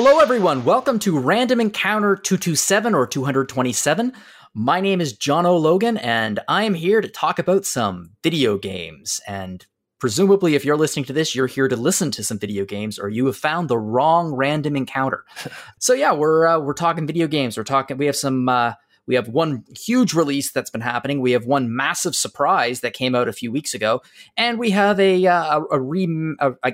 Hello, 0.00 0.20
everyone. 0.20 0.64
Welcome 0.64 1.00
to 1.00 1.18
Random 1.18 1.60
Encounter 1.60 2.14
227 2.14 2.94
or 2.94 3.04
227. 3.04 4.12
My 4.54 4.80
name 4.80 5.00
is 5.00 5.12
John 5.12 5.44
O'Logan, 5.44 5.96
and 5.96 6.38
I 6.46 6.62
am 6.62 6.74
here 6.74 7.00
to 7.00 7.08
talk 7.08 7.40
about 7.40 7.66
some 7.66 8.10
video 8.22 8.58
games. 8.58 9.20
And 9.26 9.66
presumably, 9.98 10.54
if 10.54 10.64
you're 10.64 10.76
listening 10.76 11.06
to 11.06 11.12
this, 11.12 11.34
you're 11.34 11.48
here 11.48 11.66
to 11.66 11.74
listen 11.74 12.12
to 12.12 12.22
some 12.22 12.38
video 12.38 12.64
games, 12.64 13.00
or 13.00 13.08
you 13.08 13.26
have 13.26 13.36
found 13.36 13.68
the 13.68 13.76
wrong 13.76 14.32
random 14.32 14.76
encounter. 14.76 15.24
so 15.80 15.94
yeah, 15.94 16.12
we're 16.12 16.46
uh, 16.46 16.60
we're 16.60 16.74
talking 16.74 17.04
video 17.04 17.26
games. 17.26 17.56
We're 17.56 17.64
talking. 17.64 17.98
We 17.98 18.06
have 18.06 18.14
some. 18.14 18.48
Uh, 18.48 18.74
we 19.08 19.16
have 19.16 19.26
one 19.26 19.64
huge 19.76 20.14
release 20.14 20.52
that's 20.52 20.70
been 20.70 20.82
happening. 20.82 21.20
We 21.20 21.32
have 21.32 21.44
one 21.44 21.74
massive 21.74 22.14
surprise 22.14 22.82
that 22.82 22.92
came 22.92 23.16
out 23.16 23.26
a 23.26 23.32
few 23.32 23.50
weeks 23.50 23.74
ago, 23.74 24.02
and 24.36 24.60
we 24.60 24.70
have 24.70 25.00
a 25.00 25.26
uh, 25.26 25.58
a, 25.58 25.64
a, 25.72 25.80
re, 25.80 26.06
a, 26.38 26.52
a 26.62 26.72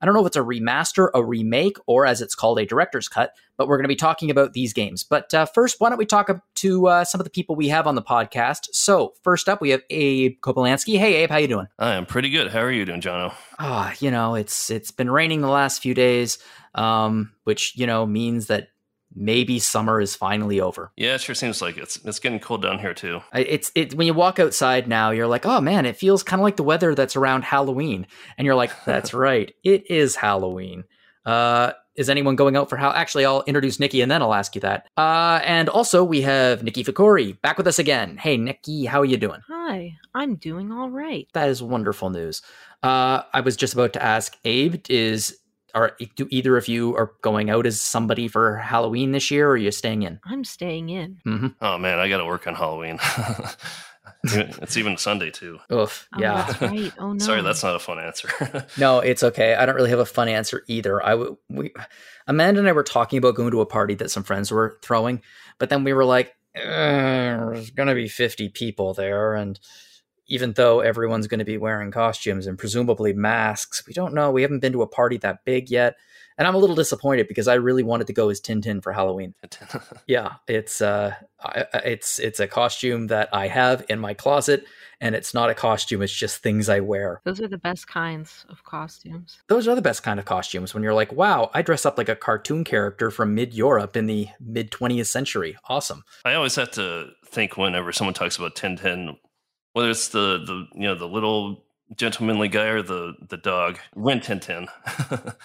I 0.00 0.06
don't 0.06 0.14
know 0.14 0.20
if 0.20 0.26
it's 0.28 0.36
a 0.36 0.40
remaster, 0.40 1.08
a 1.14 1.22
remake, 1.22 1.76
or 1.86 2.06
as 2.06 2.22
it's 2.22 2.34
called, 2.34 2.58
a 2.58 2.64
director's 2.64 3.08
cut, 3.08 3.34
but 3.56 3.68
we're 3.68 3.76
going 3.76 3.84
to 3.84 3.88
be 3.88 3.96
talking 3.96 4.30
about 4.30 4.54
these 4.54 4.72
games. 4.72 5.04
But 5.04 5.32
uh, 5.34 5.44
first, 5.44 5.76
why 5.78 5.90
don't 5.90 5.98
we 5.98 6.06
talk 6.06 6.30
to 6.54 6.86
uh, 6.86 7.04
some 7.04 7.20
of 7.20 7.24
the 7.24 7.30
people 7.30 7.54
we 7.54 7.68
have 7.68 7.86
on 7.86 7.94
the 7.94 8.02
podcast? 8.02 8.68
So 8.72 9.12
first 9.22 9.48
up, 9.48 9.60
we 9.60 9.70
have 9.70 9.82
Abe 9.90 10.40
Kopolansky. 10.40 10.98
Hey, 10.98 11.16
Abe, 11.16 11.30
how 11.30 11.36
you 11.36 11.48
doing? 11.48 11.66
I 11.78 11.94
am 11.94 12.06
pretty 12.06 12.30
good. 12.30 12.50
How 12.50 12.60
are 12.60 12.72
you 12.72 12.86
doing, 12.86 13.02
Jono? 13.02 13.34
Ah, 13.58 13.92
you 14.00 14.10
know, 14.10 14.34
it's 14.34 14.70
it's 14.70 14.90
been 14.90 15.10
raining 15.10 15.42
the 15.42 15.48
last 15.48 15.82
few 15.82 15.92
days, 15.92 16.38
um, 16.74 17.32
which 17.44 17.76
you 17.76 17.86
know 17.86 18.06
means 18.06 18.46
that 18.46 18.68
maybe 19.14 19.58
summer 19.58 20.00
is 20.00 20.14
finally 20.14 20.60
over. 20.60 20.92
Yeah, 20.96 21.14
it 21.14 21.20
sure 21.20 21.34
seems 21.34 21.60
like 21.62 21.76
it's 21.76 21.96
it's 22.04 22.18
getting 22.18 22.40
cold 22.40 22.62
down 22.62 22.78
here 22.78 22.94
too. 22.94 23.20
It's 23.32 23.70
it 23.74 23.94
when 23.94 24.06
you 24.06 24.14
walk 24.14 24.38
outside 24.38 24.88
now, 24.88 25.10
you're 25.10 25.26
like, 25.26 25.46
oh 25.46 25.60
man, 25.60 25.86
it 25.86 25.96
feels 25.96 26.22
kind 26.22 26.40
of 26.40 26.44
like 26.44 26.56
the 26.56 26.62
weather 26.62 26.94
that's 26.94 27.16
around 27.16 27.44
Halloween, 27.44 28.06
and 28.38 28.46
you're 28.46 28.54
like, 28.54 28.72
that's 28.84 29.14
right, 29.14 29.54
it 29.64 29.90
is 29.90 30.16
Halloween. 30.16 30.84
Uh, 31.26 31.72
is 31.96 32.08
anyone 32.08 32.34
going 32.34 32.56
out 32.56 32.70
for 32.70 32.76
how? 32.76 32.92
Actually, 32.92 33.26
I'll 33.26 33.42
introduce 33.46 33.78
Nikki 33.78 34.00
and 34.00 34.10
then 34.10 34.22
I'll 34.22 34.32
ask 34.32 34.54
you 34.54 34.60
that. 34.62 34.86
Uh, 34.96 35.40
and 35.44 35.68
also 35.68 36.02
we 36.02 36.22
have 36.22 36.62
Nikki 36.62 36.82
Ficori 36.82 37.38
back 37.42 37.58
with 37.58 37.66
us 37.66 37.78
again. 37.78 38.16
Hey, 38.16 38.38
Nikki, 38.38 38.86
how 38.86 39.00
are 39.00 39.04
you 39.04 39.18
doing? 39.18 39.40
Hi, 39.48 39.96
I'm 40.14 40.36
doing 40.36 40.72
all 40.72 40.88
right. 40.88 41.28
That 41.34 41.50
is 41.50 41.62
wonderful 41.62 42.08
news. 42.08 42.40
Uh, 42.82 43.22
I 43.34 43.42
was 43.42 43.56
just 43.56 43.74
about 43.74 43.92
to 43.92 44.02
ask 44.02 44.38
Abe, 44.46 44.76
is 44.88 45.39
are 45.74 45.96
do 46.16 46.26
either 46.30 46.56
of 46.56 46.68
you 46.68 46.96
are 46.96 47.12
going 47.22 47.50
out 47.50 47.66
as 47.66 47.80
somebody 47.80 48.28
for 48.28 48.56
Halloween 48.56 49.12
this 49.12 49.30
year, 49.30 49.48
or 49.48 49.52
are 49.52 49.56
you 49.56 49.70
staying 49.70 50.02
in? 50.02 50.20
I'm 50.24 50.44
staying 50.44 50.88
in. 50.90 51.18
Mm-hmm. 51.26 51.46
Oh 51.60 51.78
man, 51.78 51.98
I 51.98 52.08
got 52.08 52.18
to 52.18 52.26
work 52.26 52.46
on 52.46 52.54
Halloween. 52.54 52.98
it's 54.24 54.76
even 54.76 54.96
Sunday 54.96 55.30
too. 55.30 55.58
Oof. 55.72 56.08
Oh, 56.14 56.20
Yeah. 56.20 56.44
that's 56.46 56.60
right. 56.72 56.92
Oh 56.98 57.12
no. 57.12 57.18
Sorry, 57.24 57.42
that's 57.42 57.62
not 57.62 57.76
a 57.76 57.78
fun 57.78 57.98
answer. 57.98 58.28
no, 58.78 59.00
it's 59.00 59.22
okay. 59.22 59.54
I 59.54 59.66
don't 59.66 59.74
really 59.74 59.90
have 59.90 59.98
a 59.98 60.04
fun 60.06 60.28
answer 60.28 60.62
either. 60.68 61.04
I 61.04 61.10
w- 61.10 61.36
we 61.48 61.72
Amanda 62.26 62.60
and 62.60 62.68
I 62.68 62.72
were 62.72 62.82
talking 62.82 63.18
about 63.18 63.34
going 63.34 63.50
to 63.52 63.60
a 63.60 63.66
party 63.66 63.94
that 63.96 64.10
some 64.10 64.22
friends 64.22 64.50
were 64.50 64.78
throwing, 64.82 65.22
but 65.58 65.70
then 65.70 65.84
we 65.84 65.92
were 65.92 66.04
like, 66.04 66.34
"Uh, 66.56 66.60
there's 67.50 67.70
going 67.70 67.88
to 67.88 67.94
be 67.94 68.08
50 68.08 68.50
people 68.50 68.94
there, 68.94 69.34
and 69.34 69.58
even 70.30 70.52
though 70.54 70.80
everyone's 70.80 71.26
going 71.26 71.40
to 71.40 71.44
be 71.44 71.58
wearing 71.58 71.90
costumes 71.90 72.46
and 72.46 72.58
presumably 72.58 73.12
masks, 73.12 73.82
we 73.86 73.92
don't 73.92 74.14
know. 74.14 74.30
We 74.30 74.40
haven't 74.42 74.60
been 74.60 74.72
to 74.72 74.80
a 74.82 74.86
party 74.86 75.18
that 75.18 75.44
big 75.44 75.70
yet. 75.70 75.96
And 76.38 76.48
I'm 76.48 76.54
a 76.54 76.58
little 76.58 76.76
disappointed 76.76 77.28
because 77.28 77.48
I 77.48 77.54
really 77.54 77.82
wanted 77.82 78.06
to 78.06 78.14
go 78.14 78.30
as 78.30 78.40
Tintin 78.40 78.82
for 78.82 78.92
Halloween. 78.94 79.34
Yeah, 80.06 80.34
it's 80.48 80.80
uh, 80.80 81.14
I, 81.42 81.66
I- 81.74 81.78
it's 81.78 82.18
it's 82.18 82.40
a 82.40 82.46
costume 82.46 83.08
that 83.08 83.28
I 83.32 83.48
have 83.48 83.84
in 83.90 83.98
my 84.00 84.14
closet, 84.14 84.64
and 85.00 85.14
it's 85.14 85.34
not 85.34 85.50
a 85.50 85.54
costume. 85.54 86.00
It's 86.02 86.12
just 86.12 86.42
things 86.42 86.68
I 86.70 86.80
wear. 86.80 87.20
Those 87.24 87.40
are 87.42 87.48
the 87.48 87.58
best 87.58 87.86
kinds 87.88 88.46
of 88.48 88.64
costumes. 88.64 89.38
Those 89.48 89.68
are 89.68 89.74
the 89.74 89.82
best 89.82 90.02
kind 90.02 90.18
of 90.18 90.24
costumes 90.24 90.72
when 90.72 90.82
you're 90.82 90.94
like, 90.94 91.12
wow, 91.12 91.50
I 91.52 91.60
dress 91.62 91.84
up 91.84 91.98
like 91.98 92.08
a 92.08 92.16
cartoon 92.16 92.64
character 92.64 93.10
from 93.10 93.34
mid 93.34 93.52
Europe 93.52 93.94
in 93.96 94.06
the 94.06 94.28
mid 94.40 94.70
20th 94.70 95.06
century. 95.08 95.56
Awesome. 95.68 96.02
I 96.24 96.34
always 96.34 96.54
have 96.56 96.70
to 96.72 97.10
think 97.26 97.56
whenever 97.58 97.92
someone 97.92 98.14
talks 98.14 98.36
about 98.38 98.56
Tintin, 98.56 99.16
whether 99.72 99.90
it's 99.90 100.08
the 100.08 100.38
the 100.38 100.66
you 100.74 100.86
know 100.86 100.94
the 100.94 101.08
little 101.08 101.64
gentlemanly 101.96 102.48
guy 102.48 102.66
or 102.66 102.82
the 102.82 103.14
the 103.28 103.36
dog, 103.36 103.78
Rin 103.94 104.20
Tintin. 104.20 104.68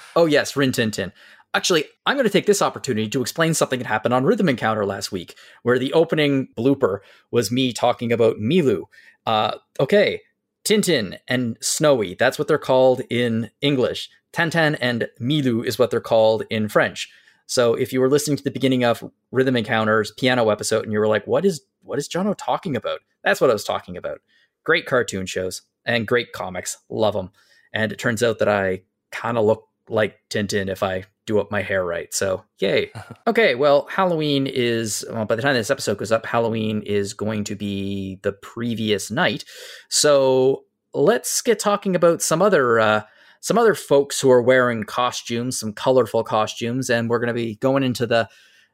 Oh, 0.16 0.26
yes, 0.26 0.56
Rin 0.56 0.72
Tin 0.72 0.92
Tin. 0.92 1.12
Actually, 1.54 1.86
I'm 2.06 2.18
going 2.18 2.26
to 2.26 2.30
take 2.30 2.48
this 2.48 2.62
opportunity 2.62 3.08
to 3.10 3.22
explain 3.22 3.54
something 3.54 3.80
that 3.80 3.88
happened 3.88 4.14
on 4.14 4.26
Rhythm 4.26 4.50
Encounter 4.50 4.86
last 4.86 5.12
week, 5.12 5.36
where 5.64 5.80
the 5.80 5.94
opening 5.94 6.50
blooper 6.58 7.00
was 7.32 7.52
me 7.52 7.72
talking 7.72 8.12
about 8.12 8.38
Milou. 8.38 8.84
Uh, 9.26 9.58
okay, 9.80 10.22
Tintin 10.66 11.18
and 11.28 11.58
Snowy, 11.62 12.14
that's 12.16 12.38
what 12.38 12.48
they're 12.48 12.58
called 12.58 13.02
in 13.10 13.52
English. 13.62 14.10
Tantan 14.34 14.78
and 14.82 15.08
Milou 15.22 15.66
is 15.66 15.80
what 15.80 15.92
they're 15.92 16.02
called 16.02 16.44
in 16.50 16.68
French. 16.68 17.10
So 17.48 17.74
if 17.76 17.94
you 17.94 18.02
were 18.02 18.10
listening 18.10 18.38
to 18.38 18.44
the 18.44 18.52
beginning 18.52 18.84
of 18.84 19.04
Rhythm 19.32 19.56
Encounters 19.56 20.12
piano 20.12 20.50
episode 20.50 20.84
and 20.84 20.94
you 20.94 21.00
were 21.00 21.08
like, 21.08 21.28
what 21.28 21.46
is 21.46 21.62
what 21.82 22.00
is 22.00 22.10
Jono 22.10 22.36
talking 22.38 22.76
about? 22.76 23.00
That's 23.24 23.40
what 23.40 23.50
I 23.50 23.54
was 23.54 23.64
talking 23.64 23.98
about. 23.98 24.20
Great 24.64 24.86
cartoon 24.86 25.26
shows 25.26 25.62
and 25.86 26.08
great 26.08 26.32
comics. 26.32 26.78
Love 26.90 27.14
them. 27.14 27.32
And 27.74 27.92
it 27.92 28.00
turns 28.00 28.24
out 28.24 28.40
that 28.40 28.50
I 28.50 28.82
kind 29.12 29.38
of 29.38 29.46
look 29.46 29.68
like 29.88 30.18
Tintin 30.30 30.70
if 30.70 30.82
I 30.82 31.04
do 31.26 31.40
up 31.40 31.52
my 31.52 31.62
hair 31.62 31.84
right. 31.86 32.14
So, 32.14 32.44
yay. 32.60 32.92
Okay, 33.28 33.56
well, 33.56 33.88
Halloween 33.90 34.46
is, 34.46 35.04
well, 35.12 35.26
by 35.26 35.36
the 35.36 35.42
time 35.42 35.56
this 35.56 35.72
episode 35.72 35.98
goes 35.98 36.12
up, 36.12 36.28
Halloween 36.28 36.84
is 36.84 37.16
going 37.16 37.44
to 37.46 37.56
be 37.56 38.20
the 38.22 38.32
previous 38.32 39.10
night. 39.10 39.46
So, 39.90 40.66
let's 40.94 41.42
get 41.42 41.60
talking 41.60 41.96
about 41.96 42.22
some 42.22 42.42
other 42.42 42.80
uh 42.80 43.02
some 43.46 43.60
other 43.60 43.76
folks 43.76 44.20
who 44.20 44.32
are 44.32 44.42
wearing 44.42 44.84
costumes, 44.86 45.60
some 45.60 45.72
colorful 45.72 46.24
costumes, 46.24 46.90
and 46.90 47.12
we're 47.12 47.20
going 47.20 47.28
to 47.28 47.34
be 47.34 47.58
going 47.58 47.84
into 47.84 48.08
the 48.08 48.28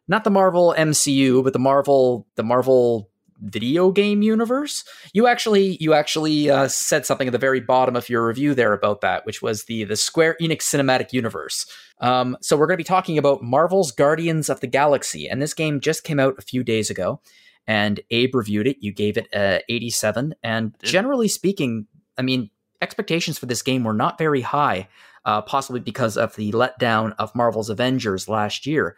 not 0.08 0.24
the 0.24 0.30
Marvel 0.30 0.74
MCU, 0.78 1.44
but 1.44 1.52
the 1.52 1.60
Marvel 1.60 2.26
the 2.36 2.44
Marvel 2.44 3.10
video 3.42 3.92
game 3.92 4.22
universe. 4.22 4.86
You 5.14 5.28
actually 5.28 5.76
you 5.82 5.94
actually 5.94 6.50
uh, 6.50 6.70
said 6.70 7.06
something 7.06 7.28
at 7.28 7.34
the 7.34 7.38
very 7.38 7.60
bottom 7.60 7.98
of 7.98 8.08
your 8.08 8.26
review 8.26 8.56
there 8.56 8.72
about 8.72 9.02
that, 9.02 9.26
which 9.26 9.42
was 9.42 9.66
the 9.66 9.84
the 9.84 9.98
Square 9.98 10.38
Enix 10.42 10.62
cinematic 10.62 11.12
universe. 11.12 11.70
Um, 12.00 12.38
so 12.42 12.56
we're 12.56 12.68
going 12.68 12.78
to 12.78 12.84
be 12.84 12.86
talking 12.86 13.18
about 13.18 13.44
Marvel's 13.44 13.92
Guardians 13.92 14.50
of 14.50 14.62
the 14.62 14.68
Galaxy, 14.68 15.28
and 15.28 15.42
this 15.42 15.54
game 15.54 15.82
just 15.82 16.06
came 16.06 16.18
out 16.20 16.36
a 16.38 16.44
few 16.44 16.64
days 16.64 16.90
ago. 16.90 17.20
And 17.68 18.00
Abe 18.10 18.36
reviewed 18.36 18.68
it. 18.68 18.78
You 18.80 18.94
gave 18.94 19.18
it 19.18 19.28
a 19.34 19.62
87, 19.68 20.34
and 20.42 20.74
generally 20.82 21.28
speaking, 21.28 21.88
I 22.18 22.22
mean, 22.22 22.50
expectations 22.82 23.38
for 23.38 23.46
this 23.46 23.62
game 23.62 23.84
were 23.84 23.94
not 23.94 24.18
very 24.18 24.42
high, 24.42 24.88
uh, 25.26 25.42
possibly 25.42 25.80
because 25.80 26.18
of 26.18 26.36
the 26.36 26.52
letdown 26.52 27.14
of 27.20 27.36
Marvel's 27.36 27.70
Avengers 27.70 28.28
last 28.28 28.66
year. 28.66 28.98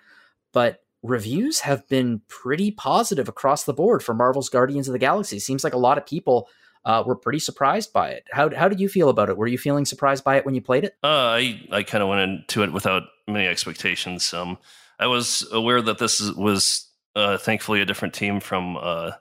But 0.51 0.83
reviews 1.01 1.61
have 1.61 1.87
been 1.89 2.21
pretty 2.27 2.71
positive 2.71 3.27
across 3.27 3.65
the 3.65 3.73
board 3.73 4.01
for 4.01 4.13
Marvel's 4.13 4.49
Guardians 4.49 4.87
of 4.87 4.93
the 4.93 4.99
Galaxy. 4.99 5.39
Seems 5.39 5.63
like 5.63 5.73
a 5.73 5.77
lot 5.77 5.97
of 5.97 6.05
people 6.05 6.47
uh, 6.85 7.03
were 7.05 7.15
pretty 7.15 7.39
surprised 7.39 7.93
by 7.93 8.09
it. 8.09 8.25
How 8.31 8.53
how 8.53 8.67
did 8.67 8.79
you 8.79 8.89
feel 8.89 9.09
about 9.09 9.29
it? 9.29 9.37
Were 9.37 9.47
you 9.47 9.57
feeling 9.57 9.85
surprised 9.85 10.23
by 10.23 10.37
it 10.37 10.45
when 10.45 10.55
you 10.55 10.61
played 10.61 10.83
it? 10.83 10.95
Uh, 11.03 11.07
I 11.07 11.61
I 11.71 11.83
kind 11.83 12.01
of 12.01 12.09
went 12.09 12.21
into 12.21 12.63
it 12.63 12.73
without 12.73 13.03
many 13.27 13.47
expectations. 13.47 14.33
Um, 14.33 14.57
I 14.99 15.07
was 15.07 15.47
aware 15.51 15.81
that 15.81 15.97
this 15.97 16.19
is, 16.19 16.33
was 16.33 16.87
uh, 17.15 17.37
thankfully 17.37 17.81
a 17.81 17.85
different 17.85 18.13
team 18.13 18.39
from 18.39 18.77
uh, 18.77 19.11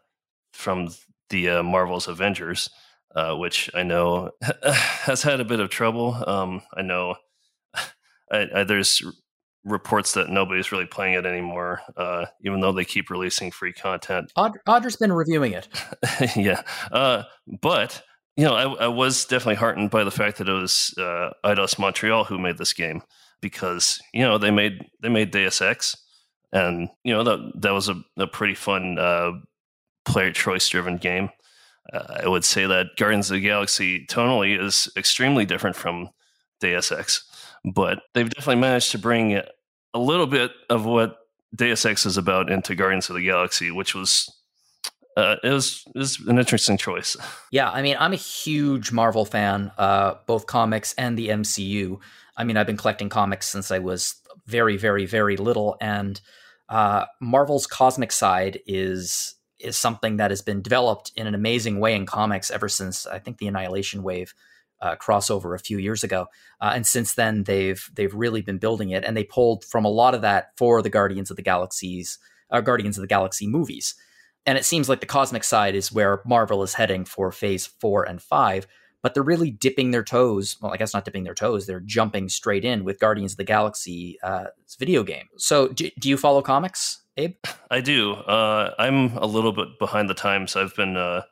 from 0.53 0.89
the 1.31 1.49
uh, 1.49 1.63
Marvel's 1.63 2.09
Avengers, 2.09 2.69
uh, 3.15 3.35
which 3.35 3.71
I 3.75 3.83
know 3.83 4.31
has 4.63 5.23
had 5.23 5.41
a 5.41 5.45
bit 5.45 5.61
of 5.61 5.71
trouble. 5.71 6.17
Um, 6.27 6.63
I 6.75 6.83
know 6.83 7.17
I, 8.31 8.49
I, 8.55 8.65
there's 8.65 9.03
reports 9.65 10.15
that 10.15 10.29
nobody's 10.29 10.73
really 10.73 10.87
playing 10.87 11.15
it 11.15 11.27
anymore, 11.27 11.83
uh, 11.97 12.27
even 12.45 12.61
though 12.61 12.73
they 12.73 12.85
keep 12.85 13.11
releasing 13.11 13.51
free 13.51 13.73
content. 13.73 14.33
Aud- 14.37 14.59
Audra's 14.67 14.97
been 14.97 15.13
reviewing 15.13 15.53
it. 15.53 15.69
yeah, 16.37 16.63
uh, 16.91 17.25
but 17.61 18.03
you 18.37 18.45
know, 18.45 18.55
I, 18.55 18.85
I 18.85 18.89
was 18.89 19.25
definitely 19.25 19.57
heartened 19.57 19.91
by 19.91 20.05
the 20.05 20.11
fact 20.11 20.39
that 20.39 20.49
it 20.49 20.53
was 20.53 20.95
uh, 20.99 21.31
Eidos 21.45 21.79
Montreal 21.79 22.25
who 22.25 22.39
made 22.39 22.59
this 22.59 22.73
game 22.73 23.03
because 23.41 24.01
you 24.13 24.23
know 24.23 24.39
they 24.39 24.51
made 24.51 24.87
they 25.01 25.09
made 25.09 25.31
Deus 25.31 25.61
Ex, 25.61 25.97
and 26.53 26.89
you 27.05 27.13
know 27.13 27.25
that 27.25 27.53
that 27.61 27.73
was 27.73 27.89
a, 27.89 28.01
a 28.17 28.27
pretty 28.27 28.55
fun 28.55 28.99
uh, 28.99 29.33
player 30.05 30.33
choice 30.33 30.69
driven 30.69 30.97
game. 30.97 31.29
Uh, 31.93 32.21
I 32.25 32.29
would 32.29 32.45
say 32.45 32.67
that 32.67 32.97
Guardians 32.97 33.31
of 33.31 33.35
the 33.35 33.41
Galaxy 33.41 34.07
tonally 34.07 34.61
is 34.61 34.91
extremely 34.97 35.45
different 35.45 35.77
from 35.77 36.11
Deus 36.61 36.93
Ex, 36.93 37.25
but 37.65 38.03
they've 38.15 38.29
definitely 38.29 38.61
managed 38.61 38.93
to 38.93 38.99
bring 38.99 39.41
a 39.95 39.99
little 39.99 40.27
bit 40.27 40.53
of 40.71 40.85
what 40.85 41.19
Deus 41.55 41.85
Ex 41.85 42.07
is 42.07 42.17
about 42.17 42.51
into 42.51 42.75
Guardians 42.75 43.11
of 43.11 43.17
the 43.17 43.25
Galaxy, 43.25 43.71
which 43.71 43.95
was 43.95 44.31
uh, 45.17 45.37
it 45.43 45.51
was 45.51 45.85
it 45.95 45.99
was 45.99 46.19
an 46.21 46.39
interesting 46.39 46.77
choice. 46.77 47.17
Yeah, 47.51 47.71
I 47.71 47.83
mean, 47.83 47.97
I'm 48.01 48.15
a 48.15 48.17
huge 48.17 48.93
Marvel 48.93 49.27
fan, 49.27 49.73
uh, 49.77 50.15
both 50.27 50.47
comics 50.47 50.95
and 50.97 51.19
the 51.19 51.29
MCU. 51.29 51.99
I 52.35 52.45
mean, 52.45 52.57
I've 52.57 52.67
been 52.67 52.79
collecting 52.79 53.11
comics 53.11 53.47
since 53.47 53.71
I 53.71 53.79
was 53.79 54.15
very, 54.47 54.79
very, 54.79 55.05
very 55.05 55.37
little, 55.37 55.77
and 55.83 56.19
uh, 56.71 57.05
Marvel's 57.21 57.67
cosmic 57.67 58.11
side 58.11 58.61
is 58.67 59.35
is 59.63 59.77
something 59.77 60.17
that 60.17 60.31
has 60.31 60.43
been 60.43 60.63
developed 60.63 61.13
in 61.17 61.27
an 61.27 61.35
amazing 61.35 61.81
way 61.81 61.95
in 61.95 62.07
comics 62.07 62.51
ever 62.51 62.69
since 62.69 63.07
I 63.07 63.19
think 63.19 63.39
the 63.39 63.47
Annihilation 63.47 64.03
Wave 64.03 64.35
uh, 64.81 64.97
crossover 64.97 65.55
a 65.55 65.59
few 65.59 65.79
years 65.79 66.03
ago, 66.03 66.27
uh, 66.61 66.73
and 66.75 66.87
since 66.87 67.15
then 67.15 67.45
they've 67.45 67.89
they've 67.95 68.15
really 68.15 68.43
been 68.43 68.59
building 68.59 68.91
it, 68.91 69.05
and 69.05 69.17
they 69.17 69.25
pulled 69.25 69.65
from 69.65 69.85
a 69.85 69.91
lot 69.91 70.15
of 70.15 70.23
that 70.23 70.51
for 70.57 70.83
the 70.83 70.91
Guardians 70.91 71.31
of 71.31 71.37
the 71.37 71.43
Galaxies, 71.43 72.19
uh, 72.51 72.61
Guardians 72.61 72.99
of 72.99 73.03
the 73.03 73.09
Galaxy 73.09 73.47
movies, 73.47 73.95
and 74.45 74.59
it 74.59 74.65
seems 74.65 74.89
like 74.89 75.01
the 75.01 75.07
cosmic 75.07 75.45
side 75.45 75.75
is 75.75 75.93
where 75.93 76.21
Marvel 76.27 76.63
is 76.63 76.75
heading 76.75 77.05
for 77.05 77.31
Phase 77.31 77.67
Four 77.67 78.05
and 78.05 78.21
Five. 78.21 78.67
But 79.03 79.15
they're 79.15 79.25
really 79.25 79.51
dipping 79.51 79.91
their 79.91 80.05
toes. 80.05 80.57
Well, 80.61 80.73
I 80.73 80.77
guess 80.77 80.95
not 80.95 81.05
dipping 81.05 81.25
their 81.25 81.35
toes. 81.35 81.67
They're 81.67 81.81
jumping 81.81 82.29
straight 82.29 82.65
in 82.65 82.85
with 82.85 83.01
Guardians 83.01 83.33
of 83.33 83.37
the 83.37 83.45
Galaxy 83.45 84.17
uh, 84.23 84.47
video 84.79 85.03
game. 85.03 85.27
So, 85.39 85.69
do, 85.69 85.91
do 85.99 86.09
you 86.09 86.17
follow 86.17 86.41
comics, 86.41 87.02
Abe? 87.17 87.37
I 87.71 87.81
do. 87.81 88.15
Uh, 88.15 88.75
I'm 88.79 89.17
a 89.17 89.27
little 89.27 89.53
bit 89.53 89.79
behind 89.79 90.09
the 90.09 90.15
times. 90.15 90.57
I've 90.57 90.75
been. 90.75 90.97
Uh, 90.97 91.23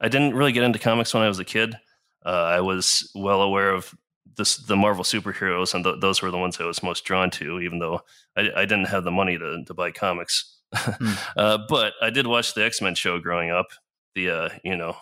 I 0.00 0.08
didn't 0.08 0.34
really 0.34 0.52
get 0.52 0.64
into 0.64 0.78
comics 0.78 1.12
when 1.12 1.22
I 1.22 1.28
was 1.28 1.38
a 1.38 1.44
kid. 1.44 1.76
Uh, 2.24 2.28
I 2.28 2.60
was 2.60 3.10
well 3.14 3.42
aware 3.42 3.70
of 3.70 3.94
this, 4.36 4.56
the 4.56 4.76
Marvel 4.76 5.04
superheroes, 5.04 5.74
and 5.74 5.84
th- 5.84 6.00
those 6.00 6.22
were 6.22 6.30
the 6.30 6.38
ones 6.38 6.58
I 6.60 6.64
was 6.64 6.82
most 6.82 7.04
drawn 7.04 7.30
to. 7.32 7.60
Even 7.60 7.78
though 7.78 8.00
I, 8.36 8.50
I 8.56 8.60
didn't 8.62 8.86
have 8.88 9.04
the 9.04 9.10
money 9.10 9.38
to, 9.38 9.64
to 9.64 9.74
buy 9.74 9.90
comics, 9.92 10.58
uh, 11.36 11.58
but 11.68 11.92
I 12.02 12.10
did 12.10 12.26
watch 12.26 12.54
the 12.54 12.64
X 12.64 12.80
Men 12.82 12.94
show 12.94 13.18
growing 13.18 13.50
up. 13.50 13.68
The 14.16 14.30
uh, 14.30 14.48
you 14.64 14.76
know, 14.76 14.96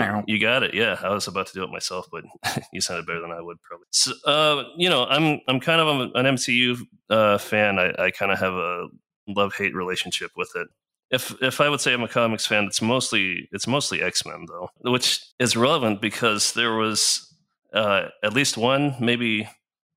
uh, 0.00 0.22
you 0.26 0.38
got 0.38 0.62
it. 0.62 0.74
Yeah, 0.74 0.98
I 1.02 1.08
was 1.10 1.26
about 1.28 1.46
to 1.46 1.54
do 1.54 1.64
it 1.64 1.70
myself, 1.70 2.06
but 2.12 2.24
you 2.72 2.82
sounded 2.82 3.06
better 3.06 3.20
than 3.22 3.32
I 3.32 3.40
would 3.40 3.62
probably. 3.62 3.86
So, 3.90 4.12
uh, 4.26 4.64
you 4.76 4.90
know, 4.90 5.06
I'm 5.06 5.40
I'm 5.48 5.60
kind 5.60 5.80
of 5.80 6.14
an 6.14 6.36
MCU 6.36 6.78
uh, 7.08 7.38
fan. 7.38 7.78
I, 7.78 7.94
I 7.98 8.10
kind 8.10 8.30
of 8.30 8.38
have 8.38 8.52
a 8.52 8.88
love 9.28 9.54
hate 9.54 9.74
relationship 9.74 10.32
with 10.36 10.50
it. 10.56 10.68
If 11.10 11.34
if 11.42 11.60
I 11.60 11.68
would 11.68 11.80
say 11.80 11.94
I'm 11.94 12.02
a 12.02 12.08
comics 12.08 12.46
fan, 12.46 12.64
it's 12.64 12.82
mostly 12.82 13.48
it's 13.52 13.66
mostly 13.66 14.02
X 14.02 14.26
Men 14.26 14.46
though, 14.46 14.68
which 14.90 15.24
is 15.38 15.56
relevant 15.56 16.00
because 16.00 16.52
there 16.52 16.74
was 16.74 17.34
uh, 17.72 18.08
at 18.22 18.34
least 18.34 18.56
one, 18.56 18.94
maybe 19.00 19.48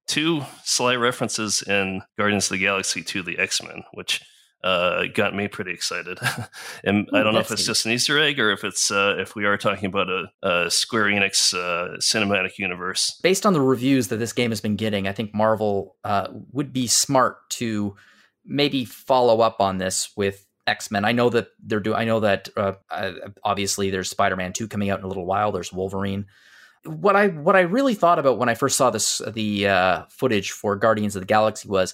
two 0.07 0.43
sly 0.63 0.95
references 0.95 1.61
in 1.61 2.01
Guardians 2.17 2.45
of 2.45 2.51
the 2.51 2.63
Galaxy 2.63 3.01
to 3.03 3.23
the 3.23 3.37
X 3.37 3.61
Men, 3.61 3.83
which 3.93 4.21
uh, 4.63 5.05
got 5.13 5.35
me 5.35 5.47
pretty 5.47 5.71
excited. 5.71 6.19
and 6.83 7.09
I 7.13 7.23
don't 7.23 7.33
know 7.33 7.39
if 7.39 7.51
it's 7.51 7.61
neat. 7.61 7.67
just 7.67 7.85
an 7.85 7.91
Easter 7.93 8.19
egg 8.19 8.39
or 8.39 8.51
if 8.51 8.63
it's 8.63 8.91
uh, 8.91 9.15
if 9.17 9.35
we 9.35 9.45
are 9.45 9.57
talking 9.57 9.85
about 9.85 10.07
a, 10.09 10.25
a 10.43 10.71
Square 10.71 11.05
Enix 11.05 11.53
uh, 11.53 11.97
cinematic 11.97 12.57
universe. 12.57 13.19
based 13.23 13.45
on 13.45 13.53
the 13.53 13.61
reviews 13.61 14.09
that 14.09 14.17
this 14.17 14.33
game 14.33 14.51
has 14.51 14.61
been 14.61 14.75
getting, 14.75 15.07
I 15.07 15.13
think 15.13 15.33
Marvel 15.33 15.95
uh, 16.03 16.27
would 16.51 16.71
be 16.73 16.87
smart 16.87 17.49
to 17.51 17.95
maybe 18.45 18.85
follow 18.85 19.41
up 19.41 19.59
on 19.59 19.77
this 19.77 20.11
with 20.15 20.45
X 20.67 20.91
Men. 20.91 21.05
I 21.05 21.11
know 21.11 21.29
that 21.29 21.47
they're 21.59 21.79
doing. 21.79 21.97
I 21.97 22.05
know 22.05 22.19
that 22.21 22.49
uh, 22.55 22.73
obviously 23.43 23.89
there's 23.89 24.09
Spider 24.09 24.35
Man 24.35 24.53
two 24.53 24.67
coming 24.67 24.89
out 24.89 24.99
in 24.99 25.05
a 25.05 25.07
little 25.07 25.25
while. 25.25 25.51
There's 25.51 25.73
Wolverine. 25.73 26.25
What 26.85 27.15
I 27.15 27.27
what 27.27 27.55
I 27.55 27.61
really 27.61 27.93
thought 27.93 28.19
about 28.19 28.37
when 28.37 28.49
I 28.49 28.55
first 28.55 28.77
saw 28.77 28.89
this 28.89 29.21
the 29.33 29.67
uh, 29.67 30.03
footage 30.09 30.51
for 30.51 30.75
Guardians 30.75 31.15
of 31.15 31.21
the 31.21 31.27
Galaxy 31.27 31.67
was 31.67 31.93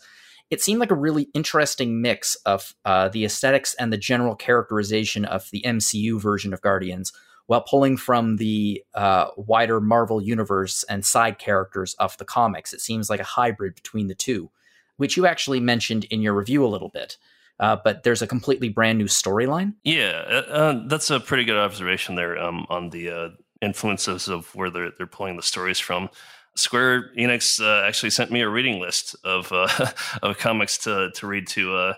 it 0.49 0.61
seemed 0.61 0.79
like 0.79 0.91
a 0.91 0.95
really 0.95 1.27
interesting 1.33 2.01
mix 2.01 2.35
of 2.45 2.73
uh, 2.85 3.09
the 3.09 3.25
aesthetics 3.25 3.73
and 3.75 3.91
the 3.91 3.97
general 3.97 4.35
characterization 4.35 5.25
of 5.25 5.49
the 5.51 5.61
MCU 5.65 6.21
version 6.21 6.53
of 6.53 6.61
Guardians 6.61 7.11
while 7.47 7.61
pulling 7.61 7.97
from 7.97 8.37
the 8.37 8.83
uh, 8.93 9.27
wider 9.35 9.81
Marvel 9.81 10.21
universe 10.21 10.83
and 10.89 11.03
side 11.03 11.39
characters 11.39 11.95
of 11.95 12.17
the 12.17 12.25
comics. 12.25 12.73
It 12.73 12.81
seems 12.81 13.09
like 13.09 13.19
a 13.19 13.25
hybrid 13.25 13.75
between 13.75 14.07
the 14.07 14.15
two, 14.15 14.51
which 14.97 15.17
you 15.17 15.25
actually 15.25 15.59
mentioned 15.59 16.03
in 16.05 16.21
your 16.21 16.33
review 16.33 16.65
a 16.65 16.67
little 16.67 16.89
bit. 16.89 17.17
Uh, 17.59 17.75
but 17.83 18.03
there's 18.03 18.21
a 18.21 18.27
completely 18.27 18.69
brand 18.69 18.99
new 18.99 19.05
storyline. 19.05 19.73
Yeah, 19.83 20.23
uh, 20.29 20.51
uh, 20.51 20.83
that's 20.87 21.09
a 21.09 21.19
pretty 21.19 21.43
good 21.43 21.57
observation 21.57 22.13
there 22.13 22.37
um, 22.37 22.67
on 22.69 22.91
the 22.91 23.09
uh, 23.09 23.29
influences 23.61 24.27
of 24.27 24.53
where 24.53 24.69
they're 24.69 24.91
they're 24.97 25.07
pulling 25.07 25.37
the 25.37 25.41
stories 25.43 25.79
from. 25.79 26.09
Square 26.55 27.11
Enix 27.17 27.59
uh, 27.59 27.87
actually 27.87 28.11
sent 28.11 28.31
me 28.31 28.41
a 28.41 28.49
reading 28.49 28.79
list 28.79 29.15
of 29.23 29.51
uh, 29.51 29.67
of 30.21 30.37
comics 30.37 30.77
to 30.79 31.09
to 31.15 31.25
read 31.27 31.47
to 31.47 31.75
uh, 31.75 31.93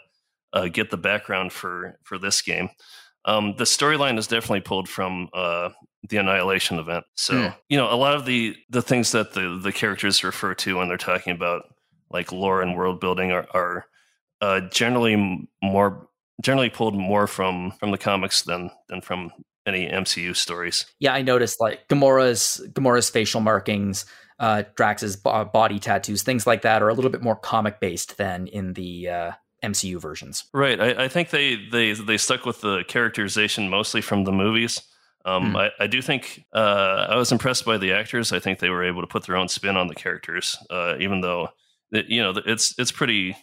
uh, 0.54 0.68
get 0.70 0.92
the 0.92 0.98
background 0.98 1.52
for 1.52 2.00
for 2.04 2.18
this 2.18 2.42
game. 2.42 2.70
Um, 3.26 3.56
the 3.58 3.66
storyline 3.66 4.18
is 4.18 4.28
definitely 4.28 4.62
pulled 4.62 4.88
from 4.88 5.28
uh, 5.34 5.70
the 6.08 6.18
Annihilation 6.18 6.80
event. 6.80 7.04
So 7.16 7.34
Hmm. 7.34 7.48
you 7.68 7.76
know 7.76 7.94
a 7.94 7.96
lot 7.96 8.16
of 8.16 8.26
the 8.26 8.56
the 8.70 8.82
things 8.82 9.12
that 9.12 9.34
the 9.34 9.60
the 9.62 9.74
characters 9.74 10.24
refer 10.24 10.54
to 10.56 10.78
when 10.78 10.88
they're 10.88 10.98
talking 10.98 11.34
about 11.34 11.64
like 12.12 12.32
lore 12.32 12.62
and 12.62 12.76
world 12.76 13.00
building 13.00 13.32
are, 13.32 13.48
are 13.54 13.86
uh, 14.42 14.62
generally 14.72 15.48
more 15.62 16.08
generally 16.42 16.70
pulled 16.70 16.96
more 16.96 17.28
from 17.28 17.72
from 17.80 17.92
the 17.92 17.98
comics 17.98 18.42
than 18.44 18.72
than 18.88 19.02
from 19.02 19.32
any 19.66 19.88
MCU 19.88 20.36
stories. 20.36 20.86
Yeah, 21.00 21.14
I 21.14 21.22
noticed 21.22 21.60
like 21.60 21.88
Gamora's 21.90 22.66
Gamora's 22.74 23.10
facial 23.10 23.42
markings, 23.42 24.06
uh, 24.40 24.64
Drax's 24.76 25.16
bo- 25.16 25.46
body 25.46 25.80
tattoos, 25.80 26.24
things 26.24 26.48
like 26.48 26.62
that 26.64 26.82
are 26.82 26.90
a 26.90 26.94
little 26.94 27.12
bit 27.12 27.22
more 27.22 27.36
comic 27.36 27.80
based 27.80 28.18
than 28.18 28.48
in 28.48 28.74
the 28.74 29.10
uh, 29.10 29.32
MCU 29.64 30.00
versions. 30.02 30.46
Right. 30.54 30.80
I, 30.80 31.06
I 31.06 31.08
think 31.08 31.30
they, 31.30 31.58
they 31.72 31.94
they 31.94 32.18
stuck 32.18 32.46
with 32.46 32.62
the 32.62 32.84
characterization 32.88 33.70
mostly 33.70 34.02
from 34.02 34.24
the 34.24 34.32
movies. 34.32 34.82
Um, 35.26 35.52
Hmm. 35.52 35.58
I, 35.58 35.70
I 35.82 35.88
do 35.88 36.02
think 36.02 36.46
uh, 36.54 37.08
I 37.10 37.18
was 37.18 37.32
impressed 37.32 37.66
by 37.66 37.78
the 37.78 37.92
actors. 37.92 38.32
I 38.32 38.40
think 38.40 38.60
they 38.60 38.70
were 38.70 38.86
able 38.86 39.02
to 39.02 39.08
put 39.08 39.26
their 39.26 39.36
own 39.36 39.50
spin 39.50 39.76
on 39.76 39.88
the 39.88 39.96
characters, 39.96 40.58
uh, 40.70 40.96
even 41.00 41.20
though 41.20 41.50
it, 41.92 42.08
you 42.08 42.22
know 42.22 42.34
it's 42.46 42.76
it's 42.78 42.92
pretty 42.92 43.36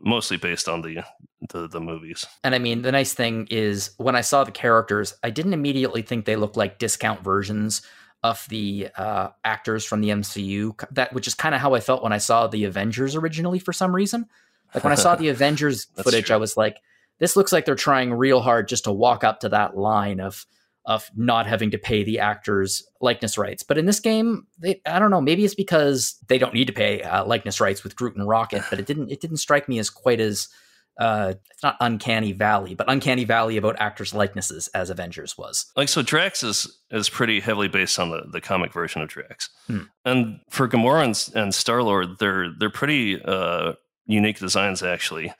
mostly 0.00 0.36
based 0.36 0.68
on 0.68 0.82
the 0.82 1.02
the, 1.50 1.68
the 1.68 1.80
movies. 1.80 2.26
And 2.42 2.54
I 2.54 2.58
mean, 2.58 2.82
the 2.82 2.92
nice 2.92 3.12
thing 3.12 3.46
is 3.50 3.90
when 3.96 4.16
I 4.16 4.22
saw 4.22 4.44
the 4.44 4.50
characters, 4.50 5.14
I 5.22 5.30
didn't 5.30 5.52
immediately 5.52 6.02
think 6.02 6.24
they 6.24 6.36
looked 6.36 6.56
like 6.56 6.78
discount 6.78 7.22
versions 7.22 7.82
of 8.22 8.44
the 8.48 8.88
uh, 8.96 9.28
actors 9.44 9.84
from 9.84 10.00
the 10.00 10.08
MCU. 10.08 10.74
That 10.92 11.12
which 11.12 11.26
is 11.26 11.34
kind 11.34 11.54
of 11.54 11.60
how 11.60 11.74
I 11.74 11.80
felt 11.80 12.02
when 12.02 12.12
I 12.12 12.18
saw 12.18 12.46
the 12.46 12.64
Avengers 12.64 13.14
originally 13.14 13.58
for 13.58 13.72
some 13.72 13.94
reason. 13.94 14.26
Like 14.74 14.84
when 14.84 14.92
I 14.92 14.96
saw 14.96 15.14
the 15.14 15.28
Avengers 15.30 15.86
footage, 15.96 16.26
true. 16.26 16.34
I 16.34 16.38
was 16.38 16.56
like, 16.56 16.78
this 17.18 17.36
looks 17.36 17.52
like 17.52 17.64
they're 17.64 17.74
trying 17.74 18.12
real 18.12 18.40
hard 18.40 18.68
just 18.68 18.84
to 18.84 18.92
walk 18.92 19.24
up 19.24 19.40
to 19.40 19.48
that 19.50 19.76
line 19.76 20.20
of 20.20 20.46
of 20.88 21.08
not 21.14 21.46
having 21.46 21.70
to 21.70 21.78
pay 21.78 22.02
the 22.02 22.18
actors 22.18 22.82
likeness 23.00 23.36
rights. 23.38 23.62
But 23.62 23.76
in 23.78 23.84
this 23.86 24.00
game, 24.00 24.46
they, 24.58 24.80
I 24.86 24.98
don't 24.98 25.10
know. 25.10 25.20
Maybe 25.20 25.44
it's 25.44 25.54
because 25.54 26.16
they 26.28 26.38
don't 26.38 26.54
need 26.54 26.66
to 26.68 26.72
pay 26.72 27.02
uh, 27.02 27.24
likeness 27.26 27.60
rights 27.60 27.84
with 27.84 27.94
Groot 27.94 28.16
and 28.16 28.26
Rocket. 28.26 28.62
But 28.70 28.80
it 28.80 28.86
didn't. 28.86 29.10
It 29.10 29.20
didn't 29.20 29.36
strike 29.36 29.68
me 29.68 29.78
as 29.78 29.90
quite 29.90 30.18
as 30.18 30.48
uh, 30.98 31.34
it's 31.50 31.62
not 31.62 31.76
uncanny 31.80 32.32
valley, 32.32 32.74
but 32.74 32.90
uncanny 32.90 33.24
valley 33.24 33.56
about 33.58 33.76
actors' 33.78 34.14
likenesses 34.14 34.66
as 34.74 34.88
Avengers 34.90 35.36
was. 35.38 35.66
Like 35.76 35.88
so, 35.90 36.00
Drax 36.02 36.42
is 36.42 36.66
is 36.90 37.08
pretty 37.10 37.38
heavily 37.40 37.68
based 37.68 37.98
on 37.98 38.10
the, 38.10 38.22
the 38.32 38.40
comic 38.40 38.72
version 38.72 39.02
of 39.02 39.08
Drax, 39.08 39.50
Hmm. 39.66 39.82
and 40.06 40.40
for 40.50 40.66
Gamora 40.66 41.04
and, 41.04 41.36
and 41.44 41.54
Star 41.54 41.82
Lord, 41.82 42.18
they're 42.18 42.48
they're 42.58 42.70
pretty 42.70 43.22
uh, 43.22 43.74
unique 44.06 44.38
designs 44.38 44.82
actually. 44.82 45.32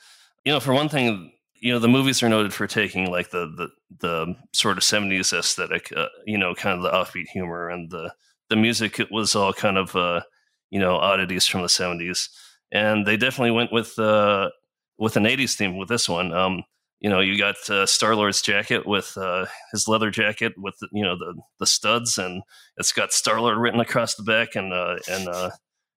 You 0.45 0.53
know, 0.53 0.61
for 0.61 0.73
one 0.75 0.89
thing, 0.91 1.33
you 1.61 1.73
know 1.73 1.79
the 1.79 1.89
movies 1.89 2.23
are 2.23 2.29
noted 2.29 2.53
for 2.53 2.67
taking 2.67 3.11
like 3.11 3.31
the 3.31 3.47
the, 3.57 3.69
the 4.01 4.35
sort 4.53 4.79
of 4.79 4.85
seventies 4.85 5.33
aesthetic, 5.33 5.93
uh, 5.97 6.09
you 6.27 6.39
know, 6.39 6.55
kind 6.55 6.77
of 6.77 6.83
the 6.83 6.91
offbeat 6.91 7.29
humor 7.29 7.69
and 7.69 7.91
the 7.91 8.13
the 8.49 8.57
music. 8.57 8.99
It 9.01 9.11
was 9.11 9.35
all 9.35 9.53
kind 9.53 9.77
of 9.79 9.95
uh, 9.97 10.23
you 10.71 10.79
know 10.79 10.97
oddities 10.97 11.47
from 11.47 11.63
the 11.63 11.69
seventies, 11.69 12.29
and 12.73 13.07
they 13.07 13.17
definitely 13.17 13.53
went 13.53 13.73
with 13.73 13.99
uh, 13.99 14.51
with 14.99 15.17
an 15.17 15.27
eighties 15.27 15.57
theme 15.57 15.77
with 15.77 15.89
this 15.89 16.09
one. 16.09 16.33
Um, 16.33 16.65
you 17.01 17.09
know, 17.09 17.21
you 17.21 17.39
got 17.39 17.57
uh, 17.71 17.87
Star 17.87 18.17
Lord's 18.17 18.43
jacket 18.43 18.87
with 18.87 19.17
uh, 19.17 19.47
his 19.73 19.87
leather 19.87 20.11
jacket 20.11 20.55
with 20.57 20.75
you 20.93 21.05
know 21.05 21.17
the 21.17 21.35
the 21.61 21.67
studs, 21.67 22.19
and 22.19 22.43
it's 22.77 22.93
got 22.93 23.13
Star 23.13 23.41
Lord 23.41 23.59
written 23.59 23.81
across 23.81 24.15
the 24.15 24.25
back 24.25 24.57
and 24.57 24.73
uh, 24.73 24.97
and 25.09 25.29
uh, 25.29 25.51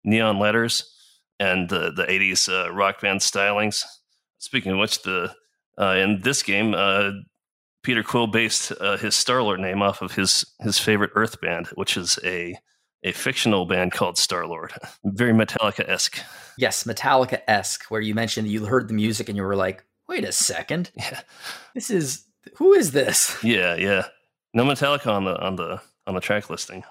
neon 0.03 0.39
letters, 0.39 0.91
and 1.39 1.69
the 1.69 1.91
the 1.91 2.09
eighties 2.09 2.47
uh, 2.47 2.71
rock 2.71 3.01
band 3.01 3.21
stylings. 3.21 3.83
Speaking 4.37 4.71
of 4.73 4.79
which, 4.79 5.01
the 5.03 5.33
uh, 5.79 5.95
in 5.97 6.21
this 6.21 6.43
game, 6.43 6.73
uh, 6.73 7.11
Peter 7.83 8.03
Quill 8.03 8.27
based 8.27 8.71
uh, 8.79 8.97
his 8.97 9.15
Star 9.15 9.41
Lord 9.41 9.59
name 9.59 9.81
off 9.81 10.01
of 10.01 10.13
his 10.13 10.45
his 10.59 10.77
favorite 10.77 11.11
Earth 11.15 11.41
band, 11.41 11.67
which 11.67 11.97
is 11.97 12.19
a 12.23 12.55
a 13.03 13.11
fictional 13.11 13.65
band 13.65 13.91
called 13.91 14.17
Star 14.17 14.45
Lord, 14.45 14.73
very 15.03 15.33
Metallica 15.33 15.87
esque. 15.87 16.19
Yes, 16.57 16.83
Metallica 16.83 17.41
esque, 17.47 17.85
where 17.89 18.01
you 18.01 18.13
mentioned 18.13 18.47
you 18.47 18.65
heard 18.65 18.87
the 18.87 18.93
music 18.93 19.29
and 19.29 19.35
you 19.35 19.43
were 19.43 19.55
like, 19.55 19.83
"Wait 20.07 20.23
a 20.23 20.31
second, 20.31 20.91
Yeah, 20.95 21.21
this 21.73 21.89
is 21.89 22.25
who 22.57 22.73
is 22.73 22.91
this?" 22.91 23.37
yeah, 23.43 23.75
yeah. 23.75 24.07
No 24.53 24.63
Metallica 24.63 25.07
on 25.07 25.25
the 25.25 25.39
on 25.39 25.55
the 25.55 25.81
on 26.05 26.13
the 26.13 26.21
track 26.21 26.49
listing, 26.49 26.83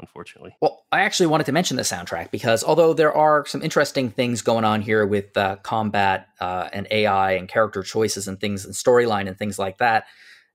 unfortunately. 0.00 0.56
Well, 0.60 0.84
I 0.92 1.00
actually 1.00 1.26
wanted 1.26 1.44
to 1.46 1.52
mention 1.52 1.76
the 1.76 1.82
soundtrack 1.82 2.30
because 2.30 2.62
although 2.62 2.92
there 2.92 3.12
are 3.12 3.44
some 3.46 3.62
interesting 3.62 4.10
things 4.10 4.42
going 4.42 4.64
on 4.64 4.80
here 4.80 5.06
with 5.06 5.36
uh, 5.36 5.56
combat 5.56 6.28
uh, 6.40 6.68
and 6.72 6.86
AI 6.90 7.32
and 7.32 7.48
character 7.48 7.82
choices 7.82 8.28
and 8.28 8.40
things 8.40 8.64
and 8.64 8.74
storyline 8.74 9.26
and 9.26 9.36
things 9.38 9.58
like 9.58 9.78
that, 9.78 10.04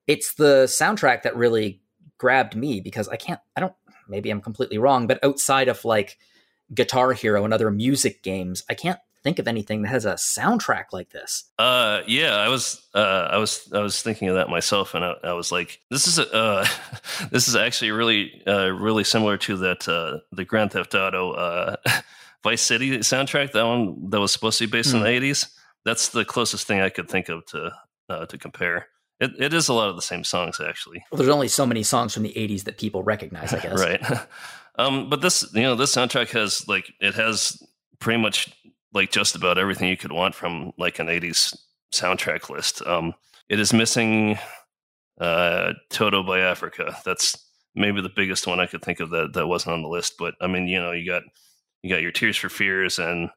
it's 0.07 0.33
the 0.35 0.65
soundtrack 0.65 1.23
that 1.23 1.35
really 1.35 1.81
grabbed 2.17 2.55
me 2.55 2.79
because 2.79 3.07
I 3.09 3.15
can't, 3.15 3.39
I 3.55 3.59
don't, 3.59 3.73
maybe 4.07 4.29
I'm 4.29 4.41
completely 4.41 4.77
wrong, 4.77 5.07
but 5.07 5.23
outside 5.23 5.67
of 5.67 5.83
like 5.83 6.17
Guitar 6.73 7.13
Hero 7.13 7.43
and 7.43 7.53
other 7.53 7.71
music 7.71 8.23
games, 8.23 8.63
I 8.69 8.73
can't 8.73 9.00
think 9.23 9.39
of 9.39 9.47
anything 9.47 9.81
that 9.83 9.89
has 9.89 10.05
a 10.05 10.13
soundtrack 10.13 10.85
like 10.91 11.09
this. 11.11 11.45
Uh, 11.57 12.01
yeah, 12.07 12.35
I 12.35 12.49
was, 12.49 12.81
uh, 12.93 13.29
I 13.31 13.37
was, 13.37 13.69
I 13.73 13.79
was 13.79 14.01
thinking 14.01 14.27
of 14.27 14.35
that 14.35 14.49
myself, 14.49 14.93
and 14.93 15.03
I, 15.05 15.13
I 15.23 15.33
was 15.33 15.51
like, 15.51 15.79
this 15.89 16.07
is 16.07 16.19
a, 16.19 16.33
uh, 16.33 16.65
this 17.31 17.47
is 17.47 17.55
actually 17.55 17.91
really, 17.91 18.41
uh, 18.45 18.69
really 18.69 19.03
similar 19.03 19.37
to 19.37 19.57
that, 19.57 19.87
uh, 19.87 20.19
the 20.31 20.45
Grand 20.45 20.71
Theft 20.73 20.93
Auto, 20.95 21.31
uh, 21.31 21.75
Vice 22.43 22.61
City 22.61 22.97
soundtrack. 22.99 23.53
That 23.53 23.65
one 23.65 24.09
that 24.09 24.19
was 24.19 24.31
supposed 24.33 24.57
to 24.59 24.67
be 24.67 24.71
based 24.71 24.91
Hmm. 24.91 24.97
in 24.97 25.03
the 25.03 25.09
'80s. 25.09 25.47
That's 25.85 26.09
the 26.09 26.25
closest 26.25 26.67
thing 26.67 26.81
I 26.81 26.89
could 26.89 27.09
think 27.09 27.29
of 27.29 27.45
to, 27.47 27.71
uh, 28.09 28.25
to 28.25 28.37
compare. 28.37 28.87
It, 29.19 29.31
it 29.39 29.53
is 29.53 29.69
a 29.69 29.73
lot 29.73 29.89
of 29.89 29.95
the 29.95 30.01
same 30.01 30.23
songs, 30.25 30.59
actually. 30.59 31.03
Well, 31.11 31.17
there's 31.17 31.29
only 31.29 31.47
so 31.47 31.65
many 31.65 31.83
songs 31.83 32.13
from 32.13 32.23
the 32.23 32.33
80s 32.33 32.63
that 32.65 32.77
people 32.77 33.03
recognize, 33.03 33.53
I 33.53 33.59
guess. 33.61 33.79
right. 33.79 34.01
um, 34.77 35.09
but 35.09 35.21
this, 35.21 35.45
you 35.53 35.61
know, 35.61 35.75
this 35.75 35.95
soundtrack 35.95 36.29
has 36.31 36.67
like 36.67 36.91
it 36.99 37.13
has 37.15 37.61
pretty 37.99 38.21
much 38.21 38.49
like 38.93 39.12
just 39.12 39.35
about 39.35 39.57
everything 39.57 39.89
you 39.89 39.97
could 39.97 40.12
want 40.12 40.35
from 40.35 40.71
like 40.77 41.00
an 41.00 41.07
'80s 41.07 41.57
soundtrack 41.93 42.50
list. 42.50 42.85
Um, 42.85 43.13
it 43.50 43.59
is 43.59 43.73
missing 43.73 44.38
uh, 45.19 45.73
"Toto" 45.89 46.23
by 46.23 46.39
Africa. 46.39 46.97
That's 47.05 47.38
maybe 47.75 48.01
the 48.01 48.12
biggest 48.15 48.47
one 48.47 48.59
I 48.59 48.67
could 48.67 48.81
think 48.81 49.00
of 49.00 49.09
that 49.12 49.33
that 49.33 49.47
wasn't 49.47 49.73
on 49.73 49.81
the 49.81 49.89
list. 49.89 50.15
But 50.17 50.35
I 50.41 50.47
mean, 50.47 50.67
you 50.67 50.79
know, 50.79 50.91
you 50.91 51.09
got 51.09 51.23
you 51.81 51.89
got 51.89 52.01
your 52.01 52.12
"Tears 52.12 52.38
for 52.38 52.50
Fears" 52.50 53.00
and 53.00 53.29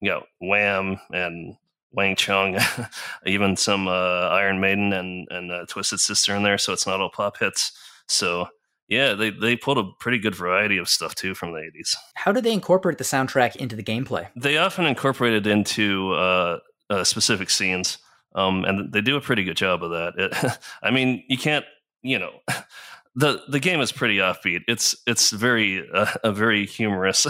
you 0.00 0.10
got 0.10 0.24
Wham 0.40 0.98
and 1.12 1.56
Wang 1.92 2.16
Chung, 2.16 2.58
even 3.26 3.56
some 3.56 3.88
uh, 3.88 4.28
Iron 4.28 4.60
Maiden 4.60 4.92
and 4.92 5.26
and 5.30 5.50
uh, 5.50 5.64
Twisted 5.66 6.00
Sister 6.00 6.34
in 6.34 6.42
there. 6.42 6.58
So 6.58 6.72
it's 6.72 6.86
not 6.86 7.00
all 7.00 7.10
pop 7.10 7.38
hits. 7.38 7.72
So 8.08 8.48
yeah, 8.88 9.14
they 9.14 9.30
they 9.30 9.56
pulled 9.56 9.78
a 9.78 9.84
pretty 9.98 10.18
good 10.18 10.34
variety 10.34 10.76
of 10.76 10.88
stuff 10.88 11.14
too 11.14 11.34
from 11.34 11.52
the 11.52 11.60
eighties. 11.60 11.96
How 12.14 12.32
do 12.32 12.40
they 12.40 12.52
incorporate 12.52 12.98
the 12.98 13.04
soundtrack 13.04 13.56
into 13.56 13.76
the 13.76 13.82
gameplay? 13.82 14.28
They 14.36 14.58
often 14.58 14.84
incorporate 14.84 15.32
it 15.32 15.46
into 15.46 16.12
uh, 16.12 16.58
uh, 16.90 17.04
specific 17.04 17.50
scenes, 17.50 17.98
um, 18.34 18.64
and 18.64 18.92
they 18.92 19.00
do 19.00 19.16
a 19.16 19.20
pretty 19.20 19.44
good 19.44 19.56
job 19.56 19.82
of 19.82 19.90
that. 19.90 20.12
It, 20.18 20.58
I 20.82 20.90
mean, 20.90 21.24
you 21.28 21.38
can't, 21.38 21.64
you 22.02 22.18
know, 22.18 22.40
the 23.14 23.42
the 23.48 23.60
game 23.60 23.80
is 23.80 23.90
pretty 23.90 24.18
offbeat. 24.18 24.60
It's 24.68 24.94
it's 25.06 25.30
very 25.30 25.88
uh, 25.92 26.12
a 26.24 26.32
very 26.32 26.66
humorous, 26.66 27.26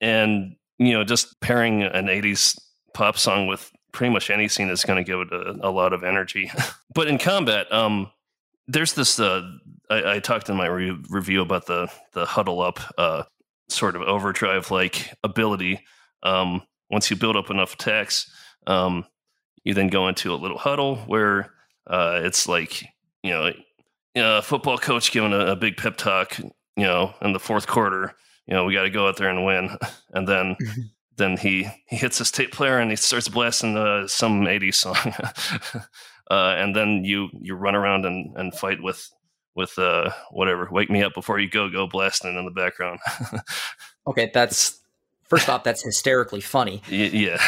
and 0.00 0.56
you 0.78 0.92
know, 0.92 1.04
just 1.04 1.40
pairing 1.40 1.82
an 1.82 2.06
'80s 2.06 2.58
pop 2.92 3.16
song 3.16 3.46
with 3.46 3.72
pretty 3.92 4.12
much 4.12 4.30
any 4.30 4.48
scene 4.48 4.68
is 4.68 4.84
going 4.84 5.02
to 5.02 5.04
give 5.04 5.20
it 5.20 5.32
a, 5.32 5.68
a 5.68 5.70
lot 5.70 5.92
of 5.92 6.04
energy. 6.04 6.50
but 6.94 7.08
in 7.08 7.16
combat, 7.16 7.72
um, 7.72 8.10
there's 8.68 8.92
this. 8.92 9.18
Uh, 9.18 9.50
I, 9.90 10.14
I 10.14 10.18
talked 10.20 10.48
in 10.48 10.56
my 10.56 10.66
re- 10.66 10.98
review 11.08 11.42
about 11.42 11.66
the 11.66 11.90
the 12.12 12.24
huddle 12.24 12.60
up 12.60 12.80
uh, 12.96 13.24
sort 13.68 13.96
of 13.96 14.02
overdrive 14.02 14.70
like 14.70 15.12
ability. 15.22 15.84
Um, 16.22 16.62
once 16.90 17.10
you 17.10 17.16
build 17.16 17.36
up 17.36 17.50
enough 17.50 17.74
attacks, 17.74 18.30
um, 18.66 19.04
you 19.64 19.74
then 19.74 19.88
go 19.88 20.08
into 20.08 20.32
a 20.32 20.36
little 20.36 20.58
huddle 20.58 20.96
where 21.06 21.52
uh, 21.86 22.20
it's 22.22 22.48
like 22.48 22.82
you 23.22 23.30
know 23.30 23.52
a 24.16 24.42
football 24.42 24.78
coach 24.78 25.12
giving 25.12 25.32
a, 25.32 25.46
a 25.46 25.56
big 25.56 25.76
pep 25.76 25.96
talk. 25.96 26.38
You 26.38 26.86
know, 26.86 27.14
in 27.20 27.32
the 27.32 27.40
fourth 27.40 27.66
quarter, 27.66 28.14
you 28.46 28.54
know 28.54 28.64
we 28.64 28.74
got 28.74 28.82
to 28.82 28.90
go 28.90 29.08
out 29.08 29.16
there 29.16 29.28
and 29.28 29.44
win, 29.44 29.76
and 30.14 30.26
then 30.26 30.56
then 31.16 31.36
he 31.36 31.68
he 31.86 31.96
hits 31.96 32.18
his 32.18 32.30
tape 32.30 32.52
player 32.52 32.78
and 32.78 32.90
he 32.90 32.96
starts 32.96 33.28
blasting 33.28 33.76
uh, 33.76 34.08
some 34.08 34.40
80s 34.40 34.74
song 34.74 34.96
uh, 36.30 36.54
and 36.56 36.74
then 36.74 37.04
you 37.04 37.28
you 37.40 37.54
run 37.54 37.76
around 37.76 38.06
and, 38.06 38.34
and 38.36 38.54
fight 38.54 38.82
with 38.82 39.08
with 39.60 39.78
uh, 39.78 40.10
whatever 40.30 40.68
wake 40.70 40.90
me 40.90 41.02
up 41.02 41.14
before 41.14 41.38
you 41.38 41.48
go 41.48 41.68
go 41.68 41.86
blasting 41.86 42.36
in 42.36 42.44
the 42.44 42.50
background 42.50 42.98
Okay, 44.06 44.30
that's 44.32 44.80
first 45.24 45.48
off, 45.48 45.62
that's 45.62 45.84
hysterically 45.84 46.40
funny. 46.40 46.82
Yeah 46.88 47.38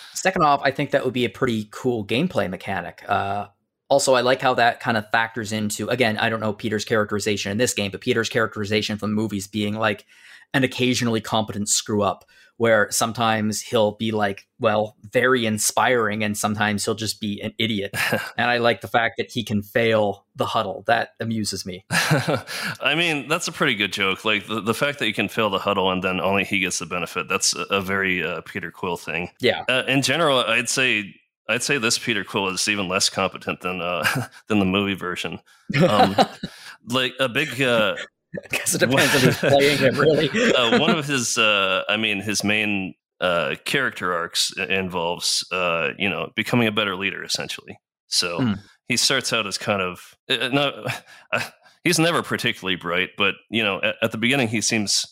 Second 0.14 0.42
off, 0.42 0.60
I 0.62 0.70
think 0.70 0.90
that 0.90 1.04
would 1.04 1.14
be 1.14 1.24
a 1.24 1.30
pretty 1.30 1.68
cool 1.70 2.04
gameplay 2.04 2.50
mechanic. 2.50 3.02
Uh, 3.08 3.46
also, 3.88 4.14
I 4.14 4.22
like 4.22 4.40
how 4.40 4.54
that 4.54 4.80
kind 4.80 4.96
of 4.96 5.10
factors 5.10 5.52
into 5.52 5.88
again. 5.88 6.18
I 6.18 6.28
don't 6.28 6.40
know 6.40 6.52
Peter's 6.52 6.84
characterization 6.84 7.52
in 7.52 7.58
this 7.58 7.74
game, 7.74 7.90
but 7.90 8.00
Peter's 8.00 8.28
characterization 8.28 8.96
from 8.96 9.10
the 9.10 9.16
movies 9.16 9.46
being 9.46 9.74
like 9.74 10.06
an 10.54 10.64
occasionally 10.64 11.20
competent 11.20 11.68
screw 11.68 12.02
up, 12.02 12.24
where 12.56 12.88
sometimes 12.90 13.60
he'll 13.60 13.92
be 13.92 14.10
like, 14.10 14.46
well, 14.58 14.96
very 15.12 15.44
inspiring, 15.44 16.24
and 16.24 16.38
sometimes 16.38 16.84
he'll 16.84 16.94
just 16.94 17.20
be 17.20 17.40
an 17.42 17.52
idiot. 17.58 17.90
and 18.38 18.50
I 18.50 18.58
like 18.58 18.80
the 18.80 18.88
fact 18.88 19.16
that 19.18 19.30
he 19.30 19.44
can 19.44 19.62
fail 19.62 20.24
the 20.34 20.46
huddle. 20.46 20.84
That 20.86 21.10
amuses 21.20 21.66
me. 21.66 21.84
I 21.90 22.94
mean, 22.96 23.28
that's 23.28 23.48
a 23.48 23.52
pretty 23.52 23.74
good 23.74 23.92
joke. 23.92 24.24
Like 24.24 24.46
the, 24.46 24.60
the 24.60 24.74
fact 24.74 24.98
that 25.00 25.06
you 25.06 25.14
can 25.14 25.28
fail 25.28 25.50
the 25.50 25.58
huddle 25.58 25.90
and 25.90 26.02
then 26.02 26.20
only 26.20 26.44
he 26.44 26.60
gets 26.60 26.78
the 26.78 26.86
benefit. 26.86 27.28
That's 27.28 27.54
a, 27.54 27.62
a 27.64 27.80
very 27.82 28.24
uh, 28.24 28.40
Peter 28.42 28.70
Quill 28.70 28.96
thing. 28.96 29.30
Yeah. 29.40 29.64
Uh, 29.68 29.82
in 29.86 30.00
general, 30.00 30.38
I'd 30.38 30.70
say 30.70 31.14
I'd 31.48 31.62
say 31.62 31.78
this 31.78 31.98
Peter 31.98 32.24
Quill 32.24 32.48
is 32.48 32.66
even 32.68 32.88
less 32.88 33.08
competent 33.10 33.60
than 33.60 33.80
uh, 33.80 34.04
than 34.48 34.58
the 34.58 34.64
movie 34.64 34.94
version. 34.94 35.40
Um, 35.88 36.16
like 36.88 37.14
a 37.20 37.28
big 37.28 37.60
uh, 37.60 37.96
I 38.44 38.48
guess 38.48 38.74
it 38.74 38.78
depends 38.78 39.14
on 39.14 39.20
who's 39.20 39.36
playing 39.38 39.78
him, 39.78 39.98
really. 39.98 40.28
uh, 40.54 40.78
one 40.80 40.90
of 40.90 41.06
his, 41.06 41.38
uh, 41.38 41.82
I 41.88 41.96
mean, 41.96 42.20
his 42.20 42.42
main 42.42 42.94
uh, 43.20 43.54
character 43.64 44.12
arcs 44.12 44.52
involves, 44.56 45.46
uh, 45.52 45.90
you 45.98 46.08
know, 46.08 46.32
becoming 46.34 46.66
a 46.66 46.72
better 46.72 46.96
leader, 46.96 47.22
essentially. 47.22 47.78
So 48.08 48.40
Hmm. 48.40 48.52
he 48.88 48.96
starts 48.96 49.32
out 49.32 49.46
as 49.46 49.56
kind 49.58 49.80
of 49.82 50.16
uh, 50.28 50.48
no, 50.48 50.86
uh, 51.32 51.40
he's 51.84 51.98
never 51.98 52.22
particularly 52.22 52.76
bright, 52.76 53.10
but 53.16 53.34
you 53.50 53.62
know, 53.62 53.80
at, 53.82 53.96
at 54.02 54.12
the 54.12 54.18
beginning 54.18 54.48
he 54.48 54.60
seems 54.60 55.06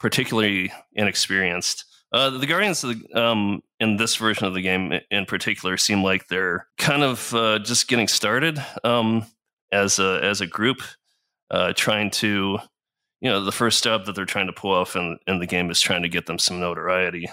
particularly 0.00 0.72
inexperienced. 0.94 1.84
Uh, 2.16 2.30
the 2.30 2.46
Guardians 2.46 2.82
of 2.82 2.98
the, 2.98 3.22
um, 3.22 3.62
in 3.78 3.98
this 3.98 4.16
version 4.16 4.46
of 4.46 4.54
the 4.54 4.62
game, 4.62 4.98
in 5.10 5.26
particular, 5.26 5.76
seem 5.76 6.02
like 6.02 6.28
they're 6.28 6.66
kind 6.78 7.02
of 7.02 7.34
uh, 7.34 7.58
just 7.58 7.88
getting 7.88 8.08
started 8.08 8.58
um, 8.84 9.26
as 9.70 9.98
a 9.98 10.20
as 10.22 10.40
a 10.40 10.46
group, 10.46 10.78
uh, 11.50 11.74
trying 11.76 12.10
to 12.10 12.58
you 13.20 13.30
know 13.30 13.44
the 13.44 13.52
first 13.52 13.84
job 13.84 14.06
that 14.06 14.14
they're 14.14 14.24
trying 14.24 14.46
to 14.46 14.52
pull 14.54 14.72
off 14.72 14.96
in, 14.96 15.18
in 15.26 15.40
the 15.40 15.46
game 15.46 15.70
is 15.70 15.78
trying 15.78 16.00
to 16.00 16.08
get 16.08 16.24
them 16.24 16.38
some 16.38 16.58
notoriety. 16.58 17.28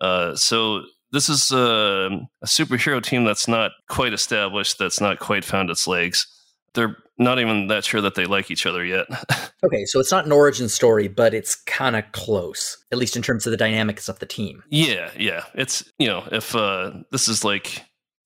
Uh, 0.00 0.34
so 0.34 0.82
this 1.12 1.28
is 1.28 1.52
uh, 1.52 2.08
a 2.40 2.46
superhero 2.46 3.02
team 3.02 3.24
that's 3.24 3.46
not 3.46 3.72
quite 3.90 4.14
established 4.14 4.78
that's 4.78 5.00
not 5.00 5.18
quite 5.18 5.44
found 5.44 5.68
its 5.68 5.86
legs 5.86 6.26
they're 6.76 6.96
not 7.18 7.40
even 7.40 7.66
that 7.66 7.84
sure 7.84 8.00
that 8.00 8.14
they 8.14 8.26
like 8.26 8.50
each 8.50 8.66
other 8.66 8.84
yet 8.84 9.06
Okay, 9.64 9.84
so 9.86 9.98
it's 9.98 10.12
not 10.12 10.26
an 10.26 10.32
origin 10.32 10.68
story, 10.68 11.08
but 11.08 11.34
it's 11.34 11.56
kind 11.56 11.96
of 11.96 12.04
close, 12.12 12.76
at 12.92 12.98
least 12.98 13.16
in 13.16 13.22
terms 13.22 13.46
of 13.46 13.50
the 13.50 13.56
dynamics 13.56 14.08
of 14.08 14.20
the 14.20 14.26
team. 14.26 14.62
yeah 14.70 15.10
yeah 15.18 15.44
it's 15.54 15.90
you 15.98 16.06
know 16.06 16.22
if 16.30 16.54
uh, 16.54 16.92
this 17.10 17.26
is 17.26 17.44
like 17.44 17.82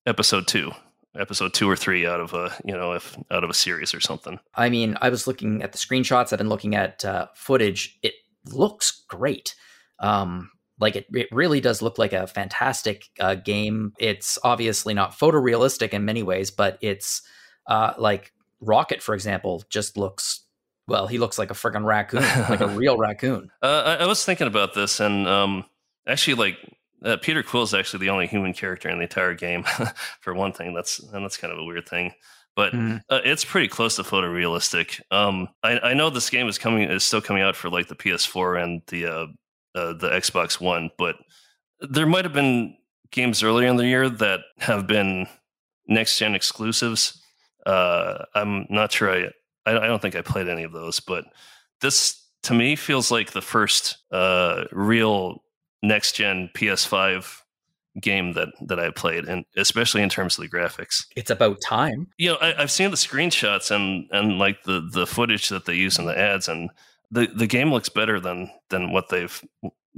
episode 0.06 0.46
two 0.46 0.72
episode 1.18 1.52
two 1.54 1.68
or 1.68 1.76
three 1.76 2.06
out 2.06 2.20
of 2.20 2.34
a 2.34 2.54
you 2.64 2.74
know 2.74 2.92
if 2.92 3.16
out 3.30 3.42
of 3.42 3.50
a 3.50 3.54
series 3.54 3.94
or 3.94 4.00
something 4.00 4.38
I 4.54 4.68
mean, 4.68 4.96
I 5.00 5.08
was 5.08 5.26
looking 5.26 5.62
at 5.62 5.72
the 5.72 5.78
screenshots. 5.78 6.32
I've 6.32 6.38
been 6.38 6.48
looking 6.48 6.74
at 6.74 7.04
uh, 7.04 7.28
footage. 7.34 7.98
It 8.02 8.14
looks 8.46 9.04
great. 9.08 9.54
Um, 9.98 10.50
like 10.78 10.96
it, 10.96 11.06
it 11.12 11.28
really 11.30 11.60
does 11.60 11.82
look 11.82 11.98
like 11.98 12.12
a 12.12 12.26
fantastic 12.26 13.04
uh, 13.20 13.34
game. 13.34 13.92
It's 13.98 14.38
obviously 14.42 14.94
not 14.94 15.12
photorealistic 15.12 15.90
in 15.90 16.04
many 16.04 16.22
ways, 16.22 16.50
but 16.50 16.78
it's 16.80 17.22
uh, 17.66 17.92
like 17.98 18.32
Rocket, 18.60 19.02
for 19.02 19.14
example, 19.14 19.62
just 19.70 19.96
looks 19.96 20.44
well. 20.86 21.06
He 21.06 21.18
looks 21.18 21.38
like 21.38 21.50
a 21.50 21.54
friggin' 21.54 21.84
raccoon, 21.84 22.22
like 22.48 22.60
a 22.60 22.66
real 22.76 22.96
raccoon. 22.96 23.50
Uh, 23.62 23.96
I, 23.98 24.04
I 24.04 24.06
was 24.06 24.24
thinking 24.24 24.46
about 24.46 24.74
this, 24.74 25.00
and 25.00 25.26
um, 25.26 25.64
actually, 26.06 26.34
like 26.34 26.56
uh, 27.04 27.16
Peter 27.18 27.42
Quill 27.42 27.62
is 27.62 27.74
actually 27.74 28.00
the 28.06 28.10
only 28.10 28.26
human 28.26 28.52
character 28.52 28.88
in 28.90 28.98
the 28.98 29.04
entire 29.04 29.34
game. 29.34 29.64
for 30.20 30.34
one 30.34 30.52
thing, 30.52 30.74
that's 30.74 30.98
and 30.98 31.24
that's 31.24 31.36
kind 31.36 31.52
of 31.52 31.58
a 31.58 31.64
weird 31.64 31.88
thing, 31.88 32.12
but 32.56 32.72
Mhm. 32.72 33.00
uh, 33.08 33.20
it's 33.24 33.44
pretty 33.44 33.68
close 33.68 33.96
to 33.96 34.02
photorealistic. 34.02 35.00
Um, 35.10 35.48
I, 35.62 35.78
I 35.78 35.94
know 35.94 36.10
this 36.10 36.28
game 36.30 36.48
is 36.48 36.58
coming 36.58 36.90
is 36.90 37.04
still 37.04 37.20
coming 37.22 37.42
out 37.42 37.56
for 37.56 37.70
like 37.70 37.88
the 37.88 37.96
PS4 37.96 38.62
and 38.62 38.82
the 38.88 39.06
uh, 39.06 39.26
uh, 39.74 39.92
the 39.94 40.10
Xbox 40.10 40.60
One, 40.60 40.90
but 40.98 41.16
there 41.80 42.06
might 42.06 42.24
have 42.24 42.34
been 42.34 42.76
games 43.12 43.42
earlier 43.42 43.68
in 43.68 43.76
the 43.76 43.86
year 43.86 44.08
that 44.08 44.40
have 44.58 44.86
been 44.86 45.26
next 45.88 46.18
gen 46.18 46.34
exclusives. 46.34 47.16
Uh, 47.70 48.24
I'm 48.34 48.66
not 48.68 48.92
sure. 48.92 49.10
I, 49.10 49.28
I 49.66 49.84
I 49.84 49.86
don't 49.86 50.02
think 50.02 50.16
I 50.16 50.22
played 50.22 50.48
any 50.48 50.64
of 50.64 50.72
those, 50.72 51.00
but 51.00 51.24
this 51.80 52.20
to 52.44 52.54
me 52.54 52.76
feels 52.76 53.10
like 53.10 53.32
the 53.32 53.42
first 53.42 53.98
uh, 54.10 54.64
real 54.72 55.42
next 55.82 56.12
gen 56.12 56.50
PS5 56.54 57.42
game 58.00 58.32
that 58.32 58.48
that 58.66 58.80
I 58.80 58.90
played, 58.90 59.26
and 59.26 59.44
especially 59.56 60.02
in 60.02 60.08
terms 60.08 60.38
of 60.38 60.42
the 60.42 60.56
graphics. 60.56 61.04
It's 61.16 61.30
about 61.30 61.58
time. 61.64 62.08
You 62.18 62.30
know, 62.30 62.38
I, 62.40 62.60
I've 62.62 62.70
seen 62.70 62.90
the 62.90 62.96
screenshots 62.96 63.70
and 63.70 64.08
and 64.10 64.38
like 64.38 64.64
the 64.64 64.88
the 64.92 65.06
footage 65.06 65.48
that 65.50 65.66
they 65.66 65.74
use 65.74 65.98
in 65.98 66.06
the 66.06 66.18
ads, 66.18 66.48
and 66.48 66.70
the 67.10 67.26
the 67.26 67.46
game 67.46 67.72
looks 67.72 67.88
better 67.88 68.18
than 68.18 68.50
than 68.70 68.92
what 68.92 69.10
they've 69.10 69.42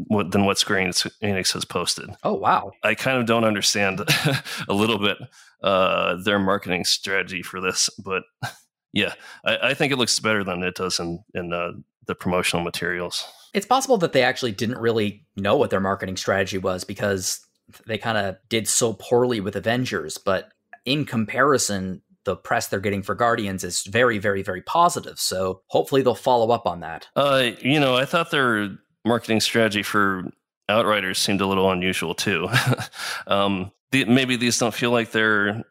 than 0.08 0.44
what 0.44 0.58
Square 0.58 0.80
Enix 1.22 1.52
has 1.52 1.64
posted. 1.64 2.10
Oh 2.22 2.34
wow! 2.34 2.72
I 2.82 2.94
kind 2.94 3.18
of 3.18 3.26
don't 3.26 3.44
understand 3.44 4.00
a 4.68 4.72
little 4.72 4.98
bit 4.98 5.18
uh, 5.62 6.16
their 6.22 6.38
marketing 6.38 6.84
strategy 6.84 7.42
for 7.42 7.60
this, 7.60 7.88
but 8.04 8.22
yeah, 8.92 9.14
I, 9.44 9.58
I 9.70 9.74
think 9.74 9.92
it 9.92 9.98
looks 9.98 10.18
better 10.20 10.44
than 10.44 10.62
it 10.62 10.74
does 10.74 10.98
in 10.98 11.24
in 11.34 11.52
uh, 11.52 11.72
the 12.06 12.14
promotional 12.14 12.64
materials. 12.64 13.24
It's 13.54 13.66
possible 13.66 13.98
that 13.98 14.12
they 14.12 14.22
actually 14.22 14.52
didn't 14.52 14.78
really 14.78 15.26
know 15.36 15.56
what 15.56 15.70
their 15.70 15.80
marketing 15.80 16.16
strategy 16.16 16.58
was 16.58 16.84
because 16.84 17.46
they 17.86 17.98
kind 17.98 18.18
of 18.18 18.36
did 18.48 18.66
so 18.66 18.94
poorly 18.94 19.40
with 19.40 19.56
Avengers, 19.56 20.18
but 20.18 20.52
in 20.84 21.04
comparison, 21.04 22.02
the 22.24 22.36
press 22.36 22.68
they're 22.68 22.80
getting 22.80 23.02
for 23.02 23.14
Guardians 23.14 23.64
is 23.64 23.82
very, 23.82 24.18
very, 24.18 24.42
very 24.42 24.62
positive. 24.62 25.18
So 25.18 25.62
hopefully 25.66 26.02
they'll 26.02 26.14
follow 26.14 26.50
up 26.50 26.66
on 26.66 26.80
that. 26.80 27.08
Uh, 27.16 27.50
you 27.60 27.80
know, 27.80 27.96
I 27.96 28.04
thought 28.04 28.30
their 28.30 28.70
marketing 29.04 29.40
strategy 29.40 29.82
for 29.82 30.24
Outriders 30.68 31.18
seemed 31.18 31.40
a 31.40 31.46
little 31.46 31.70
unusual 31.70 32.14
too. 32.14 32.48
um, 33.26 33.72
the, 33.90 34.04
maybe 34.04 34.36
these 34.36 34.58
don't 34.58 34.72
feel 34.72 34.90
like 34.90 35.10
they're 35.10 35.64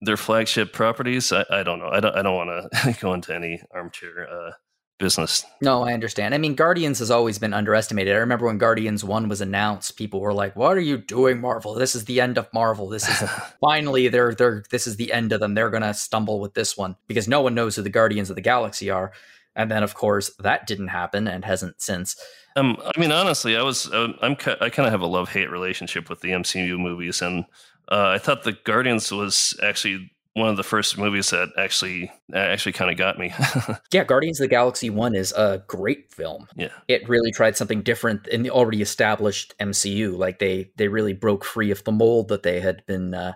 their 0.00 0.16
flagship 0.16 0.72
properties. 0.72 1.32
I, 1.32 1.44
I 1.50 1.62
don't 1.62 1.78
know. 1.78 1.88
I 1.88 2.00
don't. 2.00 2.14
I 2.14 2.22
don't 2.22 2.36
want 2.36 2.70
to 2.72 2.96
go 3.00 3.14
into 3.14 3.34
any 3.34 3.62
armchair 3.72 4.28
uh, 4.30 4.52
business. 4.98 5.44
No, 5.60 5.82
I 5.82 5.92
understand. 5.92 6.34
I 6.34 6.38
mean, 6.38 6.54
Guardians 6.54 6.98
has 6.98 7.10
always 7.10 7.38
been 7.38 7.54
underestimated. 7.54 8.14
I 8.14 8.18
remember 8.18 8.46
when 8.46 8.58
Guardians 8.58 9.02
1 9.02 9.28
was 9.28 9.40
announced, 9.40 9.96
people 9.96 10.20
were 10.20 10.34
like, 10.34 10.54
"What 10.54 10.76
are 10.76 10.80
you 10.80 10.98
doing, 10.98 11.40
Marvel? 11.40 11.74
This 11.74 11.94
is 11.94 12.04
the 12.04 12.20
end 12.20 12.38
of 12.38 12.52
Marvel. 12.52 12.88
This 12.88 13.08
is 13.08 13.28
finally 13.60 14.08
they're 14.08 14.34
they're 14.34 14.62
this 14.70 14.86
is 14.86 14.96
the 14.96 15.12
end 15.12 15.32
of 15.32 15.40
them. 15.40 15.54
They're 15.54 15.70
going 15.70 15.82
to 15.82 15.94
stumble 15.94 16.38
with 16.38 16.54
this 16.54 16.76
one 16.76 16.96
because 17.08 17.26
no 17.26 17.40
one 17.40 17.54
knows 17.54 17.76
who 17.76 17.82
the 17.82 17.90
Guardians 17.90 18.30
of 18.30 18.36
the 18.36 18.42
Galaxy 18.42 18.90
are." 18.90 19.12
And 19.56 19.70
then 19.70 19.82
of 19.82 19.94
course, 19.94 20.30
that 20.40 20.66
didn't 20.66 20.88
happen 20.88 21.26
and 21.26 21.44
hasn't 21.44 21.80
since. 21.80 22.16
Um, 22.56 22.76
I 22.94 23.00
mean, 23.00 23.12
honestly, 23.12 23.56
I 23.56 23.62
was 23.62 23.90
uh, 23.92 24.12
I'm 24.22 24.32
I 24.32 24.70
kind 24.70 24.86
of 24.86 24.90
have 24.90 25.00
a 25.00 25.06
love 25.06 25.28
hate 25.28 25.50
relationship 25.50 26.08
with 26.08 26.20
the 26.20 26.30
MCU 26.30 26.78
movies, 26.78 27.20
and 27.20 27.44
uh, 27.90 28.08
I 28.08 28.18
thought 28.18 28.44
the 28.44 28.52
Guardians 28.52 29.10
was 29.10 29.58
actually 29.62 30.10
one 30.34 30.48
of 30.48 30.56
the 30.56 30.64
first 30.64 30.98
movies 30.98 31.30
that 31.30 31.48
actually 31.56 32.10
actually 32.34 32.72
kind 32.72 32.90
of 32.90 32.96
got 32.96 33.18
me. 33.18 33.32
yeah, 33.92 34.04
Guardians 34.04 34.40
of 34.40 34.44
the 34.44 34.48
Galaxy 34.48 34.90
1 34.90 35.14
is 35.14 35.32
a 35.32 35.62
great 35.68 36.12
film. 36.12 36.48
Yeah. 36.56 36.70
It 36.88 37.08
really 37.08 37.30
tried 37.30 37.56
something 37.56 37.82
different 37.82 38.26
in 38.26 38.42
the 38.42 38.50
already 38.50 38.82
established 38.82 39.54
MCU. 39.58 40.16
Like 40.18 40.40
they 40.40 40.70
they 40.76 40.88
really 40.88 41.12
broke 41.12 41.44
free 41.44 41.70
of 41.70 41.84
the 41.84 41.92
mold 41.92 42.28
that 42.28 42.42
they 42.42 42.60
had 42.60 42.84
been 42.86 43.14
uh, 43.14 43.34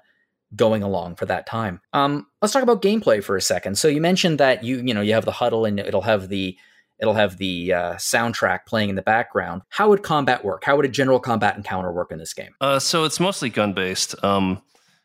going 0.57 0.83
along 0.83 1.15
for 1.17 1.27
that 1.27 1.47
time. 1.47 1.81
Um 1.93 2.27
let's 2.43 2.53
talk 2.53 2.65
about 2.65 2.83
gameplay 2.83 3.23
for 3.23 3.37
a 3.37 3.43
second. 3.43 3.79
So 3.79 3.87
you 3.87 4.01
mentioned 4.01 4.39
that 4.39 4.65
you 4.65 4.79
you 4.79 4.93
know, 4.93 5.01
you 5.01 5.15
have 5.15 5.25
the 5.25 5.33
huddle 5.33 5.65
and 5.65 5.79
it'll 5.79 6.03
have 6.03 6.29
the 6.29 6.57
it'll 7.01 7.15
have 7.15 7.39
the 7.39 7.73
uh, 7.73 7.95
soundtrack 7.95 8.67
playing 8.67 8.91
in 8.91 8.97
the 8.97 9.03
background. 9.03 9.63
How 9.69 9.89
would 9.89 10.03
combat 10.03 10.45
work? 10.45 10.65
How 10.65 10.77
would 10.77 10.85
a 10.85 10.89
general 10.89 11.21
combat 11.21 11.57
encounter 11.57 11.93
work 11.93 12.13
in 12.13 12.19
this 12.19 12.35
game? 12.35 12.55
Uh, 12.61 12.79
so 12.79 13.05
it's 13.05 13.21
mostly 13.21 13.51
gun 13.51 13.73
based. 13.73 14.15
Um, 14.25 14.63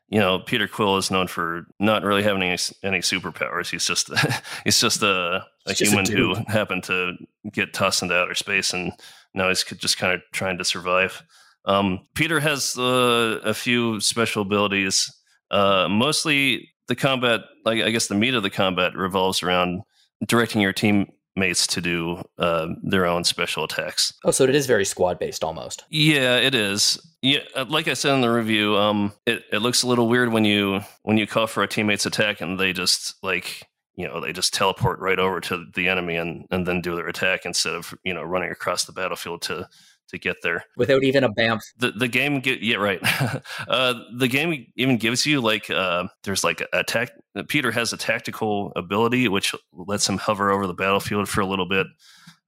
you 0.09 0.19
know, 0.19 0.39
Peter 0.39 0.67
Quill 0.67 0.97
is 0.97 1.09
known 1.09 1.27
for 1.27 1.65
not 1.79 2.03
really 2.03 2.21
having 2.21 2.43
any, 2.43 2.57
any 2.83 2.99
superpowers. 2.99 3.69
He's 3.71 3.85
just 3.85 4.11
he's 4.63 4.79
just 4.79 5.01
a, 5.01 5.43
a 5.65 5.73
just 5.73 5.91
human 5.91 6.05
a 6.11 6.15
who 6.15 6.35
happened 6.47 6.83
to 6.83 7.13
get 7.51 7.73
tossed 7.73 8.03
into 8.03 8.15
outer 8.15 8.35
space, 8.35 8.73
and 8.73 8.91
now 9.33 9.49
he's 9.49 9.63
just 9.63 9.97
kind 9.97 10.13
of 10.13 10.21
trying 10.31 10.57
to 10.59 10.65
survive. 10.65 11.23
Um, 11.65 12.01
Peter 12.13 12.39
has 12.39 12.77
uh, 12.77 13.39
a 13.43 13.53
few 13.53 13.99
special 14.01 14.41
abilities. 14.41 15.11
Uh, 15.49 15.87
mostly, 15.89 16.69
the 16.87 16.95
combat, 16.95 17.41
like 17.65 17.81
I 17.81 17.89
guess, 17.89 18.07
the 18.07 18.15
meat 18.15 18.35
of 18.35 18.43
the 18.43 18.49
combat 18.49 18.95
revolves 18.95 19.41
around 19.41 19.81
directing 20.27 20.61
your 20.61 20.73
team 20.73 21.07
mates 21.35 21.65
to 21.67 21.81
do 21.81 22.21
uh, 22.37 22.67
their 22.83 23.05
own 23.05 23.23
special 23.23 23.63
attacks. 23.63 24.13
Oh, 24.23 24.31
so 24.31 24.43
it 24.43 24.55
is 24.55 24.67
very 24.67 24.85
squad 24.85 25.19
based 25.19 25.43
almost. 25.43 25.83
Yeah, 25.89 26.37
it 26.37 26.53
is. 26.55 26.99
Yeah, 27.21 27.39
uh, 27.55 27.65
like 27.67 27.87
I 27.87 27.93
said 27.93 28.13
in 28.13 28.21
the 28.21 28.29
review, 28.29 28.77
um, 28.77 29.13
it, 29.25 29.43
it 29.51 29.59
looks 29.59 29.83
a 29.83 29.87
little 29.87 30.07
weird 30.07 30.31
when 30.31 30.45
you 30.45 30.81
when 31.03 31.17
you 31.17 31.25
call 31.25 31.47
for 31.47 31.63
a 31.63 31.67
teammate's 31.67 32.05
attack 32.05 32.41
and 32.41 32.59
they 32.59 32.73
just 32.73 33.15
like 33.23 33.67
you 33.95 34.07
know 34.07 34.19
they 34.19 34.33
just 34.33 34.53
teleport 34.53 34.99
right 34.99 35.19
over 35.19 35.39
to 35.39 35.65
the 35.73 35.87
enemy 35.87 36.15
and 36.15 36.45
and 36.51 36.67
then 36.67 36.81
do 36.81 36.95
their 36.95 37.07
attack 37.07 37.45
instead 37.45 37.73
of 37.73 37.93
you 38.03 38.13
know 38.13 38.23
running 38.23 38.51
across 38.51 38.85
the 38.85 38.91
battlefield 38.91 39.41
to 39.43 39.67
to 40.13 40.19
get 40.19 40.37
there 40.41 40.63
without 40.77 41.03
even 41.03 41.23
a 41.23 41.29
bamf. 41.33 41.59
The 41.77 41.91
the 41.91 42.07
game 42.07 42.39
get 42.39 42.61
yeah 42.61 42.77
right. 42.77 42.99
uh, 43.67 43.93
the 44.17 44.27
game 44.27 44.65
even 44.75 44.97
gives 44.97 45.25
you 45.25 45.41
like 45.41 45.69
uh, 45.69 46.07
there's 46.23 46.43
like 46.43 46.63
a 46.71 46.83
tac- 46.83 47.19
Peter 47.49 47.71
has 47.71 47.91
a 47.91 47.97
tactical 47.97 48.71
ability 48.75 49.27
which 49.27 49.53
lets 49.73 50.07
him 50.07 50.17
hover 50.17 50.51
over 50.51 50.67
the 50.67 50.73
battlefield 50.73 51.27
for 51.27 51.41
a 51.41 51.45
little 51.45 51.67
bit, 51.67 51.87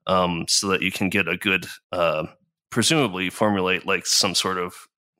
um, 0.08 0.46
so 0.48 0.68
that 0.70 0.82
you 0.82 0.92
can 0.92 1.10
get 1.10 1.28
a 1.28 1.38
good 1.38 1.66
uh, 1.92 2.26
presumably 2.70 3.30
formulate 3.30 3.86
like 3.86 4.06
some 4.06 4.36
sort 4.36 4.58
of 4.58 4.74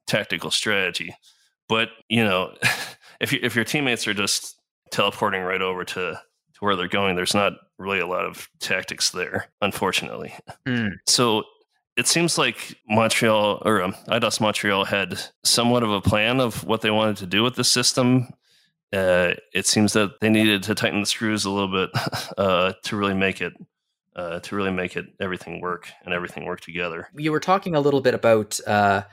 tactical 0.08 0.52
strategy. 0.52 1.16
But 1.68 1.90
you 2.10 2.24
know, 2.24 2.54
if 3.20 3.34
you, 3.34 3.40
if 3.42 3.56
your 3.56 3.66
teammates 3.66 4.08
are 4.08 4.14
just 4.14 4.56
teleporting 4.92 5.42
right 5.42 5.62
over 5.62 5.84
to 5.84 6.22
to 6.56 6.60
where 6.60 6.76
they're 6.76 6.88
going, 6.88 7.16
there's 7.16 7.34
not 7.34 7.54
really 7.78 8.00
a 8.00 8.08
lot 8.08 8.26
of 8.26 8.48
tactics 8.60 9.12
there, 9.12 9.48
unfortunately. 9.62 10.34
Mm. 10.66 10.92
So 11.06 11.44
it 11.98 12.08
seems 12.08 12.38
like 12.38 12.78
Montreal 12.88 13.62
or 13.66 13.82
um, 13.82 13.94
Eidos 14.08 14.42
Montreal 14.42 14.86
had 14.86 15.20
somewhat 15.44 15.84
of 15.84 15.92
a 15.92 16.02
plan 16.02 16.40
of 16.40 16.64
what 16.66 16.82
they 16.82 16.92
wanted 16.92 17.18
to 17.18 17.26
do 17.26 17.44
with 17.44 17.56
the 17.56 17.64
system. 17.64 18.30
Uh, 18.92 19.34
it 19.54 19.66
seems 19.66 19.94
that 19.94 20.20
they 20.20 20.30
needed 20.30 20.64
to 20.64 20.76
tighten 20.76 21.00
the 21.00 21.06
screws 21.06 21.46
a 21.46 21.50
little 21.50 21.72
bit 21.72 21.90
uh, 22.38 22.74
to 22.84 22.96
really 22.96 23.14
make 23.14 23.42
it 23.42 23.54
uh, 24.16 24.40
to 24.40 24.56
really 24.56 24.72
make 24.72 24.96
it 24.96 25.06
everything 25.20 25.60
work 25.60 25.90
and 26.06 26.14
everything 26.14 26.46
work 26.46 26.62
together. 26.62 27.10
You 27.16 27.32
were 27.32 27.40
talking 27.40 27.76
a 27.76 27.82
little 27.82 28.02
bit 28.02 28.14
about 28.14 28.60
uh, 28.66 29.04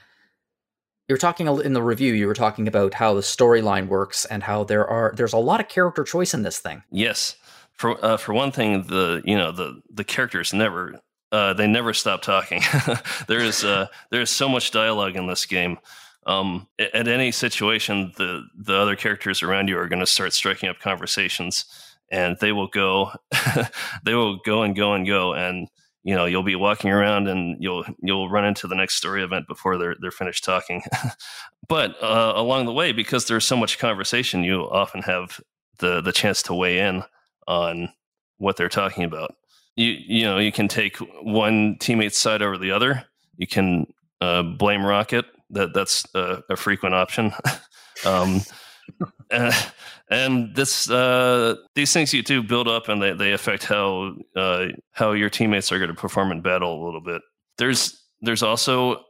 you 1.09 1.15
were 1.15 1.19
talking 1.19 1.47
in 1.47 1.73
the 1.73 1.83
review. 1.83 2.15
You 2.15 2.27
were 2.27 2.35
talking 2.35 2.69
about 2.69 2.95
how 2.95 3.15
the 3.15 3.21
storyline 3.21 3.89
works 3.89 4.25
and 4.25 4.43
how 4.43 4.65
there 4.65 4.87
are 4.87 5.13
there's 5.17 5.33
a 5.33 5.39
lot 5.39 5.61
of 5.61 5.69
character 5.69 6.05
choice 6.05 6.35
in 6.35 6.43
this 6.43 6.59
thing. 6.59 6.83
Yes, 6.91 7.37
for 7.73 8.05
uh, 8.05 8.17
for 8.17 8.33
one 8.33 8.53
thing, 8.53 8.85
the 8.85 9.23
you 9.25 9.37
know 9.37 9.53
the 9.53 9.83
the 9.91 10.05
characters 10.05 10.53
never 10.53 11.01
uh, 11.33 11.55
they 11.55 11.67
never 11.67 11.95
stop 11.95 12.21
talking. 12.21 12.63
there 13.27 13.41
is 13.41 13.65
uh, 13.65 13.87
there 14.11 14.21
is 14.21 14.31
so 14.31 14.49
much 14.49 14.71
dialogue 14.71 15.17
in 15.17 15.27
this 15.27 15.47
game. 15.47 15.79
Um, 16.27 16.69
at 16.79 17.09
any 17.09 17.33
situation, 17.33 18.13
the 18.17 18.45
the 18.55 18.77
other 18.77 18.95
characters 18.95 19.43
around 19.43 19.69
you 19.69 19.79
are 19.79 19.89
going 19.89 20.01
to 20.01 20.07
start 20.07 20.35
striking 20.35 20.69
up 20.69 20.79
conversations, 20.79 21.65
and 22.11 22.37
they 22.41 22.53
will 22.53 22.69
go, 22.69 23.13
they 24.05 24.15
will 24.15 24.37
go 24.45 24.63
and 24.63 24.77
go 24.77 24.93
and 24.93 25.07
go, 25.07 25.33
and 25.33 25.69
you 26.05 26.15
know 26.15 26.27
you'll 26.27 26.43
be 26.43 26.55
walking 26.55 26.91
around 26.91 27.29
and 27.29 27.57
you'll 27.61 27.85
you'll 28.03 28.29
run 28.29 28.45
into 28.45 28.69
the 28.69 28.75
next 28.75 28.97
story 28.97 29.25
event 29.25 29.49
before 29.49 29.79
they're 29.79 29.97
they're 30.01 30.11
finished 30.11 30.45
talking. 30.45 30.83
but 31.69 31.97
uh, 32.03 32.35
along 32.37 32.67
the 32.67 32.73
way, 32.73 32.93
because 32.93 33.27
there's 33.27 33.47
so 33.47 33.57
much 33.57 33.79
conversation, 33.79 34.45
you 34.45 34.61
often 34.71 35.01
have 35.03 35.41
the 35.79 36.03
the 36.03 36.13
chance 36.13 36.43
to 36.43 36.55
weigh 36.55 36.79
in 36.79 37.03
on 37.49 37.89
what 38.37 38.57
they're 38.57 38.69
talking 38.69 39.05
about 39.05 39.35
you 39.77 39.97
you 40.07 40.25
know 40.25 40.39
you 40.39 40.53
can 40.53 40.69
take 40.69 40.97
one 41.23 41.77
teammate's 41.81 42.19
side 42.19 42.43
over 42.43 42.59
the 42.59 42.71
other. 42.71 43.05
You 43.37 43.47
can 43.47 43.87
uh, 44.21 44.43
blame 44.43 44.85
Rocket. 44.85 45.27
That 45.51 45.75
that's 45.75 46.07
a, 46.15 46.43
a 46.51 46.57
frequent 46.57 46.95
option. 46.95 47.33
um, 48.07 48.41
and, 49.31 49.55
and, 50.11 50.55
this 50.55 50.91
uh, 50.91 51.57
these 51.75 51.93
things 51.93 52.13
you 52.13 52.23
do 52.23 52.43
build 52.43 52.69
up, 52.69 52.89
and 52.89 53.03
they, 53.03 53.13
they 53.13 53.33
affect 53.33 53.65
how 53.65 54.15
uh, 54.37 54.67
how 54.93 55.13
your 55.13 55.31
teammates 55.31 55.73
are 55.73 55.79
going 55.79 55.91
to 55.91 55.97
perform 55.97 56.33
in 56.33 56.41
battle 56.41 56.83
a 56.83 56.85
little 56.85 57.01
bit. 57.01 57.23
There's 57.59 58.03
there's 58.21 58.43
also 58.43 59.05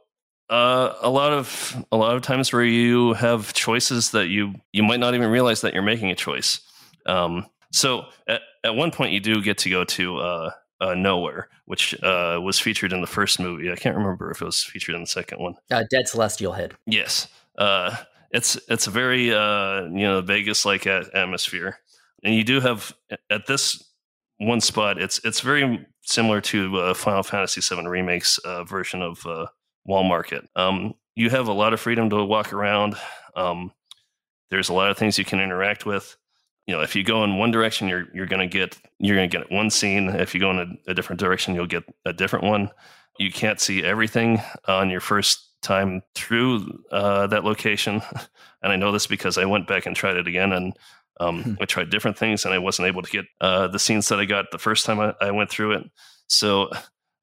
uh, 0.49 0.93
a 1.01 1.09
lot 1.09 1.33
of 1.33 1.85
a 1.91 1.97
lot 1.97 2.15
of 2.15 2.21
times 2.21 2.51
where 2.53 2.63
you 2.63 3.13
have 3.13 3.53
choices 3.53 4.11
that 4.11 4.27
you 4.27 4.55
you 4.71 4.83
might 4.83 4.99
not 4.99 5.15
even 5.15 5.29
realize 5.29 5.61
that 5.61 5.73
you're 5.73 5.83
making 5.83 6.11
a 6.11 6.15
choice. 6.15 6.59
Um, 7.05 7.47
so 7.71 8.05
at, 8.27 8.41
at 8.63 8.75
one 8.75 8.91
point, 8.91 9.11
you 9.11 9.19
do 9.19 9.41
get 9.41 9.57
to 9.59 9.69
go 9.69 9.83
to 9.83 10.17
uh, 10.17 10.51
uh, 10.79 10.87
Knowhere, 10.87 11.45
which 11.65 11.93
uh, 12.03 12.39
was 12.41 12.59
featured 12.59 12.93
in 12.93 13.01
the 13.01 13.07
first 13.07 13.39
movie. 13.39 13.71
I 13.71 13.75
can't 13.75 13.95
remember 13.95 14.31
if 14.31 14.41
it 14.41 14.45
was 14.45 14.63
featured 14.63 14.95
in 14.95 15.01
the 15.01 15.07
second 15.07 15.39
one. 15.39 15.55
Uh, 15.71 15.83
Dead 15.89 16.07
Celestial 16.07 16.53
Head. 16.53 16.73
Yes, 16.85 17.27
uh, 17.57 17.95
it's 18.31 18.59
it's 18.69 18.87
a 18.87 18.91
very 18.91 19.33
uh, 19.33 19.83
you 19.83 20.03
know 20.03 20.21
Vegas 20.21 20.65
like 20.65 20.87
atmosphere, 20.87 21.77
and 22.23 22.35
you 22.35 22.43
do 22.43 22.59
have 22.59 22.93
at 23.29 23.45
this 23.47 23.83
one 24.37 24.61
spot. 24.61 25.01
It's 25.01 25.19
it's 25.23 25.41
very 25.41 25.85
similar 26.01 26.41
to 26.41 26.77
uh, 26.77 26.93
Final 26.93 27.23
Fantasy 27.23 27.61
VII 27.61 27.87
Remake's 27.87 28.39
version 28.65 29.01
of 29.01 29.25
Wall 29.85 30.03
Market. 30.03 30.47
Um, 30.55 30.95
you 31.15 31.29
have 31.29 31.47
a 31.47 31.53
lot 31.53 31.73
of 31.73 31.79
freedom 31.79 32.09
to 32.09 32.23
walk 32.25 32.53
around. 32.53 32.95
Um, 33.35 33.71
there's 34.49 34.69
a 34.69 34.73
lot 34.73 34.91
of 34.91 34.97
things 34.97 35.17
you 35.17 35.25
can 35.25 35.39
interact 35.39 35.85
with 35.85 36.17
you 36.67 36.73
know, 36.73 36.81
if 36.81 36.95
you 36.95 37.03
go 37.03 37.23
in 37.23 37.37
one 37.37 37.51
direction, 37.51 37.87
you're 37.87 38.05
you're 38.13 38.25
going 38.25 38.47
to 38.47 38.51
get 38.51 38.77
you're 38.99 39.17
going 39.17 39.29
to 39.29 39.37
get 39.37 39.51
one 39.51 39.69
scene. 39.69 40.09
If 40.09 40.33
you 40.33 40.39
go 40.39 40.51
in 40.51 40.59
a, 40.59 40.91
a, 40.91 40.93
different 40.93 41.19
direction, 41.19 41.55
you'll 41.55 41.67
get 41.67 41.83
a 42.05 42.13
different 42.13 42.45
one. 42.45 42.69
You 43.19 43.31
can't 43.31 43.59
see 43.59 43.83
everything 43.83 44.41
on 44.67 44.89
your 44.89 45.01
first 45.01 45.49
time 45.61 46.01
through 46.15 46.83
uh, 46.91 47.27
that 47.27 47.43
location, 47.43 48.01
and 48.61 48.71
I 48.71 48.75
know 48.75 48.91
this 48.91 49.07
because 49.07 49.37
I 49.37 49.45
went 49.45 49.67
back 49.67 49.85
and 49.85 49.95
tried 49.95 50.15
it 50.15 50.27
again, 50.27 50.53
and 50.53 50.73
um, 51.19 51.43
hmm. 51.43 51.53
I 51.61 51.65
tried 51.65 51.89
different 51.89 52.17
things, 52.17 52.45
and 52.45 52.53
I 52.53 52.59
wasn't 52.59 52.87
able 52.87 53.01
to 53.01 53.11
get 53.11 53.25
uh, 53.41 53.67
the 53.67 53.79
scenes 53.79 54.07
that 54.07 54.19
I 54.19 54.25
got 54.25 54.51
the 54.51 54.57
first 54.57 54.85
time 54.85 54.99
I, 54.99 55.13
I 55.19 55.31
went 55.31 55.49
through 55.49 55.73
it. 55.73 55.83
So 56.27 56.69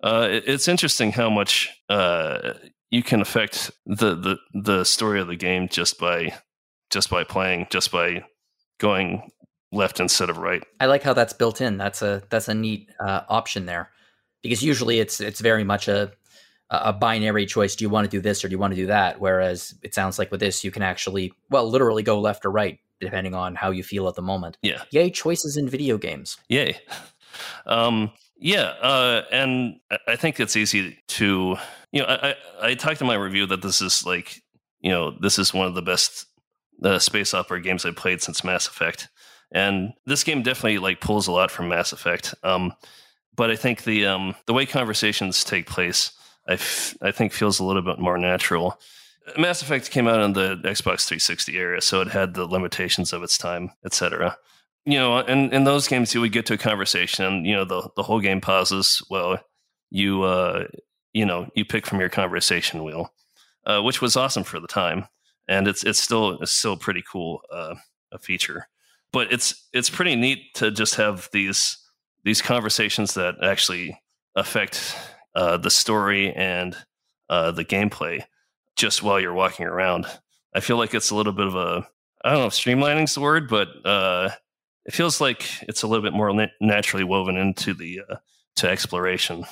uh, 0.03 0.29
it, 0.31 0.44
it's 0.46 0.68
interesting 0.68 1.12
how 1.12 1.31
much 1.31 1.70
uh, 1.88 2.55
you 2.90 3.03
can 3.03 3.22
affect 3.22 3.70
the, 3.87 4.14
the 4.14 4.37
the 4.53 4.85
story 4.85 5.20
of 5.20 5.29
the 5.29 5.37
game 5.37 5.68
just 5.68 5.98
by 5.98 6.35
just 6.90 7.09
by 7.09 7.24
playing, 7.24 7.68
just 7.70 7.90
by 7.90 8.24
going 8.81 9.31
left 9.71 10.01
instead 10.01 10.29
of 10.31 10.38
right. 10.38 10.64
I 10.81 10.87
like 10.87 11.05
how 11.05 11.12
that's 11.12 11.33
built 11.33 11.61
in. 11.61 11.77
That's 11.79 12.03
a 12.03 12.23
that's 12.31 12.49
a 12.49 12.55
neat 12.55 12.90
uh, 12.99 13.21
option 13.29 13.66
there, 13.66 13.90
because 14.43 14.62
usually 14.64 14.99
it's 14.99 15.21
it's 15.21 15.40
very 15.40 15.62
much 15.62 15.87
a 15.87 16.11
a 16.71 16.93
binary 16.93 17.47
choice. 17.47 17.77
Do 17.77 17.85
you 17.85 17.88
want 17.88 18.05
to 18.05 18.16
do 18.16 18.21
this 18.21 18.45
or 18.45 18.49
do 18.49 18.53
you 18.53 18.59
want 18.59 18.73
to 18.73 18.77
do 18.81 18.87
that? 18.87 19.21
Whereas 19.21 19.75
it 19.83 19.95
sounds 19.95 20.19
like 20.19 20.31
with 20.31 20.38
this, 20.40 20.62
you 20.62 20.71
can 20.71 20.83
actually, 20.83 21.33
well, 21.51 21.69
literally 21.69 22.05
go 22.05 22.21
left 22.21 22.45
or 22.45 22.51
right 22.51 22.79
depending 23.01 23.35
on 23.35 23.57
how 23.57 23.71
you 23.73 23.83
feel 23.83 24.07
at 24.09 24.14
the 24.14 24.23
moment. 24.23 24.57
Yeah. 24.62 24.83
Yay, 24.90 25.11
choices 25.11 25.57
in 25.57 25.69
video 25.69 25.99
games. 25.99 26.37
Yay. 26.49 26.79
Um, 27.66 28.11
yeah, 28.37 28.75
uh, 28.83 29.23
and 29.31 29.81
I- 29.90 29.99
I 30.09 30.16
think 30.16 30.40
it's 30.40 30.57
easy 30.57 30.99
to, 31.09 31.57
you 31.93 32.03
know, 32.03 32.07
I, 32.07 32.31
I, 32.31 32.35
I 32.71 32.75
talked 32.75 33.01
in 33.01 33.07
my 33.07 33.14
review 33.14 33.47
that 33.47 33.62
this 33.62 33.81
is 33.81 34.05
like, 34.05 34.43
you 34.81 34.90
know, 34.90 35.12
this 35.21 35.38
is 35.38 35.55
one 35.55 35.66
of 35.69 35.75
the 35.75 35.83
best 35.83 36.27
uh, 36.83 36.99
space 36.99 37.35
opera 37.35 37.61
games 37.61 37.85
I've 37.85 37.97
played 37.97 38.23
since 38.23 38.45
Mass 38.45 38.66
Effect, 38.66 39.09
and 39.53 39.93
this 40.07 40.25
game 40.25 40.43
definitely 40.43 40.79
like 40.79 41.01
pulls 41.01 41.27
a 41.27 41.33
lot 41.33 41.51
from 41.51 41.69
Mass 41.69 41.93
Effect. 41.93 42.35
Um, 42.43 42.75
but 43.37 43.51
I 43.51 43.57
think 43.57 43.85
the 43.85 44.07
um, 44.07 44.35
the 44.47 44.55
way 44.55 44.66
conversations 44.66 45.45
take 45.45 45.66
place, 45.66 46.12
I, 46.49 46.55
f- 46.55 46.97
I 47.03 47.11
think 47.11 47.33
feels 47.33 47.59
a 47.61 47.64
little 47.64 47.83
bit 47.83 47.99
more 47.99 48.19
natural. 48.19 48.81
Mass 49.38 49.62
Effect 49.62 49.90
came 49.90 50.09
out 50.09 50.21
in 50.23 50.33
the 50.33 50.57
Xbox 50.57 51.07
360 51.07 51.57
era, 51.57 51.81
so 51.81 52.01
it 52.01 52.09
had 52.09 52.35
the 52.35 52.47
limitations 52.47 53.12
of 53.12 53.23
its 53.23 53.38
time, 53.38 53.71
etc 53.85 54.37
you 54.85 54.99
know, 54.99 55.19
in, 55.19 55.53
in 55.53 55.64
those 55.64 55.88
games, 55.88 56.14
you 56.14 56.21
would 56.21 56.33
get 56.33 56.47
to 56.47 56.55
a 56.55 56.59
conversation, 56.59 57.25
and 57.25 57.47
you 57.47 57.55
know, 57.55 57.64
the 57.64 57.88
the 57.97 58.03
whole 58.03 58.21
game 58.21 58.40
pauses. 58.40 59.03
Well, 59.11 59.38
you 59.90 60.23
uh, 60.23 60.66
you 61.12 61.27
know, 61.27 61.49
you 61.55 61.64
pick 61.64 61.87
from 61.87 62.01
your 62.01 62.09
conversation 62.09 62.85
wheel, 62.85 63.12
uh, 63.66 63.83
which 63.83 64.01
was 64.01 64.16
awesome 64.16 64.45
for 64.45 64.59
the 64.59 64.69
time, 64.69 65.07
and 65.51 65.67
it's 65.67 65.85
it's 65.85 66.01
still 66.01 66.41
it's 66.41 66.53
still 66.53 66.77
pretty 66.77 67.03
cool 67.11 67.43
uh, 67.53 67.75
a 68.13 68.19
feature. 68.19 68.69
But 69.13 69.33
it's 69.33 69.69
it's 69.75 69.91
pretty 69.91 70.15
neat 70.15 70.55
to 70.55 70.71
just 70.71 70.95
have 70.95 71.29
these 71.33 71.77
these 72.25 72.41
conversations 72.41 73.15
that 73.15 73.35
actually 73.43 74.01
affect 74.37 74.97
uh, 75.35 75.57
the 75.57 75.71
story 75.71 76.33
and 76.33 76.77
uh, 77.29 77.51
the 77.51 77.65
gameplay 77.65 78.23
just 78.77 79.03
while 79.03 79.21
you're 79.21 79.35
walking 79.35 79.67
around. 79.67 80.07
I 80.55 80.61
feel 80.61 80.77
like 80.77 80.95
it's 80.95 81.11
a 81.11 81.17
little 81.17 81.33
bit 81.33 81.47
of 81.47 81.57
a 81.57 81.87
I 82.25 82.31
don't 82.31 82.41
know 82.41 82.47
if 82.47 82.55
streamlining's 82.55 83.15
the 83.15 83.21
word, 83.21 83.49
but 83.49 83.69
uh, 83.85 84.31
it 84.85 84.95
feels 84.95 85.21
like 85.21 85.45
it's 85.63 85.83
a 85.83 85.89
little 85.89 86.03
bit 86.03 86.13
more 86.13 86.33
na- 86.33 86.47
naturally 86.61 87.05
woven 87.05 87.37
into 87.37 87.75
the 87.75 88.03
uh, 88.09 88.17
to 88.57 88.69
exploration 88.69 89.45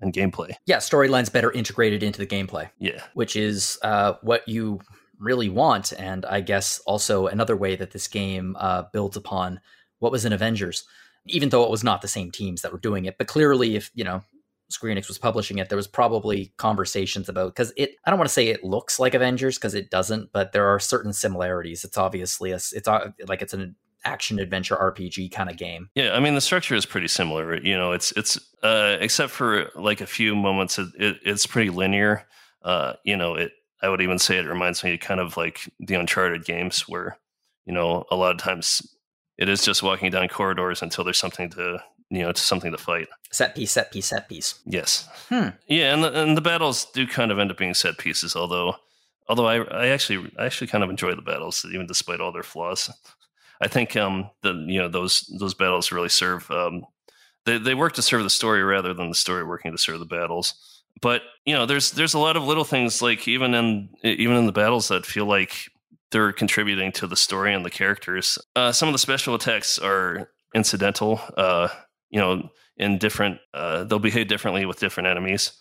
and 0.00 0.12
gameplay. 0.12 0.52
Yeah, 0.66 0.76
storyline's 0.76 1.28
better 1.28 1.50
integrated 1.50 2.04
into 2.04 2.18
the 2.18 2.26
gameplay. 2.26 2.70
Yeah, 2.78 3.02
which 3.14 3.34
is 3.34 3.78
uh, 3.82 4.14
what 4.22 4.46
you 4.46 4.80
really 5.20 5.48
want. 5.48 5.92
And 5.92 6.24
I 6.24 6.40
guess 6.40 6.80
also 6.80 7.26
another 7.26 7.56
way 7.56 7.76
that 7.76 7.92
this 7.92 8.08
game 8.08 8.56
uh, 8.58 8.84
builds 8.92 9.16
upon 9.16 9.60
what 9.98 10.12
was 10.12 10.24
in 10.24 10.32
Avengers, 10.32 10.84
even 11.26 11.50
though 11.50 11.62
it 11.64 11.70
was 11.70 11.84
not 11.84 12.02
the 12.02 12.08
same 12.08 12.30
teams 12.30 12.62
that 12.62 12.72
were 12.72 12.78
doing 12.78 13.04
it. 13.04 13.18
But 13.18 13.28
clearly, 13.28 13.76
if 13.76 13.90
you 13.94 14.04
know 14.04 14.22
Square 14.70 14.94
Enix 14.94 15.08
was 15.08 15.18
publishing 15.18 15.58
it, 15.58 15.68
there 15.68 15.76
was 15.76 15.86
probably 15.86 16.52
conversations 16.56 17.28
about 17.28 17.54
because 17.54 17.72
it. 17.76 17.96
I 18.04 18.10
don't 18.10 18.18
want 18.18 18.28
to 18.28 18.34
say 18.34 18.48
it 18.48 18.64
looks 18.64 18.98
like 18.98 19.14
Avengers 19.14 19.58
because 19.58 19.74
it 19.74 19.90
doesn't, 19.90 20.32
but 20.32 20.52
there 20.52 20.66
are 20.66 20.80
certain 20.80 21.12
similarities. 21.12 21.84
It's 21.84 21.98
obviously 21.98 22.50
a, 22.52 22.56
it's 22.56 22.88
uh, 22.88 23.10
like 23.28 23.42
it's 23.42 23.54
an 23.54 23.76
action 24.04 24.38
adventure 24.38 24.76
RPG 24.76 25.30
kind 25.30 25.50
of 25.50 25.56
game. 25.56 25.90
yeah. 25.94 26.14
I 26.14 26.20
mean, 26.20 26.34
the 26.34 26.40
structure 26.40 26.74
is 26.74 26.86
pretty 26.86 27.08
similar. 27.08 27.60
You 27.60 27.76
know, 27.76 27.92
it's 27.92 28.12
it's 28.12 28.38
uh, 28.62 28.96
except 29.00 29.32
for 29.32 29.70
like 29.74 30.00
a 30.00 30.06
few 30.06 30.34
moments, 30.34 30.78
it, 30.78 30.88
it, 30.98 31.16
it's 31.24 31.46
pretty 31.46 31.70
linear. 31.70 32.26
Uh, 32.62 32.94
you 33.04 33.16
know, 33.16 33.34
it. 33.34 33.52
I 33.82 33.88
would 33.88 34.00
even 34.00 34.18
say 34.18 34.38
it 34.38 34.46
reminds 34.46 34.84
me 34.84 34.98
kind 34.98 35.20
of 35.20 35.36
like 35.36 35.72
the 35.78 35.94
Uncharted 35.94 36.44
games, 36.44 36.88
where 36.88 37.18
you 37.66 37.72
know 37.72 38.04
a 38.10 38.16
lot 38.16 38.32
of 38.32 38.38
times 38.38 38.82
it 39.38 39.48
is 39.48 39.64
just 39.64 39.82
walking 39.82 40.10
down 40.10 40.28
corridors 40.28 40.82
until 40.82 41.04
there's 41.04 41.18
something 41.18 41.50
to 41.50 41.82
you 42.10 42.22
know 42.22 42.32
to 42.32 42.40
something 42.40 42.72
to 42.72 42.78
fight. 42.78 43.08
Set 43.32 43.54
piece, 43.54 43.72
set 43.72 43.92
piece, 43.92 44.06
set 44.06 44.28
piece. 44.28 44.60
Yes. 44.66 45.08
Hmm. 45.28 45.48
Yeah, 45.66 45.94
and 45.94 46.04
the, 46.04 46.22
and 46.22 46.36
the 46.36 46.42
battles 46.42 46.86
do 46.92 47.06
kind 47.06 47.30
of 47.30 47.38
end 47.38 47.50
up 47.50 47.56
being 47.56 47.74
set 47.74 47.98
pieces. 47.98 48.36
Although, 48.36 48.76
although 49.28 49.46
I, 49.46 49.62
I 49.62 49.86
actually 49.88 50.30
I 50.38 50.46
actually 50.46 50.66
kind 50.66 50.84
of 50.84 50.90
enjoy 50.90 51.14
the 51.14 51.22
battles, 51.22 51.64
even 51.72 51.86
despite 51.86 52.20
all 52.20 52.32
their 52.32 52.42
flaws. 52.42 52.90
I 53.62 53.68
think 53.68 53.96
um 53.96 54.30
the 54.42 54.52
you 54.68 54.80
know 54.80 54.88
those 54.88 55.22
those 55.38 55.54
battles 55.54 55.92
really 55.92 56.08
serve 56.08 56.50
um 56.50 56.84
they 57.46 57.58
they 57.58 57.74
work 57.74 57.94
to 57.94 58.02
serve 58.02 58.22
the 58.22 58.30
story 58.30 58.62
rather 58.62 58.94
than 58.94 59.08
the 59.08 59.14
story 59.14 59.44
working 59.44 59.72
to 59.72 59.78
serve 59.78 59.98
the 59.98 60.06
battles. 60.06 60.79
But 61.02 61.22
you 61.46 61.54
know 61.54 61.66
there's 61.66 61.92
there's 61.92 62.14
a 62.14 62.18
lot 62.18 62.36
of 62.36 62.44
little 62.44 62.64
things 62.64 63.00
like 63.00 63.26
even 63.26 63.54
in 63.54 63.88
even 64.02 64.36
in 64.36 64.46
the 64.46 64.52
battles 64.52 64.88
that 64.88 65.06
feel 65.06 65.26
like 65.26 65.70
they're 66.10 66.32
contributing 66.32 66.92
to 66.92 67.06
the 67.06 67.16
story 67.16 67.54
and 67.54 67.64
the 67.64 67.70
characters. 67.70 68.38
Uh, 68.56 68.72
some 68.72 68.88
of 68.88 68.92
the 68.92 68.98
special 68.98 69.34
attacks 69.34 69.78
are 69.78 70.30
incidental. 70.54 71.20
Uh, 71.36 71.68
you 72.10 72.20
know, 72.20 72.50
in 72.76 72.98
different, 72.98 73.38
uh, 73.54 73.84
they'll 73.84 73.98
behave 73.98 74.28
differently 74.28 74.66
with 74.66 74.80
different 74.80 75.08
enemies. 75.08 75.52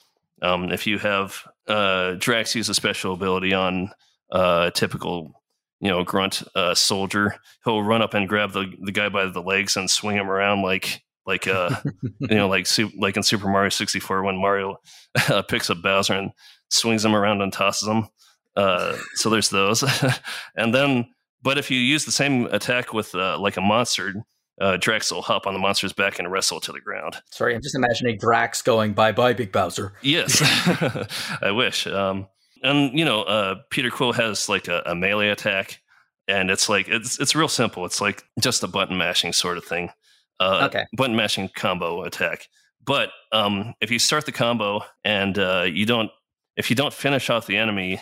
Um, 0.41 0.71
if 0.71 0.87
you 0.87 0.97
have 0.97 1.43
uh, 1.67 2.15
Drax 2.17 2.55
use 2.55 2.69
a 2.69 2.73
special 2.73 3.13
ability 3.13 3.53
on 3.53 3.91
uh, 4.31 4.65
a 4.67 4.71
typical, 4.71 5.33
you 5.79 5.89
know, 5.89 6.03
grunt 6.03 6.43
uh, 6.55 6.73
soldier, 6.73 7.35
he'll 7.65 7.83
run 7.83 8.01
up 8.01 8.13
and 8.13 8.27
grab 8.27 8.53
the, 8.53 8.71
the 8.81 8.91
guy 8.91 9.09
by 9.09 9.25
the 9.25 9.41
legs 9.41 9.77
and 9.77 9.89
swing 9.89 10.15
him 10.15 10.29
around 10.29 10.61
like 10.61 11.03
like 11.25 11.47
uh, 11.47 11.75
you 12.19 12.35
know, 12.35 12.47
like 12.47 12.67
like 12.97 13.17
in 13.17 13.23
Super 13.23 13.47
Mario 13.47 13.69
64 13.69 14.23
when 14.23 14.37
Mario 14.37 14.77
uh, 15.29 15.41
picks 15.43 15.69
up 15.69 15.81
Bowser 15.81 16.13
and 16.13 16.31
swings 16.69 17.05
him 17.05 17.15
around 17.15 17.41
and 17.41 17.53
tosses 17.53 17.87
him. 17.87 18.07
Uh, 18.55 18.97
so 19.13 19.29
there's 19.29 19.49
those, 19.49 19.83
and 20.55 20.73
then 20.73 21.07
but 21.41 21.57
if 21.57 21.71
you 21.71 21.79
use 21.79 22.05
the 22.05 22.11
same 22.11 22.45
attack 22.47 22.93
with 22.93 23.15
uh, 23.15 23.37
like 23.39 23.57
a 23.57 23.61
monster, 23.61 24.13
uh, 24.59 24.77
Drax 24.77 25.11
will 25.11 25.21
hop 25.21 25.47
on 25.47 25.53
the 25.53 25.59
monster's 25.59 25.93
back 25.93 26.19
and 26.19 26.31
wrestle 26.31 26.59
to 26.61 26.71
the 26.71 26.81
ground. 26.81 27.17
Sorry, 27.31 27.55
I'm 27.55 27.61
just 27.61 27.75
imagining 27.75 28.17
Drax 28.17 28.61
going 28.61 28.93
bye 28.93 29.11
bye, 29.11 29.33
Big 29.33 29.51
Bowser. 29.51 29.93
Yes, 30.01 30.41
I 31.41 31.51
wish. 31.51 31.87
Um, 31.87 32.27
and 32.63 32.97
you 32.97 33.05
know, 33.05 33.23
uh, 33.23 33.55
Peter 33.69 33.89
Quill 33.89 34.13
has 34.13 34.49
like 34.49 34.67
a, 34.67 34.83
a 34.85 34.95
melee 34.95 35.29
attack, 35.29 35.79
and 36.27 36.51
it's 36.51 36.67
like 36.67 36.89
it's 36.89 37.19
it's 37.19 37.35
real 37.35 37.47
simple. 37.47 37.85
It's 37.85 38.01
like 38.01 38.23
just 38.39 38.63
a 38.63 38.67
button 38.67 38.97
mashing 38.97 39.33
sort 39.33 39.57
of 39.57 39.63
thing. 39.63 39.91
Uh, 40.39 40.67
Okay. 40.69 40.85
button 40.93 41.15
mashing 41.15 41.49
combo 41.55 42.03
attack. 42.03 42.47
But 42.85 43.09
um, 43.31 43.73
if 43.81 43.91
you 43.91 43.99
start 43.99 44.25
the 44.25 44.31
combo 44.31 44.81
and 45.03 45.37
uh, 45.37 45.63
you 45.67 45.85
don't, 45.85 46.09
if 46.55 46.69
you 46.69 46.75
don't 46.75 46.93
finish 46.93 47.29
off 47.29 47.45
the 47.45 47.57
enemy 47.57 47.99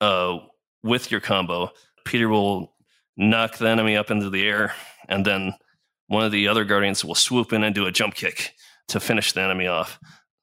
uh, 0.00 0.38
with 0.82 1.10
your 1.10 1.20
combo, 1.20 1.70
Peter 2.04 2.28
will 2.28 2.74
knock 3.16 3.58
the 3.58 3.68
enemy 3.68 3.96
up 3.96 4.10
into 4.10 4.30
the 4.30 4.46
air, 4.46 4.74
and 5.08 5.24
then 5.24 5.54
one 6.08 6.24
of 6.24 6.32
the 6.32 6.48
other 6.48 6.64
guardians 6.64 7.04
will 7.04 7.14
swoop 7.14 7.52
in 7.52 7.62
and 7.62 7.74
do 7.74 7.86
a 7.86 7.92
jump 7.92 8.14
kick 8.14 8.52
to 8.88 9.00
finish 9.00 9.32
the 9.32 9.40
enemy 9.42 9.66
off. 9.66 9.98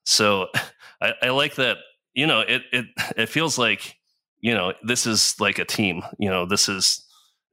So 0.06 0.48
I, 1.02 1.14
I 1.24 1.30
like 1.30 1.56
that. 1.56 1.78
You 2.14 2.28
know, 2.28 2.42
it 2.42 2.62
it 2.72 2.86
it 3.18 3.30
feels 3.30 3.58
like 3.58 3.96
you 4.40 4.54
know 4.54 4.74
this 4.84 5.06
is 5.06 5.36
like 5.40 5.58
a 5.60 5.66
team. 5.66 6.04
You 6.20 6.30
know, 6.30 6.46
this 6.46 6.70
is 6.70 7.06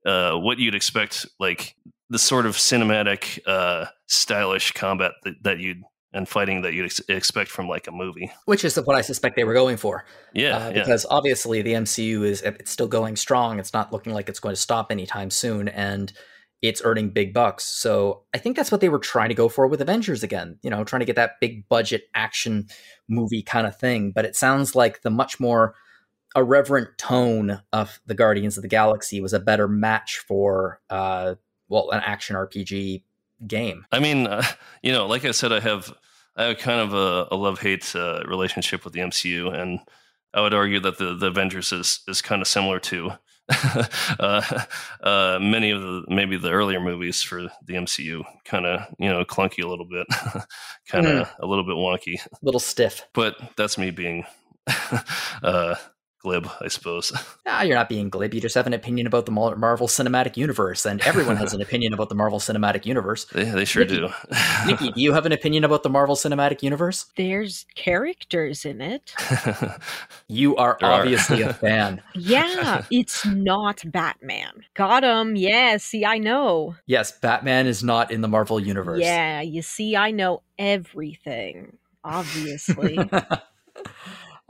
uh, 0.06 0.34
what 0.34 0.58
you'd 0.58 0.74
expect, 0.74 1.26
like 1.38 1.74
the 2.10 2.18
sort 2.18 2.44
of 2.44 2.56
cinematic, 2.56 3.38
uh, 3.46 3.86
stylish 4.06 4.72
combat 4.72 5.12
that, 5.24 5.34
that 5.42 5.58
you'd 5.58 5.82
and 6.12 6.28
fighting 6.28 6.62
that 6.62 6.74
you'd 6.74 6.86
ex- 6.86 7.00
expect 7.08 7.50
from 7.50 7.68
like 7.68 7.86
a 7.86 7.92
movie. 7.92 8.32
Which 8.44 8.64
is 8.64 8.76
what 8.76 8.96
I 8.96 9.00
suspect 9.00 9.36
they 9.36 9.44
were 9.44 9.54
going 9.54 9.76
for. 9.76 10.04
Yeah, 10.34 10.56
uh, 10.56 10.68
yeah. 10.70 10.72
because 10.72 11.06
obviously 11.08 11.62
the 11.62 11.74
MCU 11.74 12.24
is 12.24 12.42
it's 12.42 12.70
still 12.70 12.88
going 12.88 13.16
strong. 13.16 13.58
It's 13.58 13.72
not 13.72 13.92
looking 13.92 14.12
like 14.12 14.28
it's 14.28 14.40
going 14.40 14.54
to 14.54 14.60
stop 14.60 14.90
anytime 14.90 15.30
soon, 15.30 15.68
and 15.68 16.12
it's 16.62 16.82
earning 16.84 17.10
big 17.10 17.32
bucks. 17.32 17.64
So 17.64 18.24
I 18.34 18.38
think 18.38 18.56
that's 18.56 18.72
what 18.72 18.80
they 18.80 18.88
were 18.88 18.98
trying 18.98 19.28
to 19.28 19.34
go 19.34 19.48
for 19.48 19.66
with 19.66 19.80
Avengers 19.80 20.22
again. 20.22 20.58
You 20.62 20.70
know, 20.70 20.84
trying 20.84 21.00
to 21.00 21.06
get 21.06 21.16
that 21.16 21.40
big 21.40 21.68
budget 21.68 22.04
action 22.14 22.66
movie 23.08 23.42
kind 23.42 23.66
of 23.66 23.78
thing. 23.78 24.12
But 24.12 24.24
it 24.24 24.36
sounds 24.36 24.74
like 24.74 25.02
the 25.02 25.10
much 25.10 25.38
more 25.38 25.74
irreverent 26.36 26.96
tone 26.98 27.60
of 27.72 28.00
the 28.06 28.14
Guardians 28.14 28.56
of 28.56 28.62
the 28.62 28.68
Galaxy 28.68 29.20
was 29.20 29.32
a 29.32 29.40
better 29.40 29.68
match 29.68 30.22
for 30.26 30.80
uh, 30.90 31.36
well, 31.70 31.90
an 31.90 32.02
action 32.04 32.36
RPG 32.36 33.02
game. 33.46 33.86
I 33.90 34.00
mean, 34.00 34.26
uh, 34.26 34.42
you 34.82 34.92
know, 34.92 35.06
like 35.06 35.24
I 35.24 35.30
said, 35.30 35.52
I 35.52 35.60
have 35.60 35.90
I 36.36 36.44
have 36.44 36.58
kind 36.58 36.80
of 36.80 36.92
a, 36.92 37.34
a 37.34 37.36
love 37.36 37.60
hate 37.60 37.94
uh, 37.96 38.22
relationship 38.26 38.84
with 38.84 38.92
the 38.92 39.00
MCU, 39.00 39.54
and 39.58 39.80
I 40.34 40.42
would 40.42 40.54
argue 40.54 40.80
that 40.80 40.98
the, 40.98 41.14
the 41.14 41.28
Avengers 41.28 41.72
is 41.72 42.00
is 42.06 42.20
kind 42.20 42.42
of 42.42 42.48
similar 42.48 42.78
to 42.80 43.12
uh, 44.18 44.64
uh, 45.02 45.38
many 45.40 45.70
of 45.70 45.80
the 45.80 46.04
maybe 46.08 46.36
the 46.36 46.50
earlier 46.50 46.80
movies 46.80 47.22
for 47.22 47.42
the 47.42 47.74
MCU. 47.74 48.22
Kind 48.44 48.66
of 48.66 48.82
you 48.98 49.08
know 49.08 49.24
clunky 49.24 49.64
a 49.64 49.68
little 49.68 49.86
bit, 49.86 50.06
kind 50.86 51.06
of 51.06 51.30
a 51.38 51.46
little 51.46 51.64
bit 51.64 51.76
wonky. 51.76 52.20
A 52.26 52.38
little 52.42 52.60
stiff. 52.60 53.06
But 53.14 53.36
that's 53.56 53.78
me 53.78 53.90
being 53.90 54.24
uh, 55.42 55.76
glib, 56.20 56.48
I 56.60 56.68
suppose. 56.68 57.12
Ah, 57.52 57.62
you're 57.62 57.74
not 57.74 57.88
being 57.88 58.10
glib. 58.10 58.32
You 58.32 58.40
just 58.40 58.54
have 58.54 58.68
an 58.68 58.72
opinion 58.74 59.08
about 59.08 59.26
the 59.26 59.32
Marvel 59.32 59.88
Cinematic 59.88 60.36
Universe, 60.36 60.86
and 60.86 61.00
everyone 61.02 61.34
has 61.36 61.52
an 61.52 61.60
opinion 61.66 61.92
about 61.92 62.08
the 62.08 62.14
Marvel 62.14 62.38
Cinematic 62.38 62.86
Universe. 62.86 63.24
They, 63.24 63.42
they 63.42 63.64
sure 63.64 63.84
Nikki- 63.84 63.96
do. 63.96 64.08
Nikki, 64.66 64.92
do 64.92 65.00
you 65.02 65.12
have 65.14 65.26
an 65.26 65.32
opinion 65.32 65.64
about 65.64 65.82
the 65.82 65.88
Marvel 65.90 66.14
Cinematic 66.14 66.62
Universe? 66.62 67.06
There's 67.16 67.66
characters 67.74 68.64
in 68.64 68.80
it. 68.80 69.12
You 70.28 70.54
are 70.56 70.76
There 70.80 70.88
are. 70.90 71.00
obviously 71.00 71.42
a 71.42 71.52
fan. 71.52 72.02
Yeah, 72.14 72.84
it's 72.92 73.26
not 73.26 73.82
Batman. 73.90 74.64
Got 74.74 75.02
him. 75.02 75.34
Yeah, 75.34 75.78
see, 75.78 76.04
I 76.04 76.18
know. 76.18 76.76
Yes, 76.86 77.10
Batman 77.18 77.66
is 77.66 77.82
not 77.82 78.12
in 78.12 78.20
the 78.20 78.28
Marvel 78.28 78.60
Universe. 78.60 79.00
Yeah, 79.00 79.40
you 79.40 79.62
see, 79.62 79.96
I 79.96 80.12
know 80.12 80.42
everything. 80.56 81.78
Obviously. 82.04 82.96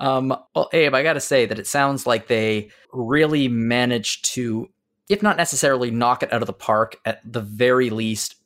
Um, 0.01 0.35
well, 0.55 0.71
Abe, 0.73 0.95
I 0.95 1.03
got 1.03 1.13
to 1.13 1.21
say 1.21 1.47
that 1.47 1.59
it 1.59 1.67
sounds 1.67 2.07
like 2.07 2.27
they 2.27 2.71
really 2.93 3.49
managed 3.49 4.25
to, 4.33 4.69
if 5.09 5.23
not 5.23 5.37
necessarily 5.37 5.91
knock 5.91 6.23
it 6.23 6.33
out 6.33 6.43
of 6.43 6.47
the 6.47 6.53
park, 6.55 6.97
at 7.05 7.21
the 7.31 7.43
very 7.43 7.91
least, 7.91 8.37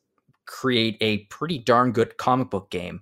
create 0.46 0.98
a 1.00 1.18
pretty 1.26 1.58
darn 1.58 1.92
good 1.92 2.16
comic 2.18 2.50
book 2.50 2.70
game. 2.70 3.00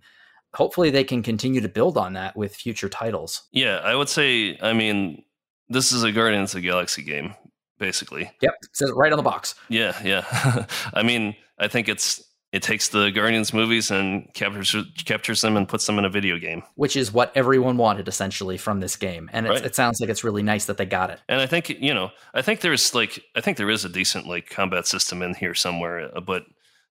Hopefully, 0.55 0.91
they 0.91 1.03
can 1.03 1.23
continue 1.23 1.63
to 1.63 1.69
build 1.69 1.97
on 1.97 2.13
that 2.13 2.37
with 2.37 2.55
future 2.55 2.91
titles. 2.91 3.43
Yeah, 3.53 3.79
I 3.79 3.95
would 3.95 4.11
say, 4.11 4.59
I 4.61 4.75
mean, 4.75 5.25
this 5.71 5.93
is 5.93 6.03
a 6.03 6.13
Guardians 6.13 6.55
of 6.55 6.61
the 6.61 6.69
Galaxy 6.69 7.03
game, 7.03 7.35
basically. 7.79 8.31
Yep, 8.43 8.53
it 8.63 8.69
says 8.75 8.91
it 8.91 8.97
right 8.97 9.13
on 9.13 9.17
the 9.17 9.23
box. 9.23 9.55
Yeah, 9.71 9.99
yeah. 10.05 10.67
I 10.93 11.03
mean, 11.03 11.35
I 11.59 11.69
think 11.69 11.89
it's 11.89 12.23
it 12.53 12.63
takes 12.63 12.89
the 12.89 13.11
Guardians 13.11 13.55
movies 13.55 13.91
and 13.91 14.33
captures 14.35 14.77
captures 15.05 15.41
them 15.41 15.57
and 15.57 15.67
puts 15.67 15.87
them 15.87 15.99
in 15.99 16.05
a 16.05 16.11
video 16.11 16.39
game, 16.39 16.63
which 16.75 16.97
is 16.97 17.11
what 17.11 17.33
everyone 17.35 17.79
wanted 17.79 18.09
essentially 18.09 18.59
from 18.59 18.81
this 18.81 18.95
game. 18.95 19.31
And 19.33 19.49
right. 19.49 19.65
it 19.65 19.75
sounds 19.75 20.01
like 20.01 20.11
it's 20.11 20.23
really 20.23 20.43
nice 20.43 20.67
that 20.67 20.77
they 20.77 20.85
got 20.85 21.11
it. 21.11 21.21
And 21.29 21.41
I 21.41 21.47
think 21.47 21.71
you 21.71 21.95
know, 21.95 22.11
I 22.35 22.43
think 22.43 22.61
there's 22.61 22.95
like 22.95 23.25
I 23.35 23.41
think 23.41 23.57
there 23.57 23.71
is 23.71 23.87
a 23.87 23.89
decent 23.89 24.27
like 24.27 24.51
combat 24.51 24.87
system 24.87 25.23
in 25.23 25.35
here 25.35 25.55
somewhere, 25.55 26.15
uh, 26.15 26.21
but 26.21 26.45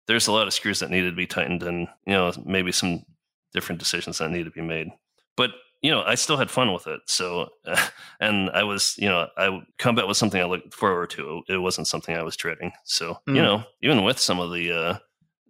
there's 0.08 0.28
a 0.28 0.32
lot 0.32 0.48
of 0.48 0.54
screws 0.54 0.80
that 0.80 0.90
need 0.90 1.04
to 1.04 1.12
be 1.12 1.28
tightened, 1.28 1.62
and 1.62 1.88
you 2.08 2.14
know, 2.14 2.34
maybe 2.44 2.72
some 2.72 3.04
different 3.54 3.80
decisions 3.80 4.18
that 4.18 4.32
need 4.32 4.46
to 4.46 4.52
be 4.52 4.62
made. 4.62 4.88
But 5.38 5.52
you 5.84 5.92
know, 5.92 6.02
I 6.02 6.16
still 6.16 6.38
had 6.38 6.50
fun 6.50 6.74
with 6.74 6.88
it. 6.88 7.02
So, 7.06 7.50
uh, 7.68 7.88
and 8.20 8.50
I 8.50 8.64
was, 8.64 8.96
you 8.98 9.10
know, 9.10 9.28
I 9.38 9.62
combat 9.78 10.08
was 10.08 10.18
something 10.18 10.42
I 10.42 10.46
looked 10.46 10.74
forward 10.74 11.12
to. 11.12 11.44
It 11.48 11.58
wasn't 11.58 11.88
something 11.88 12.16
I 12.16 12.24
was 12.24 12.36
dreading. 12.36 12.72
So, 12.84 13.20
mm. 13.28 13.36
you 13.36 13.42
know, 13.44 13.64
even 13.84 14.04
with 14.04 14.18
some 14.18 14.40
of 14.40 14.52
the 14.52 14.72
uh, 14.72 14.98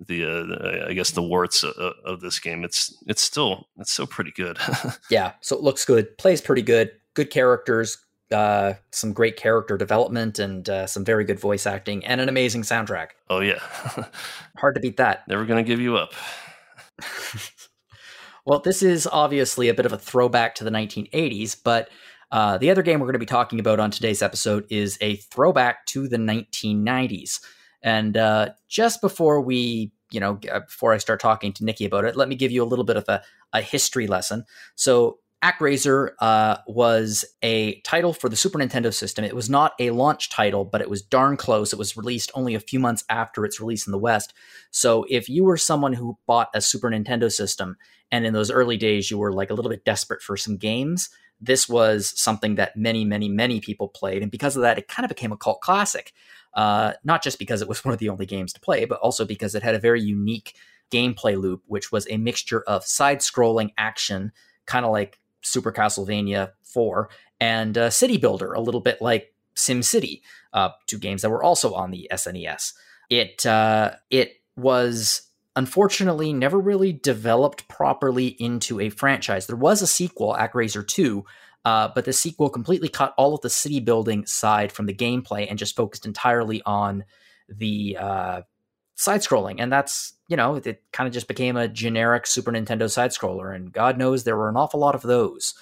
the, 0.08 0.26
uh, 0.26 0.44
the 0.44 0.86
I 0.90 0.94
guess 0.94 1.12
the 1.12 1.22
warts 1.22 1.64
of, 1.64 1.74
of 2.06 2.22
this 2.22 2.40
game. 2.40 2.64
It's 2.64 2.96
it's 3.08 3.22
still 3.22 3.68
it's 3.78 3.92
still 3.92 4.08
pretty 4.08 4.32
good. 4.32 4.58
yeah, 5.10 5.34
so 5.42 5.56
it 5.56 5.62
looks 5.62 5.86
good, 5.86 6.18
plays 6.18 6.42
pretty 6.42 6.62
good, 6.62 6.92
good 7.14 7.30
characters, 7.30 7.98
uh, 8.32 8.74
some 8.92 9.14
great 9.14 9.38
character 9.38 9.78
development, 9.78 10.40
and 10.40 10.70
uh, 10.70 10.88
some 10.88 11.06
very 11.06 11.24
good 11.24 11.40
voice 11.40 11.66
acting, 11.66 12.06
and 12.06 12.22
an 12.22 12.30
amazing 12.30 12.64
soundtrack. 12.64 13.10
Oh 13.30 13.40
yeah, 13.40 13.60
hard 14.58 14.76
to 14.76 14.82
beat 14.82 14.98
that. 14.98 15.28
Never 15.28 15.46
gonna 15.46 15.64
give 15.64 15.80
you 15.80 15.98
up. 15.98 16.14
well, 18.46 18.60
this 18.60 18.82
is 18.84 19.08
obviously 19.08 19.70
a 19.70 19.74
bit 19.74 19.86
of 19.86 19.94
a 19.94 19.98
throwback 19.98 20.56
to 20.56 20.64
the 20.64 20.72
1980s, 20.72 21.56
but. 21.64 21.90
Uh, 22.34 22.58
the 22.58 22.72
other 22.72 22.82
game 22.82 23.02
we're 23.02 23.08
going 23.08 23.12
to 23.12 23.20
be 23.20 23.26
talking 23.26 23.60
about 23.60 23.78
on 23.82 23.92
today's 23.92 24.22
episode 24.22 24.66
is 24.70 24.98
a 25.02 25.18
throwback 25.18 25.86
to 25.86 26.08
the 26.08 26.16
1990s. 26.16 27.42
And 27.84 28.18
uh, 28.18 28.50
just 28.68 29.02
before 29.02 29.42
we, 29.42 29.92
you 30.12 30.20
know, 30.20 30.40
uh, 30.52 30.62
before 30.62 30.94
I 30.94 30.98
start 30.98 31.20
talking 31.20 31.54
to 31.54 31.66
Nikki 31.66 31.86
about 31.86 32.06
it, 32.06 32.16
let 32.16 32.30
me 32.30 32.36
give 32.36 32.52
you 32.52 32.64
a 32.64 32.66
little 32.66 32.86
bit 32.86 32.98
of 32.98 33.06
a, 33.08 33.22
a 33.54 33.62
history 33.62 34.08
lesson. 34.08 34.46
So, 34.76 35.20
ActRaiser 35.44 36.12
uh, 36.20 36.58
was 36.68 37.26
a 37.42 37.80
title 37.82 38.14
for 38.14 38.30
the 38.30 38.36
Super 38.36 38.60
Nintendo 38.60 38.94
system. 38.94 39.26
It 39.26 39.36
was 39.36 39.50
not 39.50 39.74
a 39.80 39.90
launch 39.90 40.30
title, 40.30 40.66
but 40.66 40.82
it 40.82 40.90
was 40.90 41.02
darn 41.02 41.36
close. 41.36 41.74
It 41.74 41.80
was 41.80 41.98
released 41.98 42.30
only 42.36 42.54
a 42.54 42.60
few 42.60 42.80
months 42.80 43.04
after 43.10 43.44
its 43.44 43.60
release 43.60 43.88
in 43.88 43.92
the 43.92 43.98
West. 43.98 44.36
So, 44.70 45.06
if 45.10 45.30
you 45.30 45.44
were 45.44 45.58
someone 45.58 45.94
who 45.94 46.20
bought 46.28 46.50
a 46.54 46.62
Super 46.62 46.92
Nintendo 46.92 47.32
system 47.32 47.78
and 48.12 48.26
in 48.26 48.34
those 48.34 48.52
early 48.52 48.78
days 48.78 49.10
you 49.10 49.18
were 49.18 49.34
like 49.34 49.50
a 49.50 49.54
little 49.54 49.72
bit 49.72 49.86
desperate 49.86 50.22
for 50.22 50.38
some 50.38 50.58
games, 50.58 51.10
this 51.40 51.68
was 51.68 52.14
something 52.16 52.56
that 52.56 52.78
many, 52.78 53.04
many, 53.04 53.28
many 53.28 53.60
people 53.60 53.88
played. 53.88 54.22
And 54.22 54.32
because 54.32 54.56
of 54.56 54.62
that, 54.62 54.78
it 54.78 54.88
kind 54.88 55.04
of 55.04 55.10
became 55.10 55.32
a 55.32 55.38
cult 55.38 55.62
classic 55.62 56.14
uh, 56.54 56.94
not 57.04 57.24
just 57.24 57.40
because 57.40 57.62
it 57.62 57.68
was 57.68 57.84
one 57.86 57.94
of 57.94 58.00
the 58.00 58.10
only 58.10 58.26
games 58.26 58.54
to 58.54 58.60
play, 58.60 58.86
but 58.86 59.00
also 59.00 59.26
because 59.26 59.56
it 59.56 59.64
had 59.64 59.76
a 59.76 59.80
very 59.80 60.02
unique 60.02 60.56
gameplay 60.92 61.40
loop, 61.40 61.64
which 61.68 61.92
was 61.92 62.08
a 62.10 62.18
mixture 62.18 62.62
of 62.64 62.86
side 62.86 63.20
scrolling 63.20 63.72
action, 63.78 64.32
kind 64.66 64.86
of 64.86 64.92
like 64.92 65.20
Super 65.42 65.72
Castlevania 65.72 66.52
4, 66.64 67.10
and 67.40 67.78
uh, 67.78 67.90
City 67.90 68.18
Builder, 68.18 68.54
a 68.54 68.62
little 68.62 68.82
bit 68.82 69.02
like 69.02 69.34
SimCity, 69.56 70.22
uh, 70.54 70.70
two 70.88 71.00
games 71.00 71.22
that 71.22 71.30
were 71.30 71.44
also 71.44 71.74
on 71.74 71.92
the 71.92 72.08
SNES. 72.12 72.74
It, 73.10 73.46
uh, 73.46 73.92
it 74.10 74.42
was 74.56 75.24
unfortunately 75.56 76.32
never 76.34 76.60
really 76.60 76.94
developed 76.94 77.68
properly 77.68 78.28
into 78.28 78.80
a 78.80 78.90
franchise. 78.90 79.48
There 79.48 79.56
was 79.56 79.82
a 79.82 79.88
sequel, 79.88 80.36
ActRaiser 80.40 80.88
2, 80.88 81.26
uh, 81.66 81.90
but 81.94 82.06
the 82.06 82.14
sequel 82.14 82.50
completely 82.50 82.90
cut 82.90 83.14
all 83.18 83.36
of 83.36 83.42
the 83.42 83.50
city 83.50 83.80
building 83.80 84.26
side 84.26 84.72
from 84.72 84.86
the 84.86 84.94
gameplay 84.94 85.48
and 85.50 85.60
just 85.60 85.76
focused 85.76 86.06
entirely 86.06 86.62
on 86.66 87.04
the 87.48 87.98
uh, 88.00 88.42
side 88.96 89.22
scrolling. 89.22 89.56
And 89.60 89.72
that's, 89.72 90.14
you 90.28 90.38
know, 90.38 90.56
it 90.56 90.84
kind 90.92 91.08
of 91.08 91.14
just 91.14 91.28
became 91.28 91.58
a 91.58 91.68
generic 91.68 92.26
Super 92.26 92.52
Nintendo 92.52 92.90
side 92.90 93.12
scroller. 93.12 93.54
And 93.56 93.72
God 93.72 93.98
knows 93.98 94.24
there 94.24 94.38
were 94.38 94.50
an 94.50 94.58
awful 94.58 94.80
lot 94.80 94.96
of 94.96 95.02
those. 95.02 95.54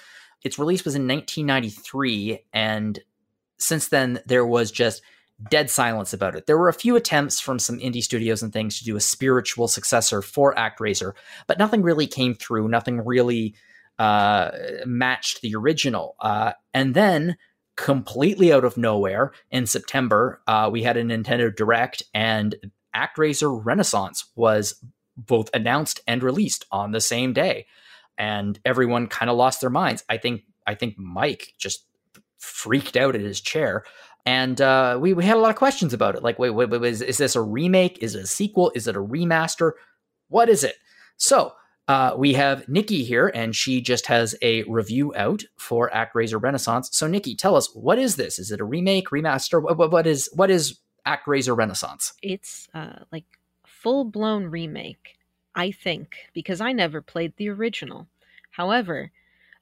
Its 0.43 0.57
release 0.57 0.85
was 0.85 0.95
in 0.95 1.07
1993. 1.07 2.45
And 2.53 2.99
since 3.57 3.89
then, 3.89 4.21
there 4.25 4.45
was 4.45 4.71
just 4.71 5.01
dead 5.49 5.69
silence 5.69 6.13
about 6.13 6.35
it. 6.35 6.45
There 6.47 6.57
were 6.57 6.69
a 6.69 6.73
few 6.73 6.95
attempts 6.95 7.39
from 7.39 7.59
some 7.59 7.79
indie 7.79 8.03
studios 8.03 8.43
and 8.43 8.51
things 8.51 8.77
to 8.79 8.85
do 8.85 8.95
a 8.95 9.01
spiritual 9.01 9.67
successor 9.67 10.21
for 10.21 10.53
ActRaiser, 10.55 11.13
but 11.47 11.59
nothing 11.59 11.81
really 11.81 12.07
came 12.07 12.33
through. 12.33 12.67
Nothing 12.67 13.05
really 13.05 13.55
uh, 13.99 14.51
matched 14.85 15.41
the 15.41 15.55
original. 15.55 16.15
Uh, 16.19 16.53
and 16.73 16.95
then, 16.95 17.38
completely 17.75 18.51
out 18.51 18.65
of 18.65 18.77
nowhere, 18.77 19.31
in 19.51 19.67
September, 19.67 20.41
uh, 20.47 20.69
we 20.71 20.83
had 20.83 20.97
a 20.97 21.03
Nintendo 21.03 21.55
Direct, 21.55 22.01
and 22.13 22.55
ActRaiser 22.95 23.62
Renaissance 23.63 24.25
was 24.35 24.83
both 25.15 25.49
announced 25.53 25.99
and 26.07 26.23
released 26.23 26.65
on 26.71 26.91
the 26.91 27.01
same 27.01 27.33
day, 27.33 27.67
and 28.17 28.59
everyone 28.65 29.07
kind 29.07 29.29
of 29.29 29.38
lost 29.38 29.62
their 29.62 29.69
minds. 29.69 30.03
I 30.09 30.17
think 30.17 30.43
I 30.65 30.75
think 30.75 30.97
Mike 30.97 31.53
just 31.57 31.85
freaked 32.38 32.95
out 32.95 33.15
at 33.15 33.21
his 33.21 33.41
chair. 33.41 33.83
And 34.25 34.59
uh, 34.62 34.97
we, 35.01 35.13
we 35.13 35.25
had 35.25 35.38
a 35.38 35.39
lot 35.39 35.49
of 35.49 35.55
questions 35.55 35.93
about 35.93 36.15
it. 36.15 36.23
Like, 36.23 36.38
wait, 36.38 36.51
wait, 36.51 36.69
wait, 36.69 36.83
is, 36.83 37.01
is 37.01 37.17
this 37.17 37.35
a 37.35 37.41
remake? 37.41 37.97
Is 38.01 38.15
it 38.15 38.23
a 38.23 38.27
sequel? 38.27 38.71
Is 38.75 38.88
it 38.88 38.95
a 38.95 39.01
remaster? 39.01 39.71
What 40.27 40.49
is 40.49 40.63
it? 40.63 40.75
So 41.17 41.53
uh, 41.89 42.13
we 42.15 42.34
have 42.34 42.69
Nikki 42.69 43.04
here, 43.04 43.32
and 43.34 43.56
she 43.56 43.82
just 43.82 44.06
has 44.06 44.36
a 44.43 44.62
review 44.63 45.12
out 45.15 45.43
for 45.58 45.89
ActRaiser 45.89 46.39
Renaissance. 46.39 46.88
So, 46.91 47.08
Nikki, 47.08 47.36
tell 47.36 47.56
us 47.56 47.73
what 47.73 47.97
is 47.97 48.15
this? 48.15 48.38
Is 48.38 48.52
it 48.52 48.60
a 48.60 48.63
remake, 48.63 49.10
remaster? 49.10 49.60
What, 49.60 49.91
what 49.91 50.06
is 50.06 50.30
what 50.34 50.52
is 50.52 50.78
ActRaiser 51.08 51.58
Renaissance? 51.58 52.13
It's 52.21 52.67
uh, 52.75 52.99
like 53.12 53.25
full 53.65 54.06
blown 54.06 54.45
remake, 54.45 55.17
I 55.56 55.71
think, 55.71 56.15
because 56.34 56.62
I 56.62 56.73
never 56.73 57.02
played 57.02 57.34
the 57.38 57.49
original. 57.49 58.06
However, 58.52 59.12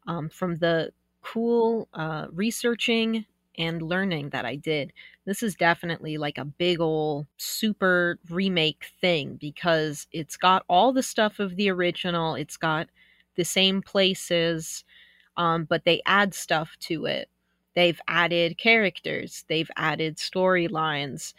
um, 0.05 0.27
from 0.27 0.57
the 0.57 0.91
cool 1.21 1.87
uh, 1.93 2.27
researching 2.33 3.25
and 3.57 3.81
learning 3.81 4.29
that 4.29 4.45
I 4.45 4.55
did. 4.55 4.93
This 5.25 5.43
is 5.43 5.55
definitely 5.55 6.17
like 6.17 6.37
a 6.37 6.45
big 6.45 6.79
old 6.79 7.27
super 7.37 8.19
remake 8.29 8.85
thing 9.01 9.37
because 9.39 10.07
it's 10.11 10.37
got 10.37 10.63
all 10.69 10.93
the 10.93 11.03
stuff 11.03 11.39
of 11.39 11.55
the 11.55 11.69
original, 11.69 12.35
it's 12.35 12.57
got 12.57 12.87
the 13.35 13.45
same 13.45 13.81
places, 13.81 14.83
um, 15.37 15.65
but 15.65 15.85
they 15.85 16.01
add 16.05 16.33
stuff 16.33 16.75
to 16.81 17.05
it. 17.05 17.29
They've 17.75 17.99
added 18.07 18.57
characters, 18.57 19.45
they've 19.47 19.69
added 19.77 20.17
storylines, 20.17 21.33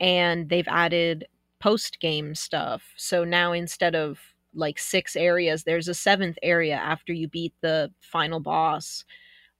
and 0.00 0.48
they've 0.48 0.68
added 0.68 1.26
post 1.60 2.00
game 2.00 2.34
stuff. 2.34 2.92
So 2.96 3.24
now 3.24 3.52
instead 3.52 3.94
of 3.94 4.18
like 4.54 4.78
six 4.78 5.16
areas, 5.16 5.64
there's 5.64 5.88
a 5.88 5.94
seventh 5.94 6.38
area 6.42 6.76
after 6.76 7.12
you 7.12 7.28
beat 7.28 7.54
the 7.60 7.90
final 8.00 8.40
boss. 8.40 9.04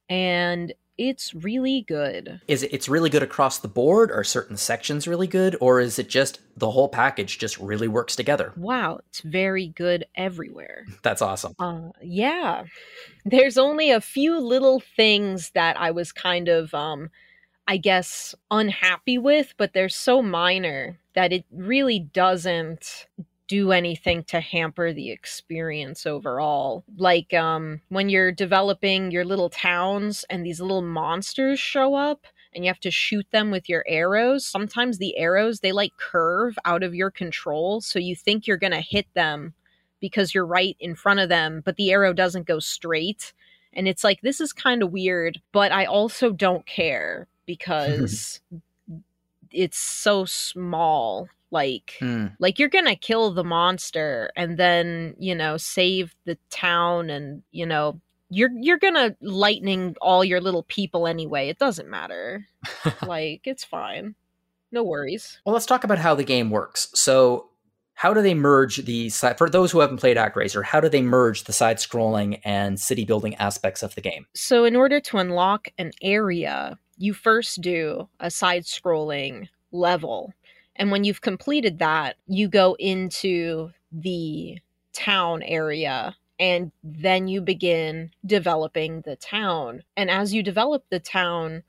And 0.08 0.74
it's 0.98 1.34
really 1.34 1.82
good. 1.82 2.40
Is 2.46 2.62
it 2.62 2.72
it's 2.72 2.88
really 2.88 3.10
good 3.10 3.22
across 3.22 3.58
the 3.58 3.68
board? 3.68 4.10
Are 4.10 4.24
certain 4.24 4.56
sections 4.56 5.08
really 5.08 5.26
good? 5.26 5.56
Or 5.60 5.80
is 5.80 5.98
it 5.98 6.08
just 6.08 6.40
the 6.56 6.70
whole 6.70 6.88
package 6.88 7.38
just 7.38 7.58
really 7.58 7.88
works 7.88 8.16
together? 8.16 8.52
Wow, 8.56 9.00
it's 9.08 9.20
very 9.20 9.68
good 9.68 10.04
everywhere. 10.14 10.86
That's 11.02 11.22
awesome. 11.22 11.54
Uh, 11.58 11.90
yeah. 12.02 12.64
There's 13.24 13.58
only 13.58 13.90
a 13.90 14.00
few 14.00 14.38
little 14.38 14.80
things 14.80 15.50
that 15.50 15.78
I 15.80 15.90
was 15.90 16.12
kind 16.12 16.48
of 16.48 16.72
um 16.74 17.10
I 17.66 17.78
guess 17.78 18.34
unhappy 18.50 19.16
with, 19.16 19.54
but 19.56 19.72
they're 19.72 19.88
so 19.88 20.20
minor 20.20 20.98
that 21.14 21.32
it 21.32 21.44
really 21.50 21.98
doesn't 21.98 23.06
do 23.46 23.72
anything 23.72 24.24
to 24.24 24.40
hamper 24.40 24.92
the 24.92 25.10
experience 25.10 26.06
overall. 26.06 26.84
Like 26.96 27.34
um, 27.34 27.80
when 27.88 28.08
you're 28.08 28.32
developing 28.32 29.10
your 29.10 29.24
little 29.24 29.50
towns 29.50 30.24
and 30.30 30.44
these 30.44 30.60
little 30.60 30.82
monsters 30.82 31.60
show 31.60 31.94
up 31.94 32.26
and 32.54 32.64
you 32.64 32.68
have 32.68 32.80
to 32.80 32.90
shoot 32.90 33.26
them 33.32 33.50
with 33.50 33.68
your 33.68 33.84
arrows, 33.86 34.46
sometimes 34.46 34.98
the 34.98 35.16
arrows 35.18 35.60
they 35.60 35.72
like 35.72 35.92
curve 35.98 36.56
out 36.64 36.82
of 36.82 36.94
your 36.94 37.10
control 37.10 37.80
so 37.80 37.98
you 37.98 38.16
think 38.16 38.46
you're 38.46 38.56
going 38.56 38.72
to 38.72 38.80
hit 38.80 39.06
them 39.14 39.54
because 40.00 40.34
you're 40.34 40.46
right 40.46 40.76
in 40.80 40.94
front 40.94 41.20
of 41.20 41.28
them, 41.28 41.62
but 41.64 41.76
the 41.76 41.90
arrow 41.90 42.12
doesn't 42.12 42.46
go 42.46 42.58
straight. 42.58 43.32
And 43.72 43.88
it's 43.88 44.04
like 44.04 44.20
this 44.20 44.40
is 44.40 44.52
kind 44.52 44.82
of 44.82 44.92
weird, 44.92 45.40
but 45.52 45.72
I 45.72 45.84
also 45.86 46.30
don't 46.30 46.66
care 46.66 47.26
because 47.46 48.40
it's 49.50 49.78
so 49.78 50.24
small 50.24 51.28
like 51.54 51.94
mm. 52.00 52.34
like 52.38 52.58
you're 52.58 52.68
gonna 52.68 52.96
kill 52.96 53.32
the 53.32 53.44
monster 53.44 54.30
and 54.36 54.58
then 54.58 55.14
you 55.18 55.34
know 55.34 55.56
save 55.56 56.14
the 56.26 56.36
town 56.50 57.08
and 57.08 57.42
you 57.50 57.64
know 57.64 57.98
you're 58.28 58.50
you're 58.60 58.78
gonna 58.78 59.16
lightning 59.22 59.94
all 60.02 60.24
your 60.24 60.40
little 60.40 60.64
people 60.64 61.06
anyway. 61.06 61.48
It 61.48 61.58
doesn't 61.58 61.88
matter. 61.88 62.46
like 63.06 63.42
it's 63.44 63.64
fine. 63.64 64.14
No 64.72 64.82
worries. 64.82 65.38
Well, 65.46 65.52
let's 65.52 65.66
talk 65.66 65.84
about 65.84 65.98
how 65.98 66.16
the 66.16 66.24
game 66.24 66.50
works. 66.50 66.88
So, 66.94 67.48
how 67.94 68.12
do 68.12 68.22
they 68.22 68.34
merge 68.34 68.78
the 68.78 69.08
side 69.08 69.38
for 69.38 69.48
those 69.48 69.70
who 69.70 69.78
haven't 69.78 69.98
played 69.98 70.16
ActRaiser? 70.16 70.64
How 70.64 70.80
do 70.80 70.88
they 70.88 71.00
merge 71.00 71.44
the 71.44 71.52
side-scrolling 71.52 72.40
and 72.44 72.80
city 72.80 73.04
building 73.04 73.36
aspects 73.36 73.84
of 73.84 73.94
the 73.94 74.00
game? 74.00 74.26
So, 74.34 74.64
in 74.64 74.74
order 74.74 74.98
to 74.98 75.18
unlock 75.18 75.68
an 75.78 75.92
area, 76.02 76.76
you 76.98 77.14
first 77.14 77.60
do 77.60 78.08
a 78.18 78.32
side-scrolling 78.32 79.48
level, 79.70 80.34
and 80.76 80.90
when 80.90 81.04
you've 81.04 81.20
completed 81.20 81.78
that, 81.78 82.16
you 82.26 82.48
go 82.48 82.76
into 82.78 83.70
the 83.92 84.58
town 84.92 85.42
area 85.42 86.16
and 86.38 86.72
then 86.82 87.28
you 87.28 87.40
begin 87.40 88.10
developing 88.26 89.02
the 89.02 89.16
town. 89.16 89.82
And 89.96 90.10
as 90.10 90.34
you 90.34 90.42
develop 90.42 90.84
the 90.90 91.00
town, 91.00 91.62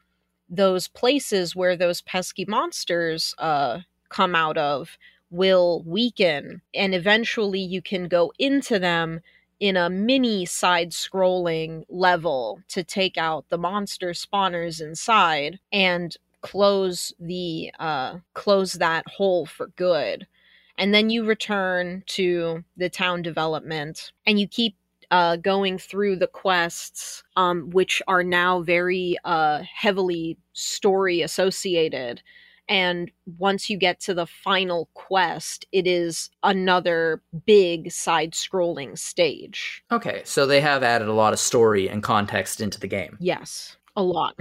those 0.49 0.87
places 0.87 1.55
where 1.55 1.75
those 1.75 2.01
pesky 2.01 2.45
monsters 2.47 3.35
uh, 3.37 3.79
come 4.09 4.35
out 4.35 4.57
of 4.57 4.97
will 5.29 5.83
weaken, 5.85 6.61
and 6.73 6.95
eventually 6.95 7.59
you 7.59 7.81
can 7.81 8.07
go 8.07 8.31
into 8.39 8.79
them 8.79 9.21
in 9.59 9.77
a 9.77 9.89
mini 9.89 10.45
side 10.45 10.91
scrolling 10.91 11.83
level 11.89 12.61
to 12.67 12.83
take 12.83 13.17
out 13.17 13.45
the 13.49 13.57
monster 13.57 14.11
spawners 14.11 14.81
inside 14.81 15.59
and 15.71 16.17
close 16.45 17.13
the 17.19 17.71
uh 17.79 18.17
close 18.33 18.73
that 18.73 19.05
hole 19.07 19.45
for 19.45 19.67
good 19.75 20.27
and 20.77 20.93
then 20.93 21.09
you 21.09 21.25
return 21.25 22.03
to 22.07 22.63
the 22.77 22.89
town 22.89 23.21
development 23.21 24.11
and 24.25 24.39
you 24.39 24.47
keep 24.47 24.75
uh, 25.11 25.37
going 25.37 25.77
through 25.77 26.17
the 26.17 26.27
quests, 26.27 27.23
um, 27.35 27.69
which 27.69 28.01
are 28.07 28.23
now 28.23 28.61
very 28.61 29.17
uh, 29.23 29.61
heavily 29.73 30.37
story 30.53 31.21
associated. 31.21 32.21
And 32.67 33.11
once 33.37 33.69
you 33.69 33.77
get 33.77 33.99
to 34.01 34.15
the 34.15 34.25
final 34.25 34.89
quest, 34.95 35.67
it 35.71 35.85
is 35.85 36.31
another 36.41 37.21
big 37.45 37.91
side 37.91 38.33
scrolling 38.33 38.97
stage. 38.97 39.83
Okay, 39.91 40.23
so 40.25 40.47
they 40.47 40.61
have 40.61 40.81
added 40.81 41.07
a 41.07 41.13
lot 41.13 41.33
of 41.33 41.39
story 41.39 41.87
and 41.87 42.01
context 42.01 42.59
into 42.59 42.79
the 42.79 42.87
game. 42.87 43.17
Yes 43.19 43.77
a 43.95 44.03
lot. 44.03 44.39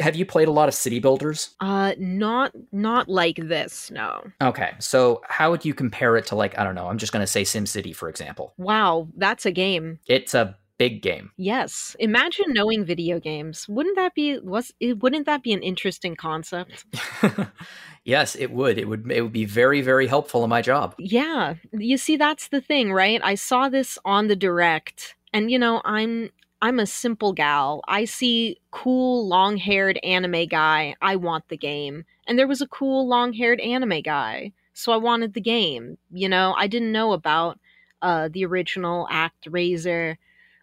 Have 0.00 0.16
you 0.16 0.26
played 0.26 0.48
a 0.48 0.52
lot 0.52 0.68
of 0.68 0.74
city 0.74 0.98
builders? 0.98 1.50
Uh 1.60 1.94
not 1.98 2.52
not 2.72 3.08
like 3.08 3.36
this, 3.36 3.90
no. 3.90 4.22
Okay. 4.40 4.72
So 4.78 5.22
how 5.28 5.50
would 5.50 5.64
you 5.64 5.74
compare 5.74 6.16
it 6.16 6.26
to 6.26 6.36
like 6.36 6.58
I 6.58 6.64
don't 6.64 6.74
know, 6.74 6.88
I'm 6.88 6.98
just 6.98 7.12
going 7.12 7.22
to 7.22 7.26
say 7.26 7.42
SimCity 7.42 7.94
for 7.94 8.08
example. 8.08 8.54
Wow, 8.56 9.08
that's 9.16 9.46
a 9.46 9.52
game. 9.52 9.98
It's 10.06 10.34
a 10.34 10.56
big 10.78 11.02
game. 11.02 11.30
Yes. 11.36 11.94
Imagine 12.00 12.46
knowing 12.48 12.84
video 12.84 13.20
games. 13.20 13.68
Wouldn't 13.68 13.96
that 13.96 14.14
be 14.14 14.38
was 14.38 14.72
wouldn't 14.80 15.26
that 15.26 15.42
be 15.42 15.52
an 15.52 15.62
interesting 15.62 16.16
concept? 16.16 16.84
yes, 18.04 18.34
it 18.34 18.50
would. 18.50 18.78
It 18.78 18.88
would 18.88 19.10
it 19.10 19.22
would 19.22 19.32
be 19.32 19.44
very 19.44 19.80
very 19.80 20.06
helpful 20.06 20.42
in 20.44 20.50
my 20.50 20.62
job. 20.62 20.94
Yeah. 20.98 21.54
You 21.72 21.96
see 21.96 22.16
that's 22.16 22.48
the 22.48 22.60
thing, 22.60 22.92
right? 22.92 23.20
I 23.22 23.36
saw 23.36 23.68
this 23.68 23.98
on 24.04 24.28
the 24.28 24.36
direct 24.36 25.14
and 25.32 25.50
you 25.50 25.58
know, 25.58 25.80
I'm 25.84 26.30
I'm 26.62 26.78
a 26.78 26.86
simple 26.86 27.32
gal. 27.32 27.82
I 27.88 28.04
see 28.04 28.56
cool 28.70 29.26
long 29.26 29.56
haired 29.56 29.98
anime 30.04 30.46
guy. 30.46 30.94
I 31.02 31.16
want 31.16 31.48
the 31.48 31.56
game. 31.56 32.04
And 32.28 32.38
there 32.38 32.46
was 32.46 32.60
a 32.60 32.68
cool 32.68 33.08
long 33.08 33.32
haired 33.32 33.58
anime 33.60 34.00
guy. 34.00 34.52
So 34.72 34.92
I 34.92 34.96
wanted 34.96 35.34
the 35.34 35.40
game. 35.40 35.98
You 36.12 36.28
know, 36.28 36.54
I 36.56 36.68
didn't 36.68 36.92
know 36.92 37.12
about 37.12 37.58
uh, 38.00 38.28
the 38.32 38.46
original 38.46 39.08
ActRaiser 39.10 40.16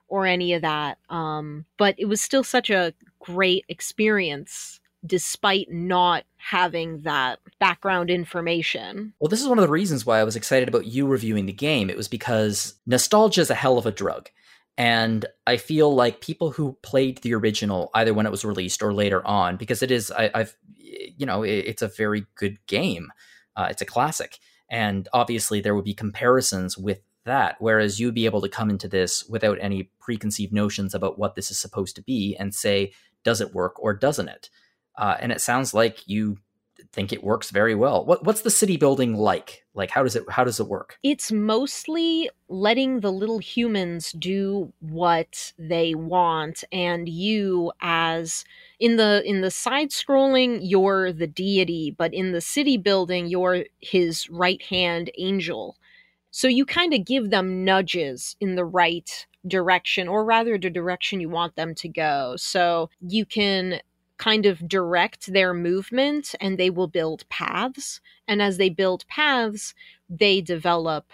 or 0.07 0.25
any 0.25 0.53
of 0.53 0.61
that. 0.61 0.99
Um, 1.09 1.65
but 1.77 1.95
it 1.97 2.05
was 2.05 2.21
still 2.21 2.45
such 2.45 2.69
a 2.69 2.93
great 3.19 3.65
experience 3.67 4.79
despite 5.05 5.69
not 5.69 6.23
having 6.37 7.01
that 7.01 7.39
background 7.59 8.09
information. 8.09 9.13
Well, 9.19 9.29
this 9.29 9.41
is 9.41 9.47
one 9.47 9.57
of 9.57 9.63
the 9.63 9.71
reasons 9.71 10.05
why 10.05 10.19
I 10.19 10.23
was 10.23 10.37
excited 10.37 10.69
about 10.69 10.85
you 10.85 11.05
reviewing 11.07 11.45
the 11.45 11.53
game. 11.53 11.89
It 11.89 11.97
was 11.97 12.07
because 12.07 12.75
nostalgia 12.85 13.41
is 13.41 13.49
a 13.49 13.55
hell 13.55 13.77
of 13.77 13.85
a 13.85 13.91
drug. 13.91 14.29
And 14.79 15.25
I 15.45 15.57
feel 15.57 15.93
like 15.93 16.21
people 16.21 16.51
who 16.51 16.77
played 16.81 17.17
the 17.17 17.33
original, 17.35 17.91
either 17.93 18.13
when 18.13 18.25
it 18.25 18.31
was 18.31 18.45
released 18.45 18.81
or 18.81 18.93
later 18.93 19.25
on, 19.27 19.57
because 19.57 19.83
it 19.83 19.91
is, 19.91 20.09
I, 20.09 20.31
have 20.33 20.55
you 20.77 21.25
know, 21.25 21.43
it, 21.43 21.65
it's 21.67 21.81
a 21.81 21.89
very 21.89 22.25
good 22.35 22.65
game. 22.65 23.11
Uh, 23.57 23.67
it's 23.69 23.81
a 23.81 23.85
classic. 23.85 24.39
And 24.71 25.09
obviously, 25.11 25.59
there 25.59 25.75
would 25.75 25.83
be 25.83 25.93
comparisons 25.93 26.77
with 26.77 27.01
that. 27.25 27.57
Whereas 27.59 27.99
you'd 27.99 28.15
be 28.15 28.25
able 28.25 28.39
to 28.39 28.47
come 28.47 28.69
into 28.69 28.87
this 28.87 29.25
without 29.27 29.57
any 29.59 29.91
preconceived 29.99 30.53
notions 30.53 30.95
about 30.95 31.19
what 31.19 31.35
this 31.35 31.51
is 31.51 31.59
supposed 31.59 31.97
to 31.97 32.01
be 32.01 32.37
and 32.39 32.55
say, 32.55 32.93
does 33.25 33.41
it 33.41 33.53
work 33.53 33.77
or 33.83 33.93
doesn't 33.93 34.29
it? 34.29 34.49
Uh, 34.97 35.17
and 35.19 35.33
it 35.33 35.41
sounds 35.41 35.73
like 35.73 36.07
you 36.07 36.37
think 36.91 37.13
it 37.13 37.23
works 37.23 37.51
very 37.51 37.75
well. 37.75 38.05
What 38.05 38.23
what's 38.23 38.41
the 38.41 38.49
city 38.49 38.77
building 38.77 39.15
like? 39.15 39.63
Like 39.73 39.89
how 39.91 40.03
does 40.03 40.15
it 40.15 40.23
how 40.29 40.43
does 40.43 40.59
it 40.59 40.67
work? 40.67 40.97
It's 41.03 41.31
mostly 41.31 42.29
letting 42.47 43.01
the 43.01 43.11
little 43.11 43.39
humans 43.39 44.11
do 44.13 44.73
what 44.79 45.53
they 45.57 45.93
want 45.95 46.63
and 46.71 47.07
you 47.07 47.71
as 47.81 48.43
in 48.79 48.97
the 48.97 49.21
in 49.25 49.41
the 49.41 49.51
side 49.51 49.91
scrolling 49.91 50.59
you're 50.61 51.11
the 51.13 51.27
deity, 51.27 51.91
but 51.91 52.13
in 52.13 52.31
the 52.31 52.41
city 52.41 52.77
building 52.77 53.27
you're 53.27 53.65
his 53.79 54.29
right-hand 54.29 55.11
angel. 55.17 55.77
So 56.31 56.47
you 56.47 56.65
kind 56.65 56.93
of 56.93 57.05
give 57.05 57.29
them 57.29 57.63
nudges 57.63 58.35
in 58.39 58.55
the 58.55 58.65
right 58.65 59.25
direction 59.47 60.07
or 60.07 60.25
rather 60.25 60.57
the 60.57 60.69
direction 60.69 61.21
you 61.21 61.29
want 61.29 61.55
them 61.55 61.73
to 61.75 61.87
go. 61.87 62.35
So 62.37 62.89
you 62.99 63.25
can 63.25 63.81
kind 64.19 64.45
of 64.45 64.67
direct 64.67 65.33
their 65.33 65.53
movement 65.53 66.35
and 66.39 66.57
they 66.57 66.69
will 66.69 66.87
build 66.87 67.27
paths. 67.29 68.01
And 68.27 68.41
as 68.41 68.57
they 68.57 68.69
build 68.69 69.07
paths, 69.07 69.73
they 70.09 70.41
develop 70.41 71.11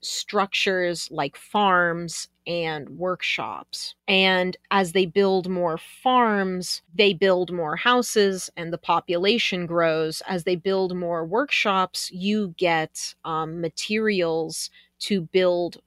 structures 0.00 1.10
like 1.10 1.36
farms 1.36 2.28
and 2.46 2.88
workshops. 2.90 3.94
And 4.06 4.56
as 4.70 4.92
they 4.92 5.06
build 5.06 5.48
more 5.48 5.78
farms, 5.78 6.82
they 6.94 7.12
build 7.12 7.50
more 7.50 7.76
houses 7.76 8.50
and 8.56 8.72
the 8.72 8.78
population 8.78 9.66
grows. 9.66 10.22
As 10.28 10.44
they 10.44 10.56
build 10.56 10.96
more 10.96 11.24
workshops, 11.24 12.10
you 12.12 12.54
get 12.56 13.14
um, 13.24 13.60
materials 13.60 14.70
to 15.00 15.22
build 15.22 15.78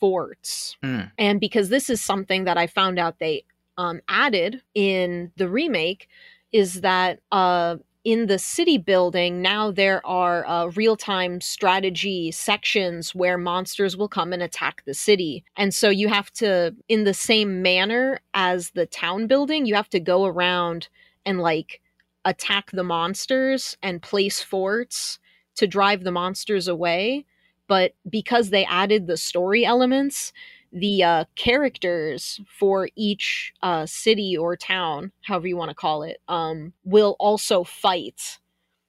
forts. 0.00 0.76
Mm. 0.82 1.12
And 1.18 1.40
because 1.40 1.68
this 1.68 1.90
is 1.90 2.00
something 2.00 2.44
that 2.44 2.56
I 2.56 2.66
found 2.66 2.98
out 2.98 3.18
they 3.18 3.44
um, 3.78 4.00
added 4.08 4.60
in 4.74 5.32
the 5.36 5.48
remake 5.48 6.08
is 6.52 6.82
that 6.82 7.20
uh, 7.32 7.76
in 8.04 8.26
the 8.26 8.38
city 8.38 8.78
building 8.78 9.40
now 9.40 9.70
there 9.70 10.04
are 10.06 10.46
uh, 10.46 10.66
real-time 10.66 11.40
strategy 11.40 12.30
sections 12.30 13.14
where 13.14 13.38
monsters 13.38 13.96
will 13.96 14.08
come 14.08 14.32
and 14.32 14.42
attack 14.42 14.82
the 14.84 14.94
city. 14.94 15.44
And 15.56 15.72
so 15.72 15.90
you 15.90 16.08
have 16.08 16.30
to 16.34 16.74
in 16.88 17.04
the 17.04 17.14
same 17.14 17.62
manner 17.62 18.20
as 18.34 18.70
the 18.70 18.86
town 18.86 19.26
building 19.26 19.66
you 19.66 19.74
have 19.74 19.90
to 19.90 20.00
go 20.00 20.26
around 20.26 20.88
and 21.24 21.40
like 21.40 21.80
attack 22.24 22.70
the 22.72 22.84
monsters 22.84 23.76
and 23.82 24.02
place 24.02 24.42
forts 24.42 25.18
to 25.56 25.66
drive 25.66 26.04
the 26.04 26.12
monsters 26.12 26.68
away. 26.68 27.24
But 27.68 27.94
because 28.08 28.50
they 28.50 28.64
added 28.64 29.06
the 29.06 29.16
story 29.18 29.64
elements 29.64 30.32
the 30.72 31.02
uh, 31.02 31.24
characters 31.34 32.40
for 32.46 32.88
each 32.96 33.52
uh, 33.62 33.86
city 33.86 34.36
or 34.36 34.56
town, 34.56 35.12
however 35.22 35.46
you 35.46 35.56
want 35.56 35.70
to 35.70 35.74
call 35.74 36.02
it, 36.02 36.18
um, 36.28 36.72
will 36.84 37.16
also 37.18 37.64
fight. 37.64 38.38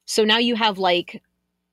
So 0.04 0.24
now 0.24 0.38
you 0.38 0.56
have 0.56 0.78
like 0.78 1.22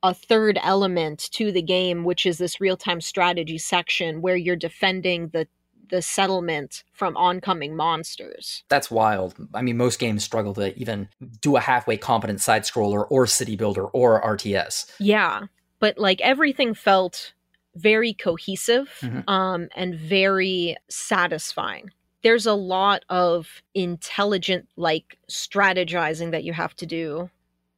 a 0.03 0.14
third 0.14 0.60
element 0.62 1.30
to 1.34 1.51
the 1.51 1.62
game, 1.62 2.03
which 2.03 2.26
is 2.26 2.38
this 2.38 2.62
real 2.62 2.78
time 2.78 3.01
strategy 3.01 3.58
section 3.58 4.22
where 4.22 4.36
you're 4.36 4.55
defending 4.55 5.30
the 5.30 5.47
the 5.89 6.01
settlement 6.01 6.84
from 6.91 7.16
oncoming 7.16 7.76
monsters. 7.76 8.64
That's 8.70 8.91
wild. 8.91 9.36
I 9.53 9.62
mean, 9.62 9.78
most 9.78 9.99
games 9.99 10.24
struggle 10.24 10.53
to 10.55 10.78
even 10.78 11.08
do 11.41 11.55
a 11.55 11.62
halfway 11.62 11.95
competent 11.95 12.41
side 12.41 12.64
scroller 12.64 13.08
or 13.10 13.26
city 13.26 13.55
builder 13.55 13.86
or 13.86 14.22
RTS. 14.22 14.91
Yeah. 14.99 15.43
But 15.80 15.97
like 15.97 16.20
everything 16.22 16.74
felt 16.74 17.34
very 17.78 18.13
cohesive 18.13 18.89
mm-hmm. 19.01 19.30
um, 19.30 19.69
and 19.75 19.95
very 19.95 20.75
satisfying. 20.89 21.91
There's 22.23 22.45
a 22.45 22.53
lot 22.53 23.03
of 23.09 23.61
intelligent, 23.73 24.67
like 24.75 25.17
strategizing 25.30 26.32
that 26.32 26.43
you 26.43 26.53
have 26.53 26.75
to 26.78 26.86
do 26.86 27.30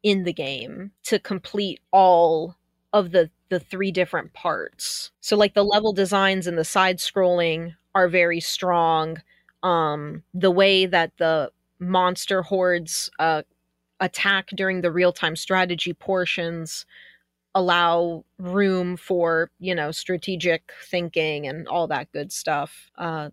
in 0.01 0.23
the 0.23 0.33
game 0.33 0.91
to 1.03 1.19
complete 1.19 1.79
all 1.91 2.55
of 2.93 3.11
the 3.11 3.29
the 3.49 3.59
three 3.59 3.91
different 3.91 4.33
parts. 4.33 5.11
So 5.21 5.35
like 5.35 5.55
the 5.55 5.63
level 5.63 5.91
designs 5.91 6.47
and 6.47 6.57
the 6.57 6.63
side 6.63 6.99
scrolling 6.99 7.75
are 7.93 8.07
very 8.07 8.39
strong. 8.39 9.21
Um 9.63 10.23
the 10.33 10.51
way 10.51 10.85
that 10.85 11.11
the 11.17 11.51
monster 11.79 12.41
hordes 12.41 13.09
uh 13.19 13.43
attack 13.99 14.47
during 14.55 14.81
the 14.81 14.91
real-time 14.91 15.35
strategy 15.35 15.93
portions 15.93 16.85
allow 17.55 18.23
room 18.37 18.95
for 18.95 19.49
you 19.59 19.73
know 19.73 19.91
strategic 19.91 20.71
thinking 20.83 21.47
and 21.47 21.67
all 21.67 21.87
that 21.87 22.11
good 22.11 22.31
stuff 22.31 22.91
uh, 22.97 23.29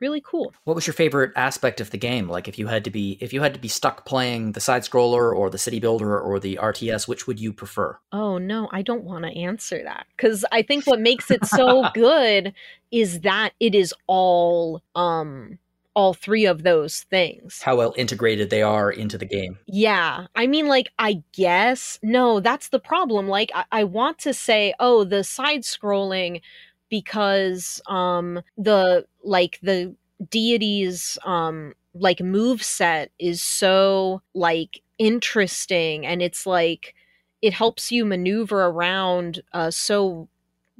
really 0.00 0.22
cool. 0.24 0.52
What 0.64 0.74
was 0.74 0.86
your 0.86 0.94
favorite 0.94 1.32
aspect 1.36 1.80
of 1.80 1.90
the 1.90 1.98
game? 1.98 2.28
Like 2.28 2.48
if 2.48 2.58
you 2.58 2.66
had 2.66 2.84
to 2.84 2.90
be 2.90 3.18
if 3.20 3.32
you 3.32 3.42
had 3.42 3.54
to 3.54 3.60
be 3.60 3.68
stuck 3.68 4.06
playing 4.06 4.52
the 4.52 4.60
side 4.60 4.82
scroller 4.82 5.34
or 5.34 5.50
the 5.50 5.58
city 5.58 5.78
builder 5.78 6.18
or 6.18 6.40
the 6.40 6.58
RTS, 6.60 7.06
which 7.06 7.26
would 7.26 7.38
you 7.38 7.52
prefer? 7.52 7.98
Oh 8.12 8.38
no, 8.38 8.68
I 8.72 8.82
don't 8.82 9.04
want 9.04 9.24
to 9.24 9.38
answer 9.38 9.82
that 9.84 10.06
cuz 10.16 10.44
I 10.50 10.62
think 10.62 10.86
what 10.86 11.00
makes 11.00 11.30
it 11.30 11.44
so 11.44 11.88
good 11.94 12.54
is 12.90 13.20
that 13.20 13.52
it 13.60 13.74
is 13.74 13.94
all 14.06 14.82
um 14.94 15.58
all 16.00 16.14
three 16.14 16.46
of 16.46 16.62
those 16.62 17.00
things. 17.00 17.60
How 17.62 17.76
well 17.76 17.92
integrated 17.96 18.48
they 18.48 18.62
are 18.62 18.90
into 18.90 19.18
the 19.18 19.26
game. 19.26 19.58
Yeah. 19.66 20.28
I 20.34 20.46
mean, 20.46 20.66
like, 20.66 20.88
I 20.98 21.22
guess, 21.32 21.98
no, 22.02 22.40
that's 22.40 22.68
the 22.68 22.80
problem. 22.80 23.28
Like, 23.28 23.50
I, 23.54 23.64
I 23.70 23.84
want 23.84 24.18
to 24.20 24.32
say, 24.32 24.72
oh, 24.80 25.04
the 25.04 25.22
side 25.22 25.62
scrolling 25.62 26.40
because 26.88 27.80
um 27.86 28.40
the 28.58 29.06
like 29.22 29.60
the 29.62 29.94
deities 30.28 31.16
um 31.24 31.72
like 31.94 32.20
move 32.20 32.64
set 32.64 33.12
is 33.20 33.44
so 33.44 34.20
like 34.34 34.80
interesting 34.98 36.04
and 36.04 36.20
it's 36.20 36.46
like 36.46 36.96
it 37.42 37.52
helps 37.52 37.92
you 37.92 38.04
maneuver 38.04 38.64
around 38.64 39.40
uh 39.52 39.70
so 39.70 40.28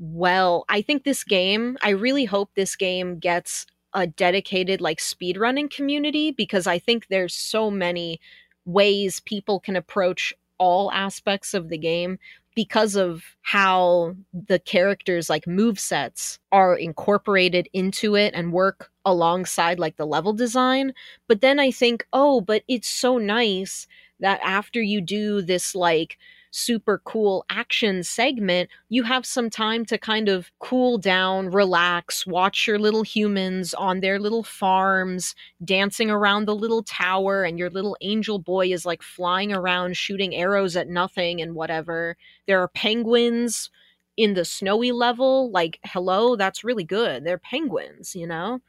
well. 0.00 0.64
I 0.68 0.80
think 0.82 1.04
this 1.04 1.22
game, 1.22 1.76
I 1.82 1.90
really 1.90 2.24
hope 2.24 2.50
this 2.54 2.74
game 2.74 3.18
gets 3.18 3.66
a 3.94 4.06
dedicated 4.06 4.80
like 4.80 4.98
speedrunning 4.98 5.70
community 5.70 6.30
because 6.30 6.66
I 6.66 6.78
think 6.78 7.06
there's 7.08 7.34
so 7.34 7.70
many 7.70 8.20
ways 8.64 9.20
people 9.20 9.60
can 9.60 9.76
approach 9.76 10.34
all 10.58 10.92
aspects 10.92 11.54
of 11.54 11.68
the 11.68 11.78
game 11.78 12.18
because 12.54 12.96
of 12.96 13.24
how 13.42 14.14
the 14.32 14.58
characters 14.58 15.30
like 15.30 15.46
move 15.46 15.78
sets 15.78 16.38
are 16.52 16.76
incorporated 16.76 17.68
into 17.72 18.16
it 18.16 18.34
and 18.34 18.52
work 18.52 18.90
alongside 19.04 19.78
like 19.78 19.96
the 19.96 20.06
level 20.06 20.32
design. 20.32 20.92
But 21.26 21.40
then 21.40 21.58
i 21.58 21.70
think 21.70 22.06
oh 22.12 22.40
but 22.40 22.62
it's 22.68 22.88
so 22.88 23.18
nice 23.18 23.86
that 24.20 24.40
after 24.42 24.82
you 24.82 25.00
do 25.00 25.40
this 25.42 25.74
like 25.74 26.18
super 26.50 27.00
cool 27.04 27.44
action 27.50 28.02
segment, 28.02 28.68
you 28.88 29.02
have 29.04 29.24
some 29.24 29.50
time 29.50 29.84
to 29.86 29.98
kind 29.98 30.28
of 30.28 30.50
cool 30.58 30.98
down, 30.98 31.50
relax, 31.50 32.26
watch 32.26 32.66
your 32.66 32.78
little 32.78 33.02
humans 33.02 33.74
on 33.74 34.00
their 34.00 34.18
little 34.18 34.42
farms 34.42 35.34
dancing 35.64 36.10
around 36.10 36.44
the 36.46 36.54
little 36.54 36.82
tower, 36.82 37.44
and 37.44 37.58
your 37.58 37.70
little 37.70 37.96
angel 38.00 38.38
boy 38.38 38.72
is 38.72 38.84
like 38.86 39.02
flying 39.02 39.52
around 39.52 39.96
shooting 39.96 40.34
arrows 40.34 40.76
at 40.76 40.88
nothing 40.88 41.40
and 41.40 41.54
whatever. 41.54 42.16
There 42.46 42.60
are 42.60 42.68
penguins 42.68 43.70
in 44.16 44.34
the 44.34 44.44
snowy 44.44 44.92
level. 44.92 45.50
Like, 45.50 45.78
hello, 45.84 46.36
that's 46.36 46.64
really 46.64 46.84
good. 46.84 47.24
They're 47.24 47.38
penguins, 47.38 48.14
you 48.14 48.26
know? 48.26 48.60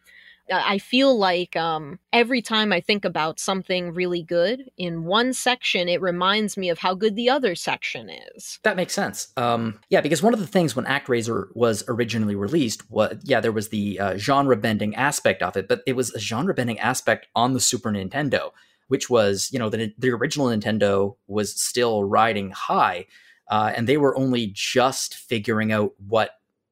I 0.51 0.77
feel 0.79 1.17
like 1.17 1.55
um, 1.55 1.99
every 2.11 2.41
time 2.41 2.73
I 2.73 2.81
think 2.81 3.05
about 3.05 3.39
something 3.39 3.93
really 3.93 4.23
good 4.23 4.69
in 4.77 5.05
one 5.05 5.33
section, 5.33 5.87
it 5.87 6.01
reminds 6.01 6.57
me 6.57 6.69
of 6.69 6.79
how 6.79 6.93
good 6.93 7.15
the 7.15 7.29
other 7.29 7.55
section 7.55 8.09
is. 8.09 8.59
That 8.63 8.75
makes 8.75 8.93
sense. 8.93 9.29
Um, 9.37 9.79
yeah, 9.89 10.01
because 10.01 10.21
one 10.21 10.33
of 10.33 10.39
the 10.39 10.47
things 10.47 10.75
when 10.75 10.85
ActRaiser 10.85 11.47
was 11.53 11.83
originally 11.87 12.35
released 12.35 12.89
was, 12.91 13.17
yeah, 13.23 13.39
there 13.39 13.51
was 13.51 13.69
the 13.69 13.99
uh, 13.99 14.17
genre 14.17 14.57
bending 14.57 14.95
aspect 14.95 15.41
of 15.41 15.55
it, 15.55 15.67
but 15.67 15.81
it 15.85 15.95
was 15.95 16.13
a 16.13 16.19
genre 16.19 16.53
bending 16.53 16.79
aspect 16.79 17.27
on 17.35 17.53
the 17.53 17.59
Super 17.59 17.91
Nintendo, 17.91 18.51
which 18.87 19.09
was, 19.09 19.49
you 19.53 19.59
know, 19.59 19.69
the, 19.69 19.93
the 19.97 20.09
original 20.09 20.47
Nintendo 20.47 21.15
was 21.27 21.59
still 21.59 22.03
riding 22.03 22.51
high, 22.51 23.05
uh, 23.49 23.71
and 23.75 23.87
they 23.87 23.97
were 23.97 24.17
only 24.17 24.51
just 24.53 25.15
figuring 25.15 25.71
out 25.71 25.91
what 25.97 26.31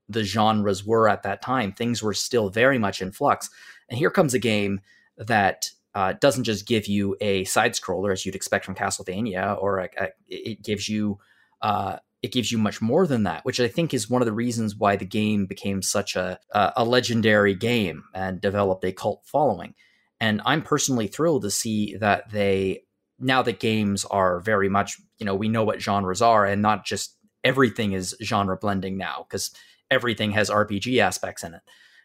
the 0.10 0.24
genres 0.24 0.86
were 0.86 1.08
at 1.08 1.24
that 1.24 1.42
time. 1.42 1.72
Things 1.72 2.04
were 2.04 2.14
still 2.14 2.50
very 2.50 2.80
much 2.80 3.02
in 3.02 3.12
flux. 3.12 3.50
And 3.90 3.98
here 3.98 4.10
comes 4.10 4.34
a 4.34 4.40
game 4.40 4.82
that 5.18 5.70
uh, 5.96 6.14
doesn't 6.20 6.44
just 6.44 6.68
give 6.68 6.88
you 6.88 7.16
a 7.22 7.44
side 7.46 7.74
scroller 7.74 8.12
as 8.12 8.26
you'd 8.26 8.36
expect 8.36 8.66
from 8.66 8.76
Castlevania, 8.76 9.62
or 9.62 9.80
a, 9.80 9.90
a, 9.98 10.08
it 10.28 10.64
gives 10.64 10.90
you 10.90 11.20
uh, 11.62 11.98
it 12.22 12.32
gives 12.32 12.52
you 12.52 12.58
much 12.58 12.82
more 12.82 13.08
than 13.08 13.24
that, 13.24 13.46
which 13.46 13.60
I 13.60 13.68
think 13.68 13.94
is 13.94 14.10
one 14.10 14.22
of 14.22 14.26
the 14.26 14.34
reasons 14.34 14.76
why 14.76 14.96
the 14.96 15.06
game 15.06 15.46
became 15.46 15.82
such 15.82 16.16
a 16.16 16.40
a 16.54 16.84
legendary 16.86 17.56
game 17.56 18.04
and 18.14 18.42
developed 18.42 18.84
a 18.84 18.92
cult 18.92 19.24
following. 19.26 19.74
And 20.22 20.42
I'm 20.46 20.62
personally 20.62 21.08
thrilled 21.08 21.44
to 21.44 21.52
see 21.52 21.96
that 21.98 22.30
they 22.30 22.84
now 23.20 23.42
that 23.42 23.60
games 23.60 24.06
are 24.06 24.40
very 24.40 24.70
much 24.70 24.98
you 25.18 25.26
know 25.26 25.36
we 25.36 25.50
know 25.50 25.64
what 25.64 25.82
genres 25.82 26.22
are 26.22 26.46
and 26.46 26.62
not 26.62 26.86
just 26.86 27.18
everything 27.44 27.94
is 27.94 28.16
genre 28.24 28.58
blending 28.58 28.98
now 28.98 29.26
because 29.28 29.52
everything 29.92 30.32
has 30.32 30.50
RPG 30.50 31.00
aspects 31.00 31.44
in 31.44 31.54
it. 31.54 31.62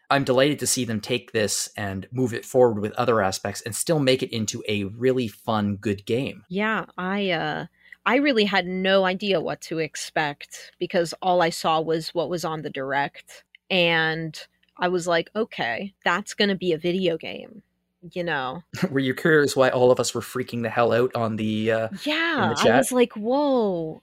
I'm 0.09 0.23
delighted 0.23 0.59
to 0.59 0.67
see 0.67 0.85
them 0.85 1.01
take 1.01 1.31
this 1.31 1.69
and 1.75 2.07
move 2.11 2.33
it 2.33 2.45
forward 2.45 2.79
with 2.79 2.93
other 2.93 3.21
aspects 3.21 3.61
and 3.61 3.75
still 3.75 3.99
make 3.99 4.21
it 4.21 4.31
into 4.31 4.63
a 4.67 4.83
really 4.83 5.27
fun, 5.27 5.77
good 5.77 6.05
game. 6.05 6.43
Yeah, 6.47 6.85
I 6.97 7.31
uh 7.31 7.65
I 8.05 8.17
really 8.17 8.45
had 8.45 8.67
no 8.67 9.05
idea 9.05 9.41
what 9.41 9.61
to 9.61 9.79
expect 9.79 10.73
because 10.77 11.13
all 11.23 11.41
I 11.41 11.49
saw 11.49 11.81
was 11.81 12.09
what 12.09 12.29
was 12.29 12.45
on 12.45 12.61
the 12.61 12.69
direct 12.69 13.43
and 13.71 14.39
I 14.77 14.89
was 14.89 15.07
like, 15.07 15.31
okay, 15.35 15.95
that's 16.03 16.35
going 16.35 16.49
to 16.49 16.55
be 16.55 16.73
a 16.73 16.77
video 16.77 17.17
game 17.17 17.63
you 18.13 18.23
know. 18.23 18.63
were 18.91 18.99
you 18.99 19.13
curious 19.13 19.55
why 19.55 19.69
all 19.69 19.91
of 19.91 19.99
us 19.99 20.13
were 20.13 20.21
freaking 20.21 20.61
the 20.61 20.69
hell 20.69 20.91
out 20.91 21.15
on 21.15 21.35
the 21.35 21.71
uh 21.71 21.87
Yeah, 22.03 22.53
the 22.55 22.69
I 22.69 22.77
was 22.77 22.91
like, 22.91 23.13
"Whoa, 23.13 24.01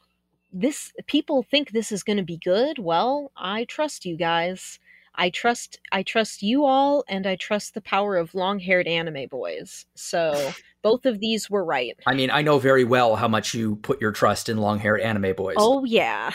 this 0.53 0.93
people 1.07 1.43
think 1.43 1.71
this 1.71 1.91
is 1.91 2.03
going 2.03 2.19
to 2.19 2.23
be 2.23 2.39
good. 2.39 2.79
Well, 2.79 3.33
I 3.37 3.65
trust 3.65 4.05
you 4.05 4.17
guys. 4.17 4.79
I 5.15 5.31
trust 5.31 5.79
I 5.91 6.03
trust 6.03 6.43
you 6.43 6.65
all 6.65 7.05
and 7.09 7.27
I 7.27 7.37
trust 7.37 7.75
the 7.75 7.81
power 7.81 8.17
of 8.17 8.35
long-haired 8.35 8.87
anime 8.87 9.29
boys. 9.29 9.87
So, 9.95 10.53
both 10.83 11.07
of 11.07 11.21
these 11.21 11.51
were 11.51 11.65
right. 11.65 11.97
I 12.07 12.15
mean, 12.15 12.31
I 12.31 12.43
know 12.43 12.59
very 12.59 12.85
well 12.85 13.17
how 13.17 13.29
much 13.29 13.55
you 13.55 13.77
put 13.77 14.01
your 14.01 14.13
trust 14.13 14.49
in 14.49 14.59
long-haired 14.59 15.01
anime 15.01 15.35
boys. 15.35 15.57
Oh 15.59 15.85
yeah. 15.85 16.33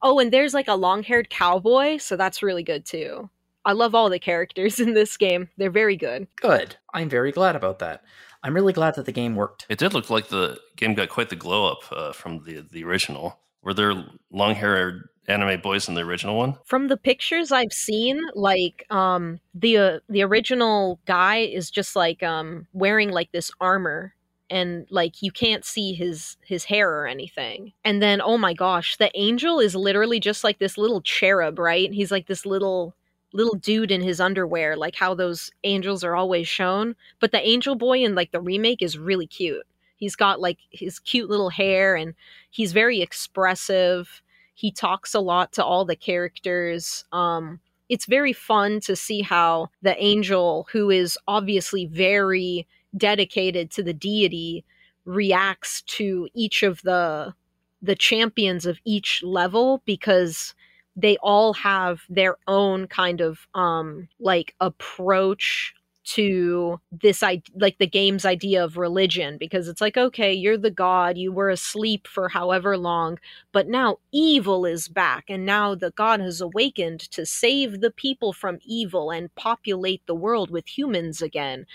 Oh, 0.00 0.20
and 0.20 0.32
there's 0.32 0.54
like 0.54 0.68
a 0.68 0.74
long-haired 0.74 1.28
cowboy, 1.28 1.96
so 1.96 2.16
that's 2.16 2.42
really 2.42 2.62
good 2.62 2.84
too. 2.86 3.28
I 3.64 3.72
love 3.72 3.94
all 3.94 4.08
the 4.08 4.18
characters 4.18 4.80
in 4.80 4.94
this 4.94 5.16
game. 5.16 5.50
They're 5.56 5.70
very 5.70 5.96
good. 5.96 6.26
Good. 6.36 6.76
I'm 6.94 7.08
very 7.08 7.32
glad 7.32 7.56
about 7.56 7.80
that. 7.80 8.02
I'm 8.42 8.54
really 8.54 8.72
glad 8.72 8.94
that 8.94 9.06
the 9.06 9.12
game 9.12 9.34
worked. 9.34 9.66
It 9.68 9.78
did 9.78 9.94
look 9.94 10.10
like 10.10 10.28
the 10.28 10.58
game 10.76 10.94
got 10.94 11.08
quite 11.08 11.28
the 11.28 11.36
glow 11.36 11.70
up 11.70 11.80
uh, 11.90 12.12
from 12.12 12.44
the 12.44 12.66
the 12.70 12.84
original. 12.84 13.38
Were 13.62 13.74
there 13.74 13.94
long 14.30 14.54
haired 14.54 15.08
anime 15.26 15.60
boys 15.60 15.88
in 15.88 15.94
the 15.94 16.02
original 16.02 16.36
one? 16.36 16.56
From 16.64 16.88
the 16.88 16.96
pictures 16.96 17.52
I've 17.52 17.72
seen, 17.72 18.20
like 18.34 18.86
um, 18.90 19.40
the 19.54 19.76
uh, 19.78 19.98
the 20.08 20.22
original 20.22 21.00
guy 21.06 21.38
is 21.38 21.70
just 21.70 21.96
like 21.96 22.22
um, 22.22 22.66
wearing 22.72 23.10
like 23.10 23.32
this 23.32 23.50
armor 23.60 24.14
and 24.50 24.86
like 24.90 25.22
you 25.22 25.30
can't 25.30 25.64
see 25.64 25.92
his 25.92 26.36
his 26.44 26.64
hair 26.64 26.90
or 26.90 27.06
anything. 27.06 27.72
And 27.84 28.02
then 28.02 28.20
oh 28.20 28.38
my 28.38 28.54
gosh, 28.54 28.96
the 28.96 29.10
angel 29.14 29.60
is 29.60 29.74
literally 29.74 30.20
just 30.20 30.44
like 30.44 30.58
this 30.58 30.78
little 30.78 31.02
cherub, 31.02 31.58
right? 31.58 31.92
He's 31.92 32.10
like 32.10 32.26
this 32.26 32.46
little 32.46 32.94
little 33.32 33.54
dude 33.54 33.90
in 33.90 34.00
his 34.00 34.20
underwear, 34.20 34.76
like 34.76 34.96
how 34.96 35.14
those 35.14 35.50
angels 35.64 36.02
are 36.04 36.16
always 36.16 36.48
shown. 36.48 36.94
But 37.20 37.32
the 37.32 37.46
angel 37.46 37.74
boy 37.74 38.04
in 38.04 38.14
like 38.14 38.32
the 38.32 38.40
remake 38.40 38.82
is 38.82 38.98
really 38.98 39.26
cute. 39.26 39.66
He's 39.96 40.16
got 40.16 40.40
like 40.40 40.58
his 40.70 40.98
cute 40.98 41.28
little 41.28 41.50
hair 41.50 41.96
and 41.96 42.14
he's 42.50 42.72
very 42.72 43.00
expressive. 43.00 44.22
He 44.54 44.70
talks 44.70 45.14
a 45.14 45.20
lot 45.20 45.52
to 45.54 45.64
all 45.64 45.84
the 45.84 45.96
characters. 45.96 47.04
Um, 47.12 47.60
it's 47.88 48.06
very 48.06 48.32
fun 48.32 48.80
to 48.80 48.94
see 48.94 49.22
how 49.22 49.70
the 49.82 50.00
angel, 50.02 50.68
who 50.72 50.90
is 50.90 51.18
obviously 51.26 51.86
very 51.86 52.66
dedicated 52.96 53.70
to 53.72 53.82
the 53.82 53.92
deity, 53.94 54.64
reacts 55.04 55.82
to 55.82 56.28
each 56.34 56.62
of 56.62 56.82
the 56.82 57.34
the 57.80 57.94
champions 57.94 58.66
of 58.66 58.78
each 58.84 59.22
level 59.22 59.82
because 59.84 60.54
they 60.98 61.16
all 61.18 61.52
have 61.54 62.00
their 62.08 62.36
own 62.48 62.86
kind 62.88 63.20
of 63.20 63.46
um 63.54 64.08
like 64.20 64.54
approach 64.60 65.74
to 66.04 66.80
this 66.90 67.20
like 67.22 67.76
the 67.78 67.86
game's 67.86 68.24
idea 68.24 68.64
of 68.64 68.78
religion 68.78 69.36
because 69.38 69.68
it's 69.68 69.80
like 69.80 69.96
okay 69.98 70.32
you're 70.32 70.56
the 70.56 70.70
god 70.70 71.18
you 71.18 71.30
were 71.30 71.50
asleep 71.50 72.06
for 72.06 72.30
however 72.30 72.78
long 72.78 73.18
but 73.52 73.68
now 73.68 73.98
evil 74.12 74.64
is 74.64 74.88
back 74.88 75.24
and 75.28 75.44
now 75.44 75.74
the 75.74 75.90
god 75.92 76.20
has 76.20 76.40
awakened 76.40 77.00
to 77.00 77.26
save 77.26 77.80
the 77.80 77.90
people 77.90 78.32
from 78.32 78.58
evil 78.64 79.10
and 79.10 79.34
populate 79.34 80.02
the 80.06 80.14
world 80.14 80.50
with 80.50 80.66
humans 80.78 81.20
again. 81.22 81.66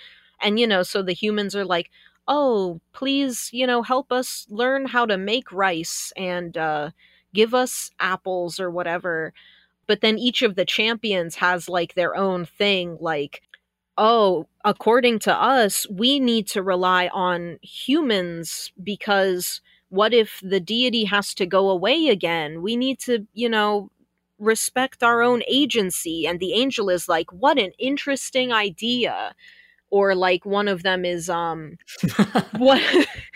And 0.41 0.59
you 0.59 0.67
know 0.67 0.83
so 0.83 1.01
the 1.03 1.13
humans 1.13 1.55
are 1.55 1.65
like 1.65 1.89
oh 2.27 2.79
please 2.93 3.49
you 3.53 3.67
know 3.67 3.81
help 3.81 4.11
us 4.11 4.45
learn 4.49 4.85
how 4.87 5.05
to 5.05 5.17
make 5.17 5.51
rice 5.51 6.11
and 6.17 6.57
uh 6.57 6.89
give 7.33 7.53
us 7.53 7.91
apples 7.99 8.59
or 8.59 8.69
whatever 8.69 9.33
but 9.85 10.01
then 10.01 10.17
each 10.17 10.41
of 10.41 10.55
the 10.55 10.65
champions 10.65 11.35
has 11.35 11.67
like 11.67 11.93
their 11.95 12.15
own 12.15 12.45
thing 12.45 12.97
like 12.99 13.41
oh 13.97 14.47
according 14.65 15.19
to 15.19 15.33
us 15.33 15.87
we 15.89 16.19
need 16.19 16.47
to 16.47 16.63
rely 16.63 17.07
on 17.13 17.57
humans 17.61 18.71
because 18.81 19.61
what 19.93 20.11
if 20.11 20.41
the 20.41 20.59
deity 20.59 21.03
has 21.03 21.35
to 21.35 21.45
go 21.45 21.69
away 21.69 22.07
again? 22.07 22.63
We 22.63 22.75
need 22.75 22.97
to 23.01 23.27
you 23.33 23.47
know 23.47 23.91
respect 24.39 25.03
our 25.03 25.21
own 25.21 25.43
agency 25.47 26.25
and 26.25 26.39
the 26.39 26.53
angel 26.53 26.89
is 26.89 27.07
like 27.07 27.31
what 27.31 27.59
an 27.59 27.71
interesting 27.77 28.51
idea 28.51 29.35
or 29.93 30.15
like 30.15 30.43
one 30.43 30.67
of 30.67 30.81
them 30.81 31.05
is 31.05 31.29
um 31.29 31.77
what 32.57 32.81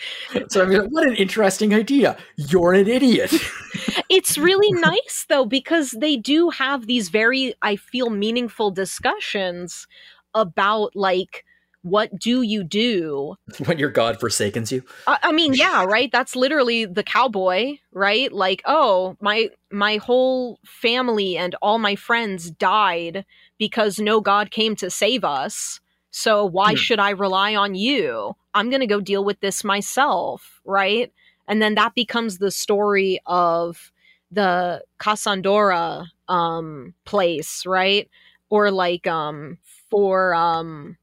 so 0.49 0.63
I 0.63 0.65
mean, 0.65 0.81
what 0.89 1.07
an 1.07 1.15
interesting 1.15 1.73
idea. 1.73 2.17
You're 2.35 2.73
an 2.73 2.87
idiot. 2.87 3.31
it's 4.09 4.39
really 4.39 4.71
nice 4.73 5.25
though 5.29 5.45
because 5.45 5.91
they 5.91 6.17
do 6.17 6.49
have 6.49 6.87
these 6.87 7.09
very 7.09 7.53
I 7.61 7.75
feel 7.75 8.09
meaningful 8.09 8.71
discussions 8.71 9.87
about 10.33 10.95
like 10.95 11.45
what 11.83 12.17
do 12.19 12.41
you 12.41 12.63
do? 12.63 13.35
When 13.65 13.77
your 13.77 13.91
god 13.91 14.19
forsakens 14.19 14.71
you? 14.71 14.81
I, 15.05 15.19
I, 15.23 15.31
mean 15.31 15.53
yeah 15.53 15.85
right? 15.85 16.11
That's 16.11 16.35
literally 16.35 16.85
the 16.85 17.03
cowboy 17.03 17.77
right? 17.91 18.33
Like 18.33 18.63
oh 18.65 19.15
my 19.21 19.51
my 19.71 19.97
whole 19.97 20.59
family 20.65 21.37
and 21.37 21.55
all 21.61 21.77
my 21.77 21.95
friends 21.95 22.49
died 22.49 23.25
because 23.59 23.99
no 23.99 24.21
god 24.21 24.49
came 24.49 24.75
to 24.77 24.89
save 24.89 25.23
us 25.23 25.79
so 26.17 26.43
why 26.43 26.71
hmm. 26.71 26.77
should 26.77 26.99
i 26.99 27.11
rely 27.11 27.55
on 27.55 27.75
you? 27.75 28.35
I'm 28.55 28.71
going 28.71 28.81
to 28.81 28.87
go 28.87 28.99
deal 28.99 29.23
with 29.23 29.39
this 29.39 29.63
myself 29.63 30.59
right? 30.65 31.13
And 31.47 31.61
then 31.61 31.75
that 31.75 31.93
becomes 31.93 32.39
the 32.39 32.51
story 32.51 33.19
of 33.25 33.91
the 34.31 34.83
Kasandora 34.99 36.07
um 36.27 36.93
place 37.05 37.65
right? 37.65 38.09
Or 38.49 38.71
like 38.71 39.05
um 39.05 39.59
for 39.91 40.33
um 40.33 40.97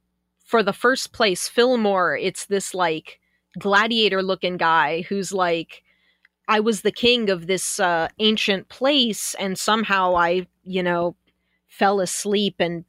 for 0.45 0.63
the 0.63 0.73
first 0.73 1.13
place 1.13 1.49
Fillmore, 1.49 2.17
it's 2.17 2.47
this 2.47 2.75
like 2.75 3.21
gladiator 3.59 4.23
looking 4.23 4.57
guy 4.57 5.03
who's 5.03 5.33
like 5.33 5.85
I 6.49 6.59
was 6.61 6.83
the 6.83 6.93
king 6.93 7.31
of 7.31 7.47
this 7.47 7.81
uh, 7.81 8.09
ancient 8.19 8.69
place 8.69 9.35
and 9.39 9.59
somehow 9.59 10.15
I, 10.15 10.47
you 10.63 10.83
know, 10.83 11.17
fell 11.69 12.01
asleep 12.01 12.57
and 12.59 12.85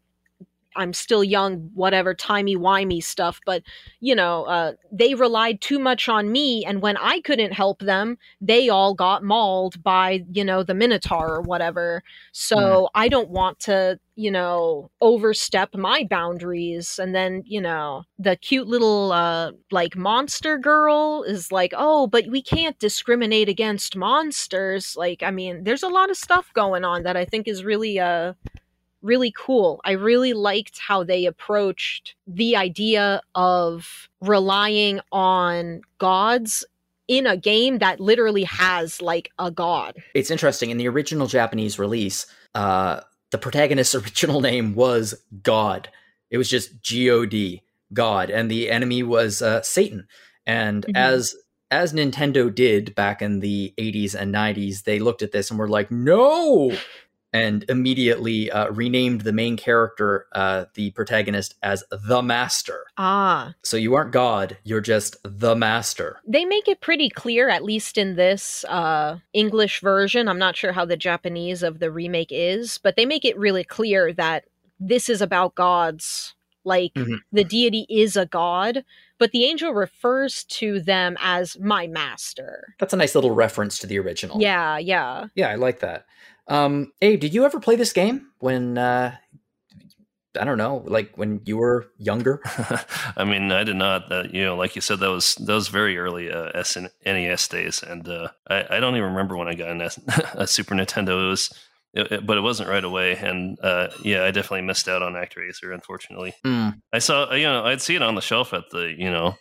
I'm 0.76 0.93
still 0.93 1.23
young, 1.23 1.69
whatever 1.73 2.13
timey 2.13 2.55
wimey 2.55 3.03
stuff, 3.03 3.39
but 3.45 3.63
you 3.99 4.15
know, 4.15 4.43
uh, 4.45 4.73
they 4.91 5.13
relied 5.13 5.61
too 5.61 5.80
much 5.80 6.09
on 6.09 6.32
me, 6.32 6.65
and 6.65 6.82
when 6.82 6.97
I 6.97 7.21
couldn't 7.21 7.53
help 7.53 7.80
them, 7.80 8.17
they 8.41 8.69
all 8.69 8.93
got 8.93 9.23
mauled 9.23 9.82
by 9.84 10.23
you 10.32 10.43
know 10.43 10.63
the 10.63 10.73
Minotaur 10.73 11.36
or 11.36 11.41
whatever. 11.41 12.03
So 12.32 12.57
mm. 12.57 12.88
I 12.95 13.07
don't 13.07 13.30
want 13.30 13.59
to 13.61 13.99
you 14.15 14.32
know 14.32 14.89
overstep 15.01 15.76
my 15.76 16.05
boundaries 16.09 16.99
and 16.99 17.13
then 17.13 17.43
you 17.45 17.59
know 17.59 18.03
the 18.17 18.36
cute 18.38 18.67
little 18.67 19.11
uh 19.11 19.51
like 19.71 19.95
monster 19.95 20.57
girl 20.57 21.23
is 21.28 21.51
like 21.51 21.73
oh 21.76 22.07
but 22.07 22.26
we 22.28 22.41
can't 22.41 22.80
discriminate 22.80 23.49
against 23.49 23.95
monsters 23.95 24.95
like 24.95 25.21
i 25.21 25.32
mean 25.32 25.63
there's 25.63 25.84
a 25.84 25.89
lot 25.89 26.09
of 26.09 26.17
stuff 26.17 26.49
going 26.53 26.86
on 26.86 27.03
that 27.03 27.17
i 27.17 27.26
think 27.26 27.47
is 27.47 27.65
really 27.65 27.99
uh 27.99 28.34
really 29.06 29.32
cool. 29.32 29.80
I 29.86 29.91
really 29.91 30.34
liked 30.34 30.80
how 30.80 31.03
they 31.03 31.26
approached 31.26 32.16
the 32.28 32.58
idea 32.58 33.22
of 33.36 34.10
relying 34.20 34.99
on 35.12 35.82
gods 35.99 36.66
in 37.08 37.28
a 37.28 37.38
game 37.38 37.78
that 37.80 37.99
literally 37.99 38.43
has 38.43 39.01
like 39.01 39.32
a 39.38 39.51
god. 39.51 40.01
It's 40.14 40.32
interesting. 40.32 40.72
In 40.72 40.78
the 40.78 40.88
original 40.88 41.28
Japanese 41.28 41.78
release, 41.78 42.26
uh, 42.56 43.01
the 43.32 43.38
protagonist's 43.38 43.95
original 44.03 44.41
name 44.41 44.76
was 44.76 45.14
God. 45.43 45.89
It 46.30 46.38
was 46.38 46.49
just 46.49 46.82
G 46.82 47.10
O 47.10 47.26
D, 47.26 47.62
God, 47.93 48.30
and 48.30 48.49
the 48.49 48.70
enemy 48.70 49.03
was 49.03 49.41
uh, 49.41 49.62
Satan. 49.62 50.08
And 50.45 50.84
mm-hmm. 50.84 50.95
as 50.95 51.36
as 51.72 51.93
Nintendo 51.93 52.53
did 52.53 52.93
back 52.95 53.22
in 53.22 53.39
the 53.39 53.74
80s 53.78 54.14
and 54.14 54.34
90s, 54.34 54.84
they 54.84 54.99
looked 54.99 55.24
at 55.24 55.32
this 55.32 55.49
and 55.49 55.60
were 55.60 55.68
like, 55.68 55.89
no, 55.91 56.72
and 57.36 57.65
immediately 57.67 58.49
uh, 58.49 58.69
renamed 58.69 59.21
the 59.21 59.33
main 59.33 59.57
character, 59.57 60.25
uh, 60.31 60.63
the 60.75 60.91
protagonist, 60.91 61.53
as 61.61 61.83
the 61.91 62.21
Master. 62.21 62.86
Ah. 62.97 63.53
So 63.61 63.75
you 63.75 63.93
aren't 63.93 64.13
God, 64.13 64.57
you're 64.63 64.79
just 64.79 65.17
the 65.25 65.53
Master. 65.53 66.21
They 66.25 66.45
make 66.45 66.69
it 66.69 66.79
pretty 66.79 67.09
clear, 67.09 67.49
at 67.49 67.65
least 67.65 67.97
in 67.97 68.15
this 68.15 68.63
uh, 68.69 69.17
English 69.33 69.81
version. 69.81 70.29
I'm 70.29 70.39
not 70.39 70.55
sure 70.55 70.71
how 70.71 70.86
the 70.86 70.95
Japanese 70.95 71.61
of 71.61 71.79
the 71.79 71.91
remake 71.91 72.31
is, 72.31 72.77
but 72.77 72.95
they 72.95 73.05
make 73.05 73.25
it 73.25 73.38
really 73.38 73.65
clear 73.65 74.13
that 74.13 74.45
this 74.79 75.09
is 75.09 75.21
about 75.21 75.55
gods. 75.55 76.36
Like 76.63 76.93
mm-hmm. 76.93 77.15
the 77.33 77.43
deity 77.43 77.86
is 77.89 78.15
a 78.15 78.25
god, 78.25 78.86
but 79.19 79.31
the 79.31 79.45
angel 79.45 79.73
refers 79.73 80.45
to 80.45 80.79
them 80.79 81.17
as 81.19 81.59
my 81.59 81.86
master. 81.86 82.75
That's 82.79 82.93
a 82.93 82.97
nice 82.97 83.13
little 83.13 83.36
reference 83.36 83.77
to 83.79 83.88
the 83.88 83.99
original. 83.99 84.41
Yeah, 84.41 84.77
yeah. 84.77 85.27
Yeah, 85.36 85.49
I 85.49 85.55
like 85.55 85.81
that. 85.81 86.05
Um, 86.47 86.91
Abe, 87.01 87.19
did 87.19 87.33
you 87.33 87.45
ever 87.45 87.59
play 87.59 87.75
this 87.75 87.93
game 87.93 88.27
when 88.39 88.77
uh, 88.77 89.15
I 90.39 90.43
don't 90.43 90.57
know, 90.57 90.83
like 90.85 91.17
when 91.17 91.41
you 91.45 91.57
were 91.57 91.87
younger? 91.97 92.41
I 93.17 93.23
mean, 93.23 93.51
I 93.51 93.63
did 93.63 93.75
not. 93.75 94.11
Uh, 94.11 94.23
you 94.31 94.43
know, 94.43 94.55
like 94.55 94.75
you 94.75 94.81
said, 94.81 94.99
that 94.99 95.09
was 95.09 95.35
that 95.35 95.53
was 95.53 95.67
very 95.67 95.97
early 95.97 96.31
uh, 96.31 96.51
NES 97.05 97.47
days, 97.47 97.83
and 97.83 98.07
uh, 98.07 98.29
I, 98.49 98.65
I 98.71 98.79
don't 98.79 98.95
even 98.95 99.09
remember 99.09 99.37
when 99.37 99.47
I 99.47 99.55
got 99.55 99.69
an 99.69 99.81
a 100.33 100.47
Super 100.47 100.75
Nintendo. 100.75 101.25
It 101.25 101.29
was, 101.29 101.53
it, 101.93 102.11
it, 102.11 102.25
but 102.25 102.37
it 102.37 102.41
wasn't 102.41 102.69
right 102.69 102.83
away, 102.83 103.15
and 103.15 103.57
uh, 103.61 103.89
yeah, 104.03 104.23
I 104.23 104.31
definitely 104.31 104.63
missed 104.63 104.87
out 104.87 105.01
on 105.01 105.13
ActRaiser. 105.13 105.73
Unfortunately, 105.73 106.33
mm. 106.45 106.79
I 106.91 106.99
saw 106.99 107.33
you 107.33 107.47
know 107.47 107.65
I'd 107.65 107.81
see 107.81 107.95
it 107.95 108.01
on 108.01 108.15
the 108.15 108.21
shelf 108.21 108.53
at 108.53 108.69
the 108.71 108.93
you 108.97 109.11
know 109.11 109.35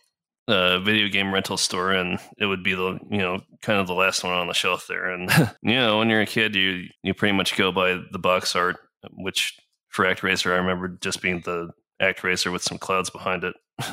uh, 0.46 0.78
video 0.80 1.08
game 1.08 1.32
rental 1.32 1.56
store, 1.56 1.92
and 1.92 2.18
it 2.38 2.46
would 2.46 2.62
be 2.62 2.74
the 2.74 2.98
you 3.10 3.18
know 3.18 3.40
kind 3.62 3.78
of 3.78 3.86
the 3.86 3.94
last 3.94 4.22
one 4.24 4.32
on 4.32 4.46
the 4.46 4.54
shelf 4.54 4.86
there. 4.88 5.10
And 5.10 5.30
you 5.62 5.74
know, 5.74 5.98
when 5.98 6.10
you're 6.10 6.20
a 6.20 6.26
kid, 6.26 6.54
you 6.54 6.84
you 7.02 7.14
pretty 7.14 7.36
much 7.36 7.56
go 7.56 7.72
by 7.72 8.00
the 8.12 8.18
box 8.18 8.54
art, 8.54 8.76
which 9.12 9.58
for 9.88 10.04
ActRaiser, 10.04 10.52
I 10.52 10.56
remember 10.56 10.98
just 11.00 11.22
being 11.22 11.40
the 11.40 11.70
ActRaiser 12.02 12.52
with 12.52 12.62
some 12.62 12.78
clouds 12.78 13.10
behind 13.10 13.44
it. 13.44 13.54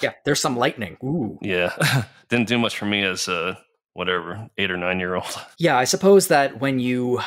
yeah, 0.00 0.12
there's 0.24 0.40
some 0.40 0.56
lightning. 0.56 0.96
Ooh. 1.02 1.38
Yeah, 1.40 1.74
didn't 2.28 2.48
do 2.48 2.58
much 2.58 2.78
for 2.78 2.86
me 2.86 3.02
as 3.02 3.28
a 3.28 3.58
whatever 3.94 4.48
eight 4.58 4.70
or 4.70 4.76
nine 4.76 5.00
year 5.00 5.14
old. 5.14 5.34
Yeah, 5.58 5.76
I 5.76 5.84
suppose 5.84 6.28
that 6.28 6.60
when 6.60 6.78
you 6.78 7.20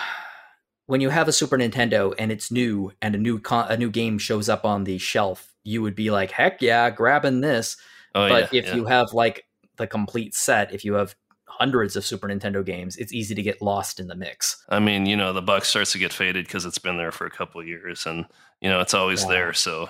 when 0.85 1.01
you 1.01 1.09
have 1.09 1.27
a 1.27 1.33
Super 1.33 1.57
Nintendo 1.57 2.13
and 2.19 2.31
it's 2.31 2.51
new 2.51 2.91
and 3.01 3.15
a 3.15 3.17
new 3.17 3.39
con- 3.39 3.71
a 3.71 3.77
new 3.77 3.89
game 3.89 4.17
shows 4.17 4.49
up 4.49 4.65
on 4.65 4.83
the 4.83 4.97
shelf, 4.97 5.53
you 5.63 5.81
would 5.81 5.95
be 5.95 6.11
like, 6.11 6.31
"Heck 6.31 6.61
yeah, 6.61 6.89
grabbing 6.89 7.41
this." 7.41 7.77
Oh, 8.15 8.29
but 8.29 8.53
yeah, 8.53 8.59
if 8.59 8.67
yeah. 8.67 8.75
you 8.75 8.85
have 8.85 9.13
like 9.13 9.45
the 9.77 9.87
complete 9.87 10.33
set, 10.35 10.73
if 10.73 10.85
you 10.85 10.93
have 10.93 11.15
hundreds 11.45 11.95
of 11.95 12.05
Super 12.05 12.27
Nintendo 12.27 12.65
games, 12.65 12.97
it's 12.97 13.13
easy 13.13 13.35
to 13.35 13.41
get 13.41 13.61
lost 13.61 13.99
in 13.99 14.07
the 14.07 14.15
mix. 14.15 14.63
I 14.69 14.79
mean, 14.79 15.05
you 15.05 15.15
know, 15.15 15.33
the 15.33 15.41
box 15.41 15.69
starts 15.69 15.91
to 15.93 15.99
get 15.99 16.13
faded 16.13 16.45
because 16.45 16.65
it's 16.65 16.77
been 16.77 16.97
there 16.97 17.11
for 17.11 17.25
a 17.25 17.31
couple 17.31 17.63
years, 17.63 18.05
and 18.05 18.25
you 18.61 18.69
know, 18.69 18.81
it's 18.81 18.93
always 18.93 19.23
yeah. 19.23 19.29
there. 19.29 19.53
So 19.53 19.89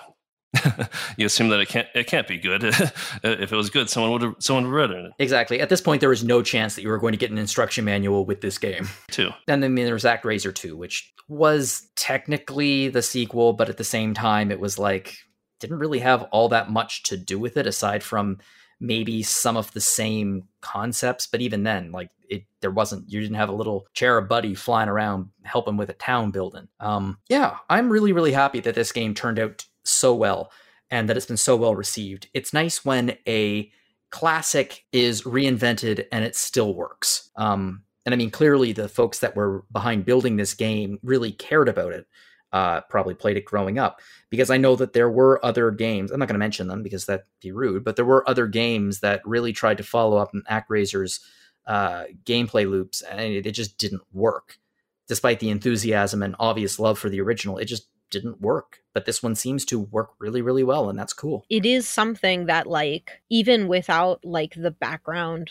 you 1.18 1.26
assume 1.26 1.50
that 1.50 1.60
it 1.60 1.68
can't 1.68 1.88
it 1.96 2.08
can't 2.08 2.28
be 2.28 2.38
good. 2.38 2.64
if 2.64 2.94
it 3.24 3.56
was 3.56 3.70
good, 3.70 3.90
someone 3.90 4.12
would 4.12 4.22
have 4.22 4.36
someone 4.40 4.72
would 4.72 4.82
have 4.82 4.90
read 4.92 5.06
it. 5.06 5.12
Exactly. 5.20 5.60
At 5.60 5.70
this 5.70 5.82
point, 5.82 6.00
there 6.00 6.10
was 6.10 6.24
no 6.24 6.42
chance 6.42 6.76
that 6.76 6.82
you 6.82 6.90
were 6.90 7.00
going 7.00 7.14
to 7.14 7.18
get 7.18 7.32
an 7.32 7.38
instruction 7.38 7.86
manual 7.86 8.26
with 8.26 8.42
this 8.42 8.58
game. 8.58 8.88
Two. 9.10 9.32
And 9.48 9.64
then 9.64 9.76
there's 9.76 10.04
ActRaiser 10.04 10.54
2, 10.54 10.78
which 10.78 11.12
was 11.28 11.88
technically 11.96 12.90
the 12.90 13.02
sequel, 13.02 13.54
but 13.54 13.70
at 13.70 13.78
the 13.78 13.84
same 13.84 14.14
time, 14.14 14.52
it 14.52 14.60
was 14.60 14.78
like 14.78 15.18
didn't 15.64 15.80
really 15.80 16.00
have 16.00 16.24
all 16.24 16.50
that 16.50 16.70
much 16.70 17.04
to 17.04 17.18
do 17.18 17.40
with 17.40 17.58
it 17.58 17.66
aside 17.66 18.04
from 18.04 18.38
maybe 18.80 19.24
some 19.24 19.56
of 19.56 19.72
the 19.72 19.80
same 19.80 20.44
concepts 20.60 21.26
but 21.26 21.40
even 21.40 21.64
then 21.64 21.92
like 21.92 22.10
it 22.30 22.44
there 22.60 22.72
wasn't 22.72 23.10
you 23.10 23.22
didn't 23.22 23.38
have 23.38 23.48
a 23.48 23.56
little 23.56 23.88
cherub 23.94 24.28
buddy 24.28 24.54
flying 24.54 24.90
around 24.90 25.30
helping 25.44 25.78
with 25.78 25.90
a 25.90 25.94
town 25.94 26.32
building. 26.32 26.68
Um 26.80 27.18
yeah 27.30 27.58
i'm 27.70 27.90
really 27.90 28.12
really 28.12 28.34
happy 28.34 28.60
that 28.60 28.76
this 28.76 28.92
game 28.92 29.14
turned 29.14 29.40
out 29.40 29.66
so 29.86 30.14
well 30.14 30.52
and 30.92 31.08
that 31.08 31.16
it's 31.16 31.26
been 31.26 31.38
so 31.38 31.56
well 31.56 31.76
received. 31.76 32.28
It's 32.34 32.54
nice 32.54 32.84
when 32.84 33.18
a 33.28 33.72
classic 34.12 34.86
is 34.92 35.24
reinvented 35.24 36.06
and 36.12 36.24
it 36.24 36.36
still 36.36 36.76
works. 36.76 37.32
Um 37.38 37.84
and 38.06 38.14
i 38.14 38.18
mean 38.18 38.32
clearly 38.32 38.74
the 38.74 38.90
folks 38.90 39.20
that 39.20 39.36
were 39.36 39.64
behind 39.72 40.04
building 40.04 40.36
this 40.36 40.54
game 40.54 41.00
really 41.04 41.32
cared 41.32 41.70
about 41.70 41.94
it 41.94 42.06
uh, 42.54 42.82
probably 42.82 43.16
played 43.16 43.36
it 43.36 43.46
growing 43.46 43.80
up 43.80 44.00
because 44.30 44.52
I 44.52 44.58
know 44.58 44.76
that 44.76 44.94
there 44.94 45.10
were 45.10 45.44
other 45.44 45.72
games. 45.72 46.12
I'm 46.12 46.20
not 46.20 46.28
going 46.28 46.36
to 46.36 46.40
mention 46.40 46.68
them 46.68 46.84
because 46.84 47.06
that'd 47.06 47.26
be 47.42 47.52
rude, 47.52 47.84
but 47.84 47.96
there 47.96 48.06
were 48.06 48.28
other 48.30 48.48
games 48.48 49.00
that 49.00 49.26
really 49.26 49.52
tried 49.52 49.78
to 49.78 49.84
follow 49.84 50.18
up 50.18 50.32
on 50.34 50.44
ActRaiser's 50.50 51.20
uh, 51.66 52.04
gameplay 52.24 52.70
loops, 52.70 53.02
and 53.02 53.20
it, 53.20 53.48
it 53.48 53.54
just 53.54 53.78
didn't 53.78 54.04
work. 54.14 54.60
Despite 55.08 55.40
the 55.40 55.50
enthusiasm 55.50 56.22
and 56.22 56.36
obvious 56.40 56.80
love 56.80 56.98
for 57.00 57.10
the 57.10 57.20
original, 57.20 57.58
it 57.58 57.66
just 57.66 57.88
didn't 58.12 58.40
work. 58.40 58.80
But 58.94 59.06
this 59.06 59.24
one 59.24 59.34
seems 59.34 59.66
to 59.66 59.80
work 59.80 60.12
really, 60.20 60.44
really 60.44 60.64
well, 60.64 60.90
and 60.90 60.98
that's 60.98 61.14
cool. 61.14 61.46
It 61.50 61.66
is 61.66 61.88
something 61.88 62.46
that, 62.46 62.68
like, 62.68 63.22
even 63.30 63.68
without 63.68 64.24
like 64.24 64.54
the 64.56 64.72
background 64.72 65.50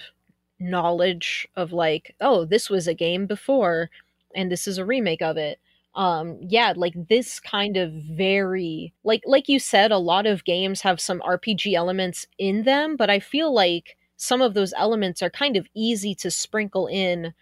knowledge 0.61 1.48
of 1.57 1.72
like, 1.72 2.14
oh, 2.20 2.44
this 2.44 2.70
was 2.70 2.86
a 2.86 2.94
game 2.94 3.26
before, 3.26 3.90
and 4.34 4.53
this 4.53 4.68
is 4.68 4.78
a 4.78 4.84
remake 4.84 5.20
of 5.20 5.36
it 5.36 5.59
um 5.95 6.38
yeah 6.40 6.72
like 6.76 6.95
this 7.09 7.38
kind 7.40 7.76
of 7.76 7.93
very 7.93 8.93
like 9.05 9.22
like 9.26 9.49
you 9.49 9.59
said 9.59 9.93
a 9.93 9.99
lot 9.99 10.26
of 10.26 10.45
games 10.45 10.80
have 10.80 11.01
some 11.01 11.20
rpg 11.20 11.74
elements 11.74 12.26
in 12.38 12.62
them 12.64 12.97
but 12.97 13.11
i 13.11 13.18
feel 13.18 13.53
like 13.53 13.97
some 14.16 14.40
of 14.40 14.55
those 14.55 14.72
elements 14.76 15.22
are 15.22 15.30
kind 15.30 15.57
of 15.57 15.66
easy 15.74 16.14
to 16.14 16.30
sprinkle 16.30 16.86
in 16.86 17.34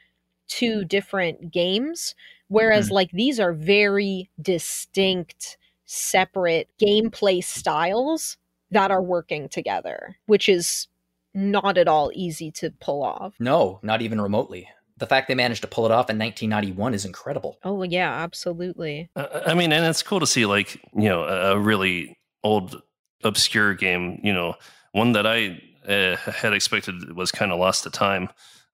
to 0.48 0.84
different 0.84 1.52
games 1.52 2.14
Whereas, 2.48 2.88
Mhm. 2.88 2.92
like, 2.92 3.10
these 3.12 3.38
are 3.38 3.52
very 3.52 4.28
distinct, 4.42 5.56
separate 5.84 6.68
gameplay 6.82 7.44
styles 7.44 8.36
that 8.72 8.90
are 8.90 9.02
working 9.02 9.48
together, 9.48 10.16
which 10.26 10.48
is 10.48 10.88
not 11.32 11.78
at 11.78 11.86
all 11.86 12.10
easy 12.12 12.50
to 12.50 12.72
pull 12.80 13.04
off. 13.04 13.34
No, 13.38 13.78
not 13.84 14.02
even 14.02 14.20
remotely. 14.20 14.68
The 15.00 15.06
fact 15.06 15.28
they 15.28 15.34
managed 15.34 15.62
to 15.62 15.66
pull 15.66 15.86
it 15.86 15.90
off 15.90 16.10
in 16.10 16.18
1991 16.18 16.94
is 16.94 17.04
incredible. 17.04 17.58
Oh, 17.64 17.82
yeah, 17.82 18.12
absolutely. 18.12 19.10
Uh, 19.16 19.40
I 19.46 19.54
mean, 19.54 19.72
and 19.72 19.84
it's 19.86 20.02
cool 20.02 20.20
to 20.20 20.26
see 20.26 20.46
like 20.46 20.80
you 20.94 21.08
know 21.08 21.24
a, 21.24 21.56
a 21.56 21.58
really 21.58 22.18
old, 22.44 22.80
obscure 23.24 23.74
game. 23.74 24.20
You 24.22 24.32
know, 24.32 24.54
one 24.92 25.12
that 25.12 25.26
I 25.26 25.60
uh, 25.88 26.16
had 26.16 26.52
expected 26.52 27.16
was 27.16 27.32
kind 27.32 27.50
of 27.50 27.58
lost 27.58 27.84
to 27.84 27.90
time. 27.90 28.28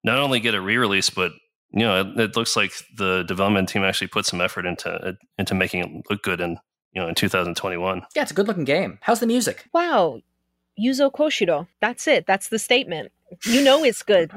Not 0.05 0.19
only 0.19 0.41
get 0.41 0.55
a 0.55 0.61
re-release, 0.61 1.11
but 1.11 1.33
you 1.71 1.81
know, 1.81 2.01
it, 2.01 2.19
it 2.19 2.37
looks 2.37 2.57
like 2.57 2.73
the 2.97 3.23
development 3.23 3.69
team 3.69 3.83
actually 3.85 4.09
put 4.09 4.27
some 4.27 4.41
effort 4.41 4.67
into 4.67 5.17
into 5.39 5.55
making 5.55 5.81
it 5.81 6.11
look 6.11 6.23
good 6.23 6.41
in 6.41 6.59
you 6.93 7.03
know 7.03 7.09
in 7.09 7.15
2021. 7.15 8.03
Yeah, 8.15 8.23
it's 8.23 8.31
a 8.31 8.35
good 8.35 8.49
looking 8.49 8.65
game. 8.65 8.99
How's 9.03 9.21
the 9.21 9.27
music? 9.27 9.65
Wow. 9.73 10.21
Yuzo 10.79 11.11
Koshiro. 11.11 11.67
That's 11.81 12.07
it. 12.07 12.27
That's 12.27 12.49
the 12.49 12.59
statement. 12.59 13.13
You 13.45 13.63
know 13.63 13.83
it's 13.85 14.03
good. 14.03 14.31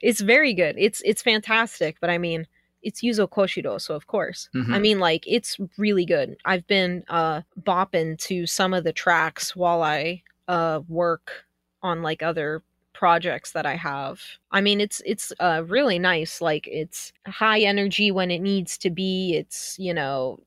It's 0.00 0.20
very 0.20 0.54
good. 0.54 0.76
It's 0.78 1.00
it's 1.04 1.22
fantastic, 1.22 1.96
but 2.00 2.10
I 2.10 2.18
mean, 2.18 2.46
it's 2.82 3.02
Yuzo 3.02 3.28
Koshiro, 3.28 3.80
so 3.80 3.94
of 3.94 4.06
course. 4.06 4.48
Mhm. 4.54 4.74
I 4.74 4.78
mean, 4.78 4.98
like 4.98 5.24
it's 5.26 5.58
really 5.76 6.04
good. 6.06 6.36
I've 6.44 6.66
been 6.66 7.04
uh 7.08 7.42
bopping 7.60 8.18
to 8.28 8.46
some 8.46 8.72
of 8.74 8.84
the 8.84 8.92
tracks 8.92 9.54
while 9.54 9.82
I 9.82 10.22
uh 10.48 10.80
work 10.88 11.44
on 11.82 12.02
like 12.02 12.22
other 12.22 12.62
projects 12.92 13.52
that 13.52 13.64
I 13.66 13.76
have. 13.76 14.20
I 14.50 14.60
mean, 14.60 14.80
it's 14.80 15.00
it's 15.06 15.32
uh 15.40 15.62
really 15.66 15.98
nice. 15.98 16.40
Like 16.40 16.66
it's 16.66 17.12
high 17.26 17.60
energy 17.60 18.10
when 18.10 18.30
it 18.30 18.40
needs 18.40 18.76
to 18.78 18.90
be. 18.90 19.34
It's, 19.36 19.76
you 19.78 19.94
know, 19.94 20.40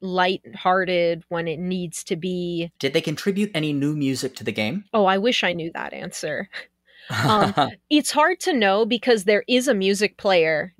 light-hearted 0.00 1.24
when 1.28 1.46
it 1.48 1.58
needs 1.58 2.02
to 2.04 2.16
be. 2.16 2.72
Did 2.78 2.92
they 2.92 3.00
contribute 3.00 3.50
any 3.54 3.72
new 3.72 3.94
music 3.94 4.34
to 4.36 4.44
the 4.44 4.52
game? 4.52 4.84
Oh, 4.94 5.04
I 5.04 5.18
wish 5.18 5.44
I 5.44 5.52
knew 5.52 5.70
that 5.74 5.92
answer. 5.92 6.48
Um, 7.10 7.54
It's 7.90 8.10
hard 8.10 8.40
to 8.40 8.52
know 8.52 8.86
because 8.86 9.24
there 9.24 9.44
is 9.48 9.68
a 9.68 9.74
music 9.74 10.16
player 10.16 10.72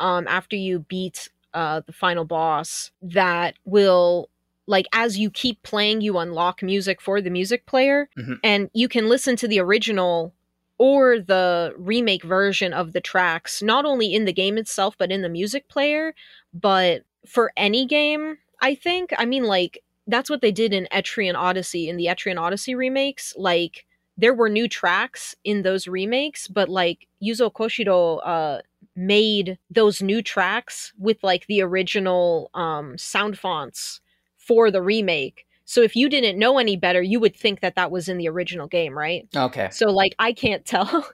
um 0.00 0.26
after 0.28 0.56
you 0.56 0.80
beat 0.80 1.28
uh 1.52 1.80
the 1.86 1.92
final 1.92 2.24
boss 2.24 2.90
that 3.02 3.54
will 3.64 4.28
like 4.66 4.86
as 4.92 5.18
you 5.18 5.30
keep 5.30 5.62
playing 5.62 6.00
you 6.00 6.18
unlock 6.18 6.62
music 6.62 7.00
for 7.00 7.20
the 7.20 7.30
music 7.30 7.64
player 7.66 8.08
Mhm. 8.18 8.38
and 8.42 8.70
you 8.72 8.88
can 8.88 9.08
listen 9.08 9.36
to 9.36 9.46
the 9.48 9.60
original 9.60 10.32
or 10.78 11.20
the 11.20 11.72
remake 11.78 12.24
version 12.24 12.72
of 12.72 12.92
the 12.92 13.00
tracks 13.00 13.62
not 13.62 13.84
only 13.84 14.12
in 14.12 14.24
the 14.24 14.32
game 14.32 14.58
itself 14.58 14.96
but 14.98 15.12
in 15.12 15.22
the 15.22 15.28
music 15.28 15.68
player 15.68 16.12
but 16.52 17.02
for 17.26 17.52
any 17.56 17.86
game 17.86 18.38
i 18.60 18.74
think 18.74 19.12
i 19.18 19.24
mean 19.24 19.44
like 19.44 19.78
that's 20.08 20.28
what 20.28 20.40
they 20.40 20.50
did 20.52 20.72
in 20.72 20.88
etrian 20.92 21.36
odyssey 21.36 21.88
in 21.88 21.96
the 21.96 22.06
etrian 22.06 22.40
odyssey 22.40 22.74
remakes 22.74 23.32
like 23.36 23.86
there 24.16 24.34
were 24.34 24.48
new 24.48 24.68
tracks 24.68 25.34
in 25.44 25.62
those 25.62 25.86
remakes 25.86 26.48
but 26.48 26.68
like 26.68 27.06
yuzo 27.22 27.52
koshiro 27.52 28.20
uh 28.24 28.60
made 28.96 29.58
those 29.70 30.00
new 30.00 30.22
tracks 30.22 30.92
with 30.98 31.22
like 31.22 31.46
the 31.46 31.60
original 31.60 32.50
um 32.54 32.96
sound 32.96 33.38
fonts 33.38 34.00
for 34.36 34.70
the 34.70 34.82
remake 34.82 35.46
so 35.64 35.80
if 35.80 35.96
you 35.96 36.08
didn't 36.08 36.38
know 36.38 36.58
any 36.58 36.76
better 36.76 37.02
you 37.02 37.18
would 37.18 37.34
think 37.34 37.60
that 37.60 37.74
that 37.74 37.90
was 37.90 38.08
in 38.08 38.18
the 38.18 38.28
original 38.28 38.66
game 38.66 38.96
right 38.96 39.26
okay. 39.34 39.68
so 39.72 39.90
like 39.90 40.14
I 40.18 40.32
can't 40.32 40.64
tell. 40.74 41.06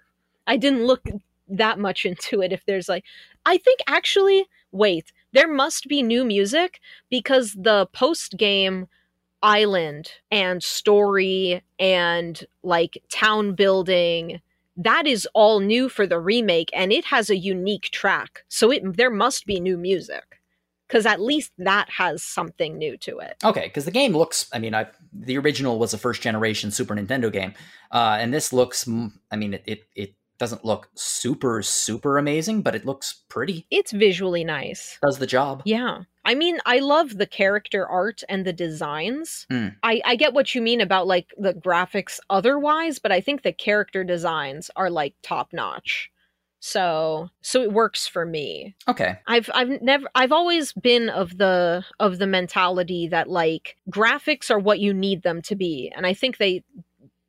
I 0.47 0.57
didn't 0.57 0.87
look 0.87 1.07
that 1.49 1.79
much 1.79 2.05
into 2.05 2.43
it 2.43 2.53
if 2.53 2.65
there's 2.67 2.89
like 2.89 3.05
I 3.47 3.57
think 3.57 3.81
actually 3.87 4.47
wait, 4.73 5.13
there 5.33 5.53
must 5.53 5.89
be 5.89 6.03
new 6.03 6.25
music 6.25 6.81
because 7.09 7.55
the 7.55 7.87
post 7.93 8.37
game 8.37 8.89
island 9.43 10.13
and 10.31 10.63
story 10.63 11.63
and 11.79 12.45
like 12.63 13.03
town 13.11 13.55
building 13.55 14.41
that 14.77 15.07
is 15.07 15.29
all 15.35 15.61
new 15.61 15.89
for 15.89 16.07
the 16.07 16.19
remake 16.19 16.71
and 16.73 16.93
it 16.93 17.05
has 17.07 17.29
a 17.29 17.37
unique 17.37 17.91
track. 17.91 18.45
So 18.49 18.71
it 18.71 18.97
there 18.97 19.11
must 19.11 19.47
be 19.47 19.61
new 19.61 19.77
music 19.77 20.41
cuz 20.89 21.07
at 21.07 21.21
least 21.21 21.53
that 21.59 21.89
has 21.91 22.23
something 22.23 22.79
new 22.79 22.97
to 22.99 23.19
it. 23.19 23.37
Okay, 23.45 23.65
because 23.65 23.85
the 23.85 23.91
game 23.91 24.17
looks. 24.17 24.49
I 24.53 24.59
mean, 24.59 24.75
I, 24.75 24.87
the 25.13 25.39
original 25.39 25.79
was 25.79 25.95
a 25.95 25.99
first 25.99 26.23
generation 26.23 26.71
Super 26.71 26.95
Nintendo 26.95 27.33
game, 27.33 27.55
uh, 27.93 28.17
and 28.19 28.33
this 28.33 28.53
looks. 28.53 28.89
I 29.31 29.37
mean, 29.37 29.55
it, 29.55 29.65
it 29.67 29.85
it 29.95 30.15
doesn't 30.39 30.65
look 30.65 30.89
super 30.95 31.63
super 31.63 32.19
amazing, 32.19 32.63
but 32.63 32.75
it 32.75 32.87
looks 32.87 33.23
pretty. 33.29 33.67
It's 33.71 33.93
visually 33.93 34.45
nice. 34.45 34.99
Does 35.03 35.19
the 35.19 35.27
job. 35.27 35.63
Yeah. 35.65 36.05
I 36.25 36.35
mean, 36.35 36.59
I 36.67 36.81
love 36.81 37.17
the 37.17 37.27
character 37.27 37.87
art 37.87 38.23
and 38.29 38.45
the 38.45 38.53
designs. 38.53 39.47
Hmm. 39.51 39.69
I, 39.83 40.03
I 40.05 40.17
get 40.17 40.35
what 40.35 40.55
you 40.55 40.61
mean 40.61 40.81
about 40.81 41.07
like 41.07 41.35
the 41.39 41.55
graphics 41.55 42.21
otherwise, 42.29 42.99
but 42.99 43.13
I 43.13 43.21
think 43.21 43.43
the 43.43 43.53
character 43.53 44.05
designs 44.05 44.71
are 44.77 44.91
like 44.91 45.15
top 45.23 45.53
notch. 45.53 46.11
So 46.61 47.31
so 47.41 47.63
it 47.63 47.73
works 47.73 48.07
for 48.07 48.27
me. 48.27 48.77
Okay. 48.87 49.19
I've 49.27 49.49
I've 49.55 49.81
never 49.81 50.09
I've 50.15 50.33
always 50.33 50.75
been 50.75 51.09
of 51.09 51.39
the 51.39 51.85
of 51.99 52.19
the 52.19 52.27
mentality 52.27 53.09
that 53.09 53.31
like 53.31 53.77
graphics 53.91 54.51
are 54.51 54.59
what 54.59 54.79
you 54.79 54.93
need 54.93 55.23
them 55.23 55.41
to 55.43 55.57
be. 55.57 55.91
And 55.97 56.07
I 56.07 56.13
think 56.13 56.37
they 56.37 56.63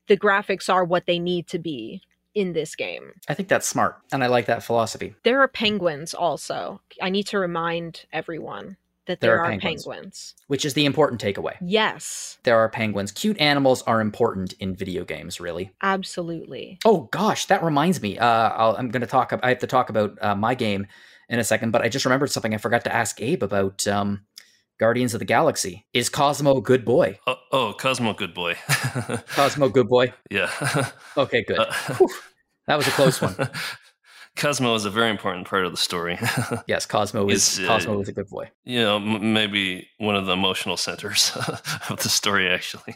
the 0.07 0.17
graphics 0.17 0.71
are 0.71 0.83
what 0.83 1.05
they 1.05 1.17
need 1.17 1.47
to 1.47 1.59
be 1.59 2.01
in 2.35 2.51
this 2.53 2.75
game. 2.75 3.13
I 3.29 3.33
think 3.33 3.49
that's 3.49 3.67
smart, 3.67 3.97
and 4.11 4.23
I 4.23 4.27
like 4.27 4.45
that 4.45 4.63
philosophy. 4.63 5.15
There 5.23 5.41
are 5.41 5.47
penguins 5.47 6.13
also. 6.13 6.81
I 7.01 7.09
need 7.09 7.27
to 7.27 7.39
remind 7.39 8.05
everyone 8.11 8.77
that 9.08 9.20
There 9.20 9.32
there, 9.32 9.38
are 9.39 9.45
are, 9.45 9.49
penguins. 9.49 9.86
penguins. 9.86 10.36
Which 10.47 10.64
is 10.66 10.74
the 10.74 10.86
important 10.86 11.22
takeaway. 11.22 11.56
Yes, 11.62 12.38
There 12.43 12.58
are 12.58 12.70
penguins. 12.70 13.12
Cute 13.12 13.39
animals 13.39 13.82
are 13.84 13.99
important 14.02 14.54
in 14.60 14.76
video 14.76 15.04
games, 15.06 15.39
really. 15.39 15.72
absolutely. 15.82 16.80
Oh 16.86 17.10
gosh, 17.12 17.45
that 17.47 17.64
reminds 17.64 18.02
me. 18.02 18.18
Uh, 18.20 18.26
I'll, 18.49 18.76
I'm 18.78 18.89
going 18.89 19.02
to 19.02 19.08
talk. 19.08 19.38
I 19.43 19.49
have 19.49 19.60
to 19.60 19.68
talk 19.68 19.89
about 19.89 20.18
uh, 20.22 20.36
my 20.36 20.54
game 20.56 20.88
in 21.30 21.39
a 21.39 21.43
second, 21.43 21.72
but 21.72 21.82
I 21.82 21.89
just 21.89 22.06
remembered 22.06 22.32
something 22.32 22.54
I 22.54 22.58
forgot 22.58 22.84
to 22.86 22.93
ask 22.95 23.20
Abe 23.22 23.43
about. 23.43 23.88
Um, 23.88 24.26
Guardians 24.80 25.14
of 25.14 25.20
the 25.20 25.26
Galaxy. 25.26 25.86
Is 25.93 26.10
Cosmo 26.10 26.58
a 26.58 26.62
good 26.62 26.84
boy? 26.84 27.20
Oh, 27.28 27.36
oh 27.52 27.74
Cosmo, 27.74 28.14
good 28.16 28.34
boy. 28.34 28.56
Cosmo, 29.36 29.70
good 29.70 29.88
boy. 29.88 30.12
yeah. 30.32 30.49
Okay, 31.18 31.43
good. 31.47 31.60
Uh, 31.60 31.72
that 32.68 32.78
was 32.78 32.88
a 32.88 32.91
close 32.91 33.22
one. 33.22 33.36
Cosmo 34.36 34.73
is 34.75 34.86
a 34.86 34.89
very 34.89 35.09
important 35.09 35.47
part 35.47 35.65
of 35.65 35.71
the 35.71 35.77
story. 35.77 36.17
Yes, 36.67 36.86
Cosmo 36.86 37.27
is 37.29 37.59
Is, 37.59 37.65
uh, 37.65 37.67
Cosmo 37.67 37.99
is 38.01 38.07
a 38.09 38.13
good 38.13 38.27
boy. 38.29 38.49
you 38.63 38.79
know, 38.82 38.95
m- 38.97 39.34
maybe 39.34 39.88
one 39.97 40.15
of 40.15 40.25
the 40.25 40.32
emotional 40.34 40.77
centers 40.77 41.32
of 41.89 41.99
the 42.01 42.09
story, 42.09 42.47
actually. 42.49 42.95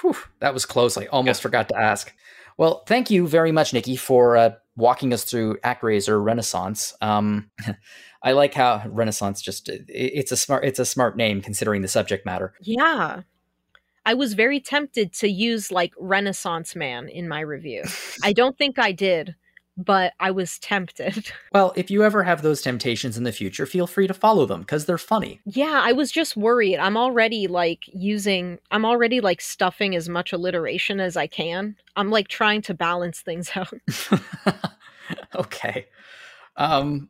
Whew, 0.00 0.16
that 0.40 0.52
was 0.52 0.66
close. 0.66 0.96
I 0.96 1.06
almost 1.06 1.42
forgot 1.42 1.68
to 1.68 1.76
ask. 1.78 2.12
Well, 2.56 2.84
thank 2.86 3.10
you 3.10 3.26
very 3.26 3.52
much, 3.52 3.72
Nikki, 3.72 3.96
for 3.96 4.36
uh, 4.36 4.50
walking 4.76 5.12
us 5.12 5.24
through 5.24 5.58
ActRaiser 5.58 6.22
Renaissance. 6.22 6.94
Um, 7.00 7.50
I 8.22 8.32
like 8.32 8.54
how 8.54 8.82
Renaissance 8.86 9.42
just 9.42 9.68
it, 9.68 9.84
it's 9.88 10.32
a 10.32 10.36
smart 10.36 10.64
it's 10.64 10.78
a 10.78 10.84
smart 10.86 11.16
name 11.16 11.40
considering 11.42 11.82
the 11.82 11.88
subject 11.88 12.24
matter. 12.26 12.54
Yeah. 12.60 13.22
I 14.06 14.14
was 14.14 14.34
very 14.34 14.60
tempted 14.60 15.12
to 15.14 15.28
use 15.28 15.70
like 15.72 15.92
Renaissance 15.98 16.76
Man 16.76 17.08
in 17.08 17.26
my 17.28 17.40
review. 17.40 17.84
I 18.22 18.32
don't 18.34 18.56
think 18.58 18.78
I 18.78 18.92
did, 18.92 19.34
but 19.76 20.12
I 20.20 20.30
was 20.30 20.58
tempted. 20.58 21.30
Well, 21.52 21.72
if 21.76 21.88
you 21.88 22.02
ever 22.02 22.24
have 22.24 22.42
those 22.42 22.62
temptations 22.62 23.16
in 23.16 23.22
the 23.22 23.30
future, 23.30 23.64
feel 23.64 23.86
free 23.86 24.08
to 24.08 24.14
follow 24.14 24.44
them 24.44 24.60
because 24.60 24.86
they're 24.86 24.98
funny. 24.98 25.40
Yeah, 25.44 25.80
I 25.84 25.92
was 25.92 26.10
just 26.10 26.36
worried. 26.36 26.78
I'm 26.78 26.96
already 26.96 27.46
like 27.46 27.84
using, 27.92 28.58
I'm 28.72 28.84
already 28.84 29.20
like 29.20 29.40
stuffing 29.40 29.94
as 29.94 30.08
much 30.08 30.32
alliteration 30.32 30.98
as 30.98 31.16
I 31.16 31.28
can. 31.28 31.76
I'm 31.94 32.10
like 32.10 32.26
trying 32.26 32.62
to 32.62 32.74
balance 32.74 33.20
things 33.20 33.50
out. 33.54 33.72
okay. 35.36 35.86
Um, 36.56 37.08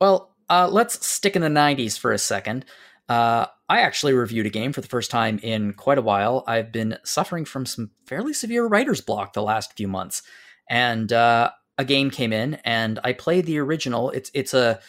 well, 0.00 0.36
uh, 0.48 0.68
let's 0.70 1.04
stick 1.04 1.34
in 1.34 1.42
the 1.42 1.48
90s 1.48 1.98
for 1.98 2.12
a 2.12 2.18
second. 2.18 2.64
Uh, 3.08 3.46
I 3.68 3.80
actually 3.80 4.12
reviewed 4.12 4.46
a 4.46 4.50
game 4.50 4.72
for 4.72 4.80
the 4.80 4.88
first 4.88 5.10
time 5.10 5.40
in 5.42 5.72
quite 5.72 5.98
a 5.98 6.02
while. 6.02 6.44
I've 6.46 6.70
been 6.70 6.98
suffering 7.04 7.44
from 7.44 7.66
some 7.66 7.90
fairly 8.06 8.34
severe 8.34 8.66
writer's 8.66 9.00
block 9.00 9.32
the 9.32 9.42
last 9.42 9.76
few 9.76 9.88
months. 9.88 10.22
And 10.70 11.12
uh, 11.12 11.50
a 11.78 11.84
game 11.84 12.10
came 12.10 12.32
in, 12.32 12.54
and 12.64 12.98
I 13.04 13.12
played 13.12 13.46
the 13.46 13.58
original. 13.58 14.10
It's 14.10 14.30
it's 14.34 14.54
a 14.54 14.80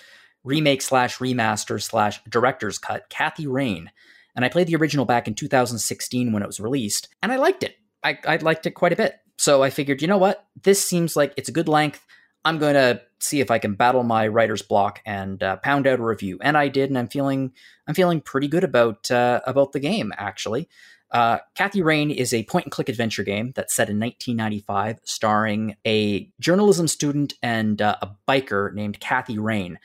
remake 0.44 0.82
slash 0.82 1.18
remaster 1.18 1.82
slash 1.82 2.24
director's 2.30 2.78
cut, 2.78 3.10
Kathy 3.10 3.48
Rain. 3.48 3.92
And 4.36 4.44
I 4.44 4.50
played 4.50 4.68
the 4.68 4.76
original 4.76 5.06
back 5.06 5.28
in 5.28 5.34
2016 5.34 6.32
when 6.32 6.44
it 6.44 6.48
was 6.48 6.60
released, 6.60 7.08
and 7.24 7.32
I 7.32 7.38
liked 7.38 7.64
it. 7.64 7.76
I, 8.04 8.20
I 8.28 8.36
liked 8.38 8.66
it 8.66 8.72
quite 8.72 8.94
a 8.94 8.98
bit. 8.98 9.16
So 9.38 9.64
I 9.64 9.70
figured, 9.70 10.02
you 10.02 10.08
know 10.08 10.18
what? 10.18 10.46
This 10.62 10.84
seems 10.84 11.16
like 11.16 11.34
it's 11.38 11.50
a 11.50 11.54
good 11.54 11.68
length. 11.68 12.06
I'm 12.46 12.60
going 12.60 12.76
to 12.76 13.02
see 13.20 13.40
if 13.42 13.50
I 13.50 13.58
can 13.58 13.74
battle 13.74 14.04
my 14.04 14.28
writer's 14.28 14.62
block 14.62 15.02
and 15.06 15.42
uh, 15.42 15.58
pound 15.58 15.88
out 15.88 16.00
a 16.00 16.04
review. 16.04 16.38
And 16.42 16.56
I 16.56 16.68
did, 16.68 16.90
and 16.90 16.98
I'm 16.98 17.08
feeling 17.08 17.52
I'm 17.88 17.96
feeling 17.96 18.22
pretty 18.22 18.48
good 18.48 18.64
about 18.64 19.10
uh, 19.10 19.42
about 19.48 19.72
the 19.72 19.80
game 19.80 20.14
actually. 20.18 20.70
Uh, 21.16 21.40
Kathy 21.56 21.82
Rain 21.82 22.12
is 22.12 22.34
a 22.34 22.44
point 22.44 22.66
and 22.66 22.74
click 22.74 22.90
adventure 22.90 23.24
game 23.24 23.54
that's 23.56 23.74
set 23.74 23.90
in 23.90 23.98
1995, 24.02 25.00
starring 25.06 25.78
a 25.88 26.30
journalism 26.42 26.90
student 26.90 27.36
and 27.42 27.82
uh, 27.82 27.96
a 28.02 28.10
biker 28.28 28.74
named 28.74 29.00
Kathy 29.00 29.40
Rain. 29.40 29.80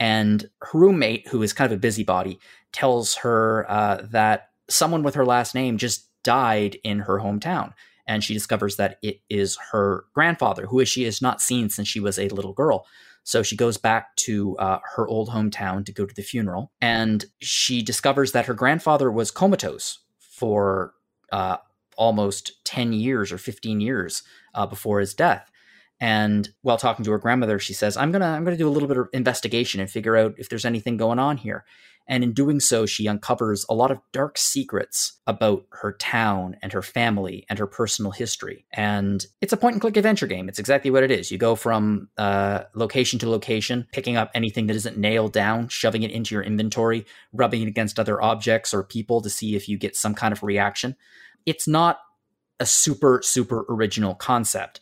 And 0.00 0.50
her 0.60 0.80
roommate, 0.80 1.28
who 1.28 1.40
is 1.40 1.52
kind 1.52 1.70
of 1.70 1.78
a 1.78 1.80
busybody, 1.80 2.40
tells 2.72 3.14
her 3.14 3.64
uh, 3.70 4.08
that 4.10 4.48
someone 4.68 5.04
with 5.04 5.14
her 5.14 5.24
last 5.24 5.54
name 5.54 5.78
just 5.78 6.08
died 6.24 6.76
in 6.82 6.98
her 6.98 7.20
hometown. 7.20 7.74
And 8.08 8.24
she 8.24 8.34
discovers 8.34 8.74
that 8.74 8.98
it 9.02 9.20
is 9.30 9.56
her 9.70 10.06
grandfather, 10.14 10.66
who 10.66 10.84
she 10.84 11.04
has 11.04 11.22
not 11.22 11.40
seen 11.40 11.70
since 11.70 11.86
she 11.86 12.00
was 12.00 12.18
a 12.18 12.28
little 12.30 12.54
girl. 12.54 12.86
So 13.22 13.44
she 13.44 13.54
goes 13.56 13.76
back 13.76 14.16
to 14.16 14.58
uh, 14.58 14.80
her 14.96 15.06
old 15.06 15.28
hometown 15.28 15.86
to 15.86 15.92
go 15.92 16.06
to 16.06 16.14
the 16.14 16.22
funeral. 16.22 16.72
And 16.80 17.24
she 17.38 17.82
discovers 17.82 18.32
that 18.32 18.46
her 18.46 18.54
grandfather 18.54 19.12
was 19.12 19.30
comatose 19.30 20.00
for 20.32 20.94
uh, 21.30 21.58
almost 21.96 22.64
10 22.64 22.94
years 22.94 23.30
or 23.30 23.38
15 23.38 23.80
years 23.80 24.22
uh, 24.54 24.66
before 24.66 24.98
his 24.98 25.12
death. 25.14 25.50
And 26.00 26.48
while 26.62 26.78
talking 26.78 27.04
to 27.04 27.12
her 27.12 27.18
grandmother, 27.18 27.60
she 27.60 27.74
says, 27.74 27.96
"I'm 27.96 28.10
gonna 28.10 28.26
I'm 28.26 28.44
gonna 28.44 28.56
do 28.56 28.68
a 28.68 28.70
little 28.70 28.88
bit 28.88 28.96
of 28.96 29.08
investigation 29.12 29.80
and 29.80 29.88
figure 29.88 30.16
out 30.16 30.34
if 30.36 30.48
there's 30.48 30.64
anything 30.64 30.96
going 30.96 31.20
on 31.20 31.36
here." 31.36 31.64
And 32.06 32.24
in 32.24 32.32
doing 32.32 32.60
so, 32.60 32.86
she 32.86 33.08
uncovers 33.08 33.64
a 33.68 33.74
lot 33.74 33.90
of 33.90 34.00
dark 34.12 34.36
secrets 34.36 35.20
about 35.26 35.64
her 35.70 35.92
town 35.92 36.56
and 36.62 36.72
her 36.72 36.82
family 36.82 37.46
and 37.48 37.58
her 37.58 37.66
personal 37.66 38.10
history. 38.10 38.64
And 38.72 39.24
it's 39.40 39.52
a 39.52 39.56
point 39.56 39.74
and 39.74 39.80
click 39.80 39.96
adventure 39.96 40.26
game. 40.26 40.48
It's 40.48 40.58
exactly 40.58 40.90
what 40.90 41.02
it 41.02 41.10
is. 41.10 41.30
You 41.30 41.38
go 41.38 41.54
from 41.54 42.08
uh, 42.18 42.64
location 42.74 43.18
to 43.20 43.30
location, 43.30 43.86
picking 43.92 44.16
up 44.16 44.30
anything 44.34 44.66
that 44.66 44.76
isn't 44.76 44.98
nailed 44.98 45.32
down, 45.32 45.68
shoving 45.68 46.02
it 46.02 46.10
into 46.10 46.34
your 46.34 46.42
inventory, 46.42 47.06
rubbing 47.32 47.62
it 47.62 47.68
against 47.68 47.98
other 47.98 48.20
objects 48.22 48.74
or 48.74 48.82
people 48.82 49.20
to 49.20 49.30
see 49.30 49.56
if 49.56 49.68
you 49.68 49.78
get 49.78 49.96
some 49.96 50.14
kind 50.14 50.32
of 50.32 50.42
reaction. 50.42 50.96
It's 51.46 51.68
not 51.68 52.00
a 52.60 52.66
super, 52.66 53.20
super 53.22 53.64
original 53.68 54.14
concept 54.14 54.80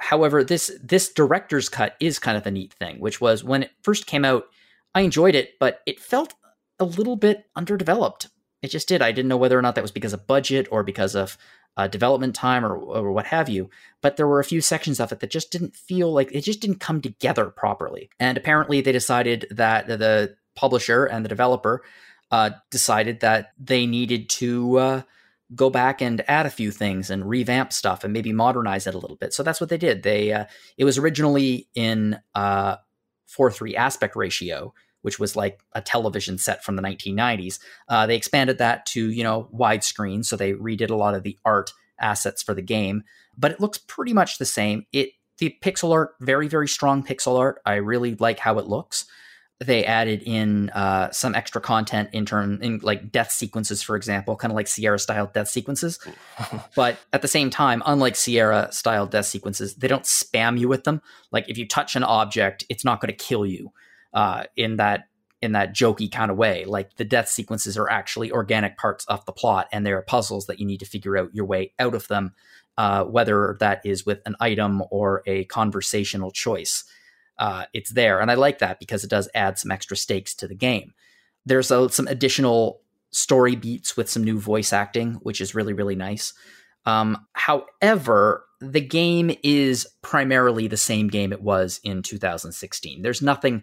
however, 0.00 0.42
this 0.42 0.70
this 0.82 1.12
director's 1.12 1.68
cut 1.68 1.94
is 2.00 2.18
kind 2.18 2.36
of 2.36 2.46
a 2.46 2.50
neat 2.50 2.72
thing, 2.72 2.98
which 2.98 3.20
was 3.20 3.44
when 3.44 3.62
it 3.62 3.70
first 3.82 4.06
came 4.06 4.24
out, 4.24 4.46
I 4.94 5.02
enjoyed 5.02 5.34
it, 5.34 5.52
but 5.60 5.80
it 5.86 6.00
felt 6.00 6.34
a 6.80 6.84
little 6.84 7.16
bit 7.16 7.44
underdeveloped. 7.54 8.28
It 8.62 8.68
just 8.68 8.88
did. 8.88 9.02
I 9.02 9.12
didn't 9.12 9.28
know 9.28 9.36
whether 9.36 9.58
or 9.58 9.62
not 9.62 9.74
that 9.74 9.82
was 9.82 9.90
because 9.90 10.12
of 10.12 10.26
budget 10.26 10.68
or 10.70 10.82
because 10.82 11.14
of 11.14 11.38
uh, 11.76 11.86
development 11.86 12.34
time 12.34 12.64
or, 12.64 12.74
or 12.74 13.12
what 13.12 13.26
have 13.26 13.48
you. 13.48 13.70
But 14.02 14.16
there 14.16 14.26
were 14.26 14.40
a 14.40 14.44
few 14.44 14.60
sections 14.60 15.00
of 15.00 15.12
it 15.12 15.20
that 15.20 15.30
just 15.30 15.50
didn't 15.50 15.76
feel 15.76 16.12
like 16.12 16.30
it 16.32 16.42
just 16.42 16.60
didn't 16.60 16.80
come 16.80 17.00
together 17.00 17.46
properly. 17.46 18.10
And 18.18 18.36
apparently, 18.36 18.80
they 18.80 18.92
decided 18.92 19.46
that 19.50 19.86
the 19.86 20.36
publisher 20.54 21.04
and 21.04 21.24
the 21.24 21.28
developer 21.28 21.82
uh, 22.30 22.50
decided 22.70 23.20
that 23.20 23.52
they 23.58 23.86
needed 23.86 24.28
to. 24.30 24.78
Uh, 24.78 25.02
go 25.54 25.68
back 25.68 26.00
and 26.00 26.22
add 26.28 26.46
a 26.46 26.50
few 26.50 26.70
things 26.70 27.10
and 27.10 27.28
revamp 27.28 27.72
stuff 27.72 28.04
and 28.04 28.12
maybe 28.12 28.32
modernize 28.32 28.86
it 28.86 28.94
a 28.94 28.98
little 28.98 29.16
bit. 29.16 29.34
So 29.34 29.42
that's 29.42 29.60
what 29.60 29.68
they 29.68 29.78
did. 29.78 30.02
They 30.02 30.32
uh, 30.32 30.44
it 30.76 30.84
was 30.84 30.98
originally 30.98 31.68
in 31.74 32.20
uh, 32.34 32.76
four 33.26 33.50
three 33.50 33.76
aspect 33.76 34.16
ratio, 34.16 34.74
which 35.02 35.18
was 35.18 35.36
like 35.36 35.60
a 35.72 35.80
television 35.80 36.38
set 36.38 36.64
from 36.64 36.76
the 36.76 36.82
1990s. 36.82 37.58
Uh, 37.88 38.06
they 38.06 38.16
expanded 38.16 38.58
that 38.58 38.86
to 38.86 39.10
you 39.10 39.24
know 39.24 39.48
widescreen, 39.54 40.24
so 40.24 40.36
they 40.36 40.52
redid 40.52 40.90
a 40.90 40.96
lot 40.96 41.14
of 41.14 41.22
the 41.22 41.38
art 41.44 41.72
assets 42.00 42.42
for 42.42 42.54
the 42.54 42.62
game, 42.62 43.02
but 43.36 43.50
it 43.50 43.60
looks 43.60 43.78
pretty 43.78 44.12
much 44.12 44.38
the 44.38 44.44
same. 44.44 44.86
It 44.92 45.10
the 45.38 45.56
pixel 45.62 45.92
art, 45.92 46.14
very 46.20 46.48
very 46.48 46.68
strong 46.68 47.02
pixel 47.02 47.38
art. 47.38 47.60
I 47.64 47.74
really 47.76 48.14
like 48.16 48.38
how 48.38 48.58
it 48.58 48.66
looks 48.66 49.06
they 49.60 49.84
added 49.84 50.22
in 50.22 50.70
uh, 50.70 51.10
some 51.10 51.34
extra 51.34 51.60
content 51.60 52.08
in 52.12 52.24
term 52.24 52.60
in 52.62 52.80
like 52.82 53.12
death 53.12 53.30
sequences, 53.30 53.82
for 53.82 53.94
example, 53.94 54.34
kind 54.34 54.50
of 54.50 54.56
like 54.56 54.66
Sierra 54.66 54.98
style 54.98 55.30
death 55.32 55.48
sequences. 55.48 55.98
but 56.74 56.96
at 57.12 57.20
the 57.20 57.28
same 57.28 57.50
time, 57.50 57.82
unlike 57.84 58.16
Sierra 58.16 58.72
style 58.72 59.06
death 59.06 59.26
sequences, 59.26 59.74
they 59.74 59.86
don't 59.86 60.04
spam 60.04 60.58
you 60.58 60.66
with 60.66 60.84
them. 60.84 61.02
Like 61.30 61.48
if 61.50 61.58
you 61.58 61.68
touch 61.68 61.94
an 61.94 62.04
object, 62.04 62.64
it's 62.70 62.86
not 62.86 63.02
going 63.02 63.14
to 63.14 63.24
kill 63.24 63.44
you 63.44 63.70
uh, 64.12 64.44
in 64.56 64.76
that 64.76 65.04
in 65.42 65.52
that 65.52 65.74
jokey 65.74 66.10
kind 66.10 66.30
of 66.30 66.36
way. 66.36 66.64
Like 66.66 66.96
the 66.96 67.04
death 67.04 67.28
sequences 67.28 67.78
are 67.78 67.88
actually 67.88 68.30
organic 68.30 68.76
parts 68.76 69.04
of 69.06 69.24
the 69.24 69.32
plot, 69.32 69.68
and 69.72 69.86
there 69.86 69.96
are 69.98 70.02
puzzles 70.02 70.46
that 70.46 70.60
you 70.60 70.66
need 70.66 70.80
to 70.80 70.86
figure 70.86 71.16
out 71.16 71.34
your 71.34 71.46
way 71.46 71.72
out 71.78 71.94
of 71.94 72.08
them, 72.08 72.34
uh, 72.76 73.04
whether 73.04 73.56
that 73.60 73.80
is 73.84 74.04
with 74.04 74.20
an 74.26 74.36
item 74.40 74.82
or 74.90 75.22
a 75.26 75.44
conversational 75.46 76.30
choice 76.30 76.84
uh, 77.40 77.64
it's 77.72 77.90
there. 77.90 78.20
And 78.20 78.30
I 78.30 78.34
like 78.34 78.58
that 78.58 78.78
because 78.78 79.02
it 79.02 79.10
does 79.10 79.28
add 79.34 79.58
some 79.58 79.70
extra 79.70 79.96
stakes 79.96 80.34
to 80.36 80.46
the 80.46 80.54
game. 80.54 80.92
There's 81.46 81.70
a, 81.70 81.88
some 81.88 82.06
additional 82.06 82.82
story 83.10 83.56
beats 83.56 83.96
with 83.96 84.10
some 84.10 84.22
new 84.22 84.38
voice 84.38 84.72
acting, 84.72 85.14
which 85.22 85.40
is 85.40 85.54
really, 85.54 85.72
really 85.72 85.96
nice. 85.96 86.34
Um, 86.84 87.26
however, 87.32 88.44
the 88.60 88.82
game 88.82 89.34
is 89.42 89.88
primarily 90.02 90.68
the 90.68 90.76
same 90.76 91.08
game 91.08 91.32
it 91.32 91.42
was 91.42 91.80
in 91.82 92.02
2016. 92.02 93.00
There's 93.00 93.22
nothing 93.22 93.62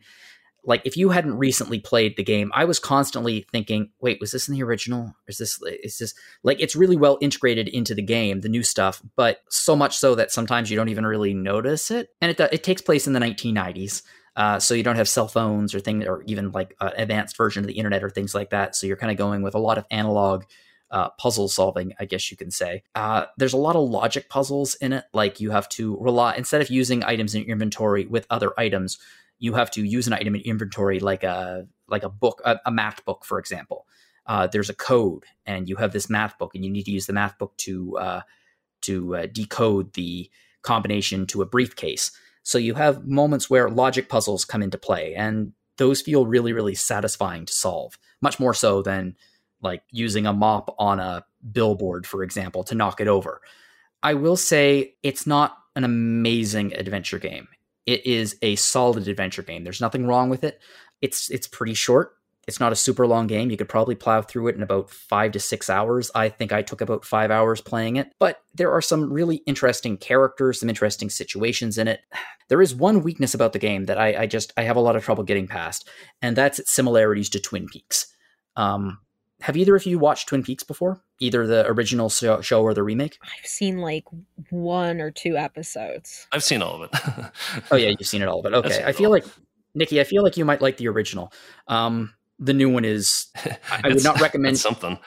like 0.68 0.82
if 0.84 0.98
you 0.98 1.10
hadn't 1.10 1.38
recently 1.38 1.80
played 1.80 2.18
the 2.18 2.24
game, 2.24 2.52
I 2.54 2.66
was 2.66 2.78
constantly 2.78 3.48
thinking, 3.52 3.90
wait, 4.02 4.20
was 4.20 4.32
this 4.32 4.50
in 4.50 4.54
the 4.54 4.64
original? 4.64 5.16
Is 5.26 5.38
this 5.38 5.60
is 5.82 5.98
this 5.98 6.14
like 6.44 6.60
it's 6.60 6.76
really 6.76 6.98
well 6.98 7.18
integrated 7.22 7.70
into 7.70 7.96
the 7.96 8.02
game, 8.02 8.42
the 8.42 8.50
new 8.50 8.64
stuff, 8.64 9.02
but 9.16 9.40
so 9.50 9.76
much 9.76 9.98
so 9.98 10.14
that 10.16 10.32
sometimes 10.32 10.70
you 10.70 10.76
don't 10.76 10.90
even 10.90 11.06
really 11.06 11.34
notice 11.34 11.90
it. 11.90 12.10
And 12.22 12.30
it 12.30 12.40
it 12.52 12.64
takes 12.64 12.82
place 12.82 13.08
in 13.08 13.14
the 13.14 13.20
1990s. 13.20 14.04
Uh, 14.36 14.60
so 14.60 14.76
you 14.76 14.84
don't 14.84 14.98
have 14.98 15.10
cell 15.10 15.28
phones 15.28 15.74
or 15.74 15.80
things, 15.80 16.06
or 16.06 16.22
even 16.28 16.52
like 16.52 16.76
an 16.80 16.92
advanced 16.96 17.36
version 17.36 17.64
of 17.64 17.68
the 17.68 17.74
internet 17.74 18.04
or 18.04 18.10
things 18.10 18.36
like 18.36 18.52
that. 18.52 18.76
So 18.76 18.86
you're 18.86 18.98
kind 18.98 19.12
of 19.12 19.18
going 19.18 19.42
with 19.42 19.56
a 19.56 19.60
lot 19.60 19.80
of 19.80 19.86
analog 19.90 20.44
uh, 20.92 21.10
puzzle 21.12 21.48
solving, 21.48 21.94
I 22.00 22.06
guess 22.06 22.30
you 22.30 22.38
can 22.38 22.52
say. 22.52 22.84
Uh, 22.94 23.26
there's 23.38 23.54
a 23.54 23.58
lot 23.58 23.76
of 23.76 23.90
logic 23.90 24.30
puzzles 24.30 24.76
in 24.76 24.94
it. 24.94 25.06
Like 25.14 25.40
you 25.40 25.52
have 25.52 25.68
to 25.70 25.98
rely 26.00 26.36
instead 26.36 26.62
of 26.62 26.70
using 26.70 27.04
items 27.04 27.36
in 27.36 27.44
your 27.44 27.52
inventory 27.52 28.06
with 28.06 28.28
other 28.30 28.54
items, 28.60 29.00
you 29.40 29.54
have 29.54 29.72
to 29.72 29.84
use 29.84 30.08
an 30.08 30.14
item 30.14 30.36
in 30.36 30.42
inventory 30.42 31.00
like 31.00 31.24
a 31.24 31.68
like 31.88 32.04
a 32.04 32.10
book, 32.10 32.42
a, 32.46 32.60
a 32.66 32.72
math 32.72 33.04
book, 33.06 33.24
for 33.26 33.40
example. 33.40 33.86
Uh, 34.26 34.46
there's 34.48 34.70
a 34.70 34.76
code, 34.76 35.24
and 35.46 35.70
you 35.70 35.78
have 35.78 35.94
this 35.94 36.10
math 36.10 36.38
book, 36.38 36.54
and 36.54 36.66
you 36.66 36.72
need 36.72 36.84
to 36.84 36.92
use 36.92 37.06
the 37.06 37.14
math 37.14 37.38
book 37.38 37.56
to 37.58 37.98
uh, 37.98 38.22
to 38.82 39.16
uh, 39.16 39.28
decode 39.32 39.94
the 39.94 40.30
combination 40.62 41.26
to 41.28 41.42
a 41.42 41.46
briefcase. 41.46 42.12
So 42.44 42.58
you 42.58 42.76
have 42.76 43.06
moments 43.06 43.50
where 43.50 43.70
logic 43.70 44.10
puzzles 44.10 44.46
come 44.46 44.62
into 44.62 44.78
play, 44.78 45.16
and 45.16 45.54
those 45.78 46.02
feel 46.02 46.26
really, 46.26 46.54
really 46.54 46.76
satisfying 46.76 47.46
to 47.46 47.54
solve. 47.54 47.98
Much 48.22 48.40
more 48.40 48.54
so 48.54 48.82
than 48.82 49.16
like 49.62 49.84
using 49.92 50.26
a 50.26 50.34
mop 50.34 50.76
on 50.78 51.00
a 51.00 51.24
billboard, 51.52 52.06
for 52.06 52.24
example, 52.24 52.64
to 52.66 52.76
knock 52.76 53.00
it 53.00 53.08
over. 53.08 53.42
I 54.04 54.14
will 54.14 54.38
say 54.38 54.96
it's 55.04 55.26
not 55.26 55.58
an 55.76 55.84
amazing 55.84 56.74
adventure 56.74 57.20
game. 57.20 57.48
It 57.88 58.06
is 58.06 58.38
a 58.42 58.56
solid 58.58 59.08
adventure 59.08 59.42
game. 59.42 59.64
There's 59.64 59.82
nothing 59.82 60.06
wrong 60.06 60.30
with 60.30 60.44
it. 60.44 60.60
It's 61.02 61.32
it's 61.32 61.48
pretty 61.48 61.74
short. 61.74 62.12
It's 62.48 62.60
not 62.62 62.72
a 62.72 62.78
super 62.78 63.06
long 63.06 63.28
game. 63.28 63.50
You 63.50 63.58
could 63.58 63.68
probably 63.68 63.96
plow 63.96 64.22
through 64.22 64.48
it 64.48 64.56
in 64.56 64.64
about 64.64 64.90
five 64.90 65.34
to 65.34 65.40
six 65.40 65.70
hours. 65.70 66.10
I 66.16 66.30
think 66.30 66.54
I 66.54 66.62
took 66.62 66.80
about 66.80 67.04
five 67.04 67.30
hours 67.30 67.60
playing 67.60 67.98
it. 67.98 68.14
But 68.20 68.42
there 68.54 68.72
are 68.72 68.82
some 68.82 69.12
really 69.12 69.38
interesting 69.46 69.98
characters, 69.98 70.60
some 70.60 70.70
interesting 70.70 71.10
situations 71.10 71.78
in 71.78 71.88
it. 71.88 72.02
There 72.50 72.62
is 72.62 72.74
one 72.74 73.04
weakness 73.04 73.34
about 73.34 73.52
the 73.52 73.60
game 73.60 73.88
that 73.88 73.98
I, 73.98 74.22
I 74.22 74.26
just 74.26 74.54
I 74.56 74.62
have 74.62 74.78
a 74.78 74.80
lot 74.80 74.96
of 74.96 75.04
trouble 75.04 75.26
getting 75.26 75.48
past, 75.48 75.90
and 76.22 76.34
that's 76.34 76.60
its 76.60 76.72
similarities 76.72 77.28
to 77.32 77.42
Twin 77.42 77.68
Peaks. 77.68 78.08
Um, 78.56 79.00
have 79.42 79.56
either 79.56 79.76
of 79.76 79.86
you 79.86 80.00
watched 80.00 80.28
Twin 80.30 80.44
Peaks 80.44 80.64
before? 80.64 81.02
Either 81.20 81.46
the 81.46 81.66
original 81.68 82.10
show, 82.10 82.62
or 82.62 82.74
the 82.74 82.84
remake? 82.84 83.18
I've 83.24 83.46
seen 83.46 83.78
like 83.78 84.06
one 84.50 85.00
or 85.00 85.12
two 85.12 85.38
episodes. 85.38 86.28
I've 86.32 86.44
seen 86.44 86.62
all 86.62 86.82
of 86.82 86.90
it. 86.92 87.32
oh 87.72 87.76
yeah, 87.76 87.90
you've 87.90 88.08
seen 88.08 88.22
it 88.22 88.28
all 88.28 88.40
of 88.40 88.46
it. 88.46 88.56
Okay, 88.56 88.84
I 88.84 88.92
feel 88.92 89.12
like 89.12 89.26
Nikki, 89.76 90.02
I 90.02 90.04
feel 90.04 90.24
like 90.24 90.38
you 90.38 90.46
might 90.46 90.62
like 90.62 90.78
the 90.78 90.88
original. 90.88 91.32
Um, 91.68 92.14
the 92.40 92.54
new 92.54 92.70
one 92.70 92.86
is. 92.86 93.28
I 93.72 93.90
would 93.90 94.04
not 94.04 94.20
recommend 94.22 94.58
something. 94.58 94.98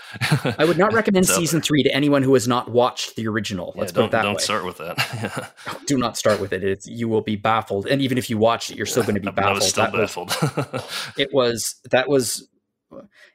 I 0.58 0.64
would 0.64 0.78
not 0.78 0.92
recommend 0.94 1.26
season 1.26 1.60
three 1.60 1.82
to 1.82 1.94
anyone 1.94 2.22
who 2.22 2.34
has 2.34 2.46
not 2.46 2.70
watched 2.70 3.16
the 3.16 3.26
original. 3.26 3.72
Let's 3.76 3.92
yeah, 3.92 3.96
put 3.96 4.04
it 4.06 4.10
that 4.12 4.22
don't 4.22 4.34
way. 4.34 4.42
start 4.42 4.64
with 4.64 4.78
that. 4.78 5.52
Do 5.86 5.98
not 5.98 6.16
start 6.16 6.40
with 6.40 6.52
it. 6.52 6.62
It's, 6.64 6.86
you 6.86 7.08
will 7.08 7.20
be 7.20 7.36
baffled, 7.36 7.86
and 7.86 8.00
even 8.00 8.18
if 8.18 8.30
you 8.30 8.38
watch 8.38 8.70
it, 8.70 8.76
you're 8.76 8.86
still 8.86 9.02
going 9.02 9.16
to 9.16 9.20
be 9.20 9.30
baffled. 9.30 9.46
I 9.46 9.52
was 9.54 9.68
still 9.68 9.84
that 9.84 9.92
baffled. 9.92 10.28
Was, 10.40 11.12
it 11.16 11.28
was 11.32 11.74
that 11.90 12.08
was 12.08 12.48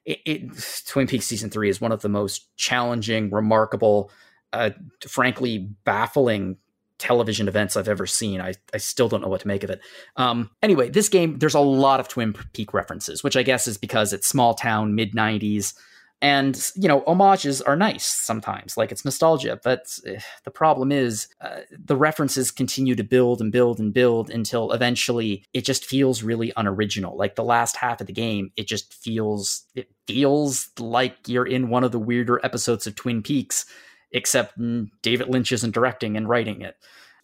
it, 0.06 0.20
it, 0.26 0.84
Twin 0.88 1.08
Peaks 1.08 1.26
season 1.26 1.50
three 1.50 1.70
is 1.70 1.82
one 1.82 1.92
of 1.92 2.02
the 2.02 2.10
most 2.10 2.56
challenging, 2.56 3.30
remarkable, 3.30 4.12
uh, 4.54 4.72
frankly 5.08 5.70
baffling 5.84 6.58
television 6.98 7.48
events 7.48 7.76
I've 7.76 7.90
ever 7.90 8.06
seen. 8.06 8.40
I, 8.42 8.54
I 8.74 8.78
still 8.78 9.10
don't 9.10 9.22
know 9.22 9.28
what 9.28 9.42
to 9.42 9.48
make 9.48 9.64
of 9.64 9.70
it. 9.70 9.82
Um, 10.16 10.50
anyway, 10.64 10.90
this 10.90 11.10
game, 11.10 11.40
there's 11.40 11.56
a 11.56 11.60
lot 11.60 12.00
of 12.00 12.08
Twin 12.08 12.34
Peak 12.54 12.74
references, 12.74 13.24
which 13.24 13.36
I 13.36 13.44
guess 13.44 13.68
is 13.68 13.78
because 13.78 14.14
it's 14.14 14.28
small 14.28 14.54
town, 14.54 14.96
mid 14.96 15.14
90s 15.14 15.74
and 16.22 16.72
you 16.76 16.88
know 16.88 17.04
homages 17.06 17.62
are 17.62 17.76
nice 17.76 18.06
sometimes 18.06 18.78
like 18.78 18.92
it's 18.92 19.04
nostalgia 19.04 19.60
but 19.64 19.86
eh, 20.06 20.20
the 20.44 20.52
problem 20.52 20.92
is 20.92 21.28
uh, 21.42 21.60
the 21.72 21.96
references 21.96 22.52
continue 22.52 22.96
to 22.96 23.04
build 23.04 23.42
and 23.42 23.52
build 23.52 23.80
and 23.80 23.94
build 23.94 24.30
until 24.30 24.72
eventually 24.72 25.44
it 25.54 25.66
just 25.66 25.86
feels 25.86 26.24
really 26.24 26.54
unoriginal 26.58 27.18
like 27.18 27.36
the 27.36 27.44
last 27.44 27.76
half 27.76 28.00
of 28.00 28.08
the 28.08 28.14
game 28.14 28.52
it 28.56 28.68
just 28.68 28.94
feels 28.94 29.64
it 29.76 29.90
feels 30.08 30.70
like 30.80 31.16
you're 31.28 31.48
in 31.48 31.70
one 31.70 31.84
of 31.84 31.92
the 31.92 32.00
weirder 32.00 32.40
episodes 32.44 32.88
of 32.88 32.96
twin 32.96 33.22
peaks 33.22 33.66
except 34.12 34.58
david 35.02 35.28
lynch 35.28 35.52
isn't 35.52 35.74
directing 35.74 36.16
and 36.16 36.30
writing 36.30 36.62
it 36.62 36.76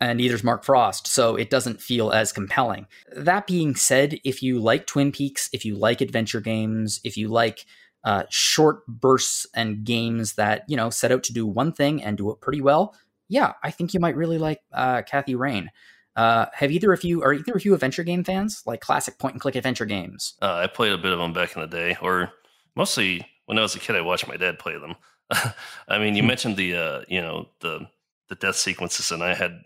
and 0.02 0.18
neither's 0.18 0.44
Mark 0.44 0.64
Frost, 0.64 1.06
so 1.06 1.36
it 1.36 1.52
doesn't 1.52 1.80
feel 1.80 2.10
as 2.10 2.34
compelling. 2.34 2.88
That 3.16 3.46
being 3.46 3.76
said, 3.76 4.20
if 4.24 4.42
you 4.42 4.60
like 4.60 4.88
Twin 4.88 5.12
Peaks, 5.12 5.48
if 5.54 5.64
you 5.64 5.76
like 5.76 6.02
adventure 6.02 6.42
games, 6.42 7.00
if 7.04 7.18
you 7.18 7.28
like 7.28 7.68
uh, 8.04 8.24
short 8.30 8.86
bursts 8.88 9.45
and 9.56 9.84
games 9.84 10.34
that 10.34 10.64
you 10.68 10.78
know 10.78 10.89
set 10.89 11.12
out 11.12 11.24
to 11.24 11.34
do 11.34 11.45
one 11.45 11.72
thing 11.72 12.04
and 12.04 12.18
do 12.18 12.32
it 12.32 12.41
pretty 12.41 12.62
well, 12.62 12.95
yeah, 13.28 13.54
I 13.64 13.72
think 13.72 13.93
you 13.93 13.99
might 13.99 14.16
really 14.16 14.38
like 14.38 14.62
uh, 14.74 15.04
Kathy 15.04 15.36
Rain. 15.36 15.72
Uh, 16.16 16.47
have 16.54 16.72
either 16.72 16.91
of 16.91 17.04
you 17.04 17.24
are 17.24 17.34
either 17.34 17.54
of 17.54 17.64
you 17.64 17.74
adventure 17.74 18.04
game 18.04 18.24
fans, 18.24 18.64
like 18.66 18.82
classic 18.82 19.18
point 19.18 19.36
and 19.36 19.41
click 19.41 19.56
adventure 19.56 19.86
games? 19.86 20.34
Uh, 20.41 20.56
I 20.56 20.68
played 20.68 20.91
a 20.91 20.97
bit 20.97 21.14
of 21.14 21.20
them 21.20 21.32
back 21.32 21.56
in 21.56 21.62
the 21.62 21.68
day, 21.68 21.97
or 22.02 22.34
mostly 22.76 23.26
when 23.45 23.58
I 23.58 23.62
was 23.62 23.76
a 23.76 23.80
kid. 23.80 23.95
I 23.95 24.02
watched 24.02 24.28
my 24.28 24.36
dad 24.36 24.60
play 24.60 24.78
them. 24.78 24.95
I 25.88 25.97
mean, 25.97 26.16
you 26.16 26.24
hmm. 26.24 26.28
mentioned 26.28 26.58
the 26.58 26.76
uh, 26.76 27.02
you 27.08 27.22
know 27.22 27.47
the 27.62 27.88
the 28.28 28.36
death 28.36 28.58
sequences, 28.58 29.12
and 29.12 29.24
I 29.24 29.34
had 29.34 29.62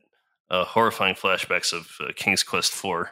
uh, 0.51 0.65
horrifying 0.65 1.15
flashbacks 1.15 1.73
of 1.73 1.89
uh, 1.99 2.11
King's 2.15 2.43
Quest 2.43 2.73
IV, 2.83 3.07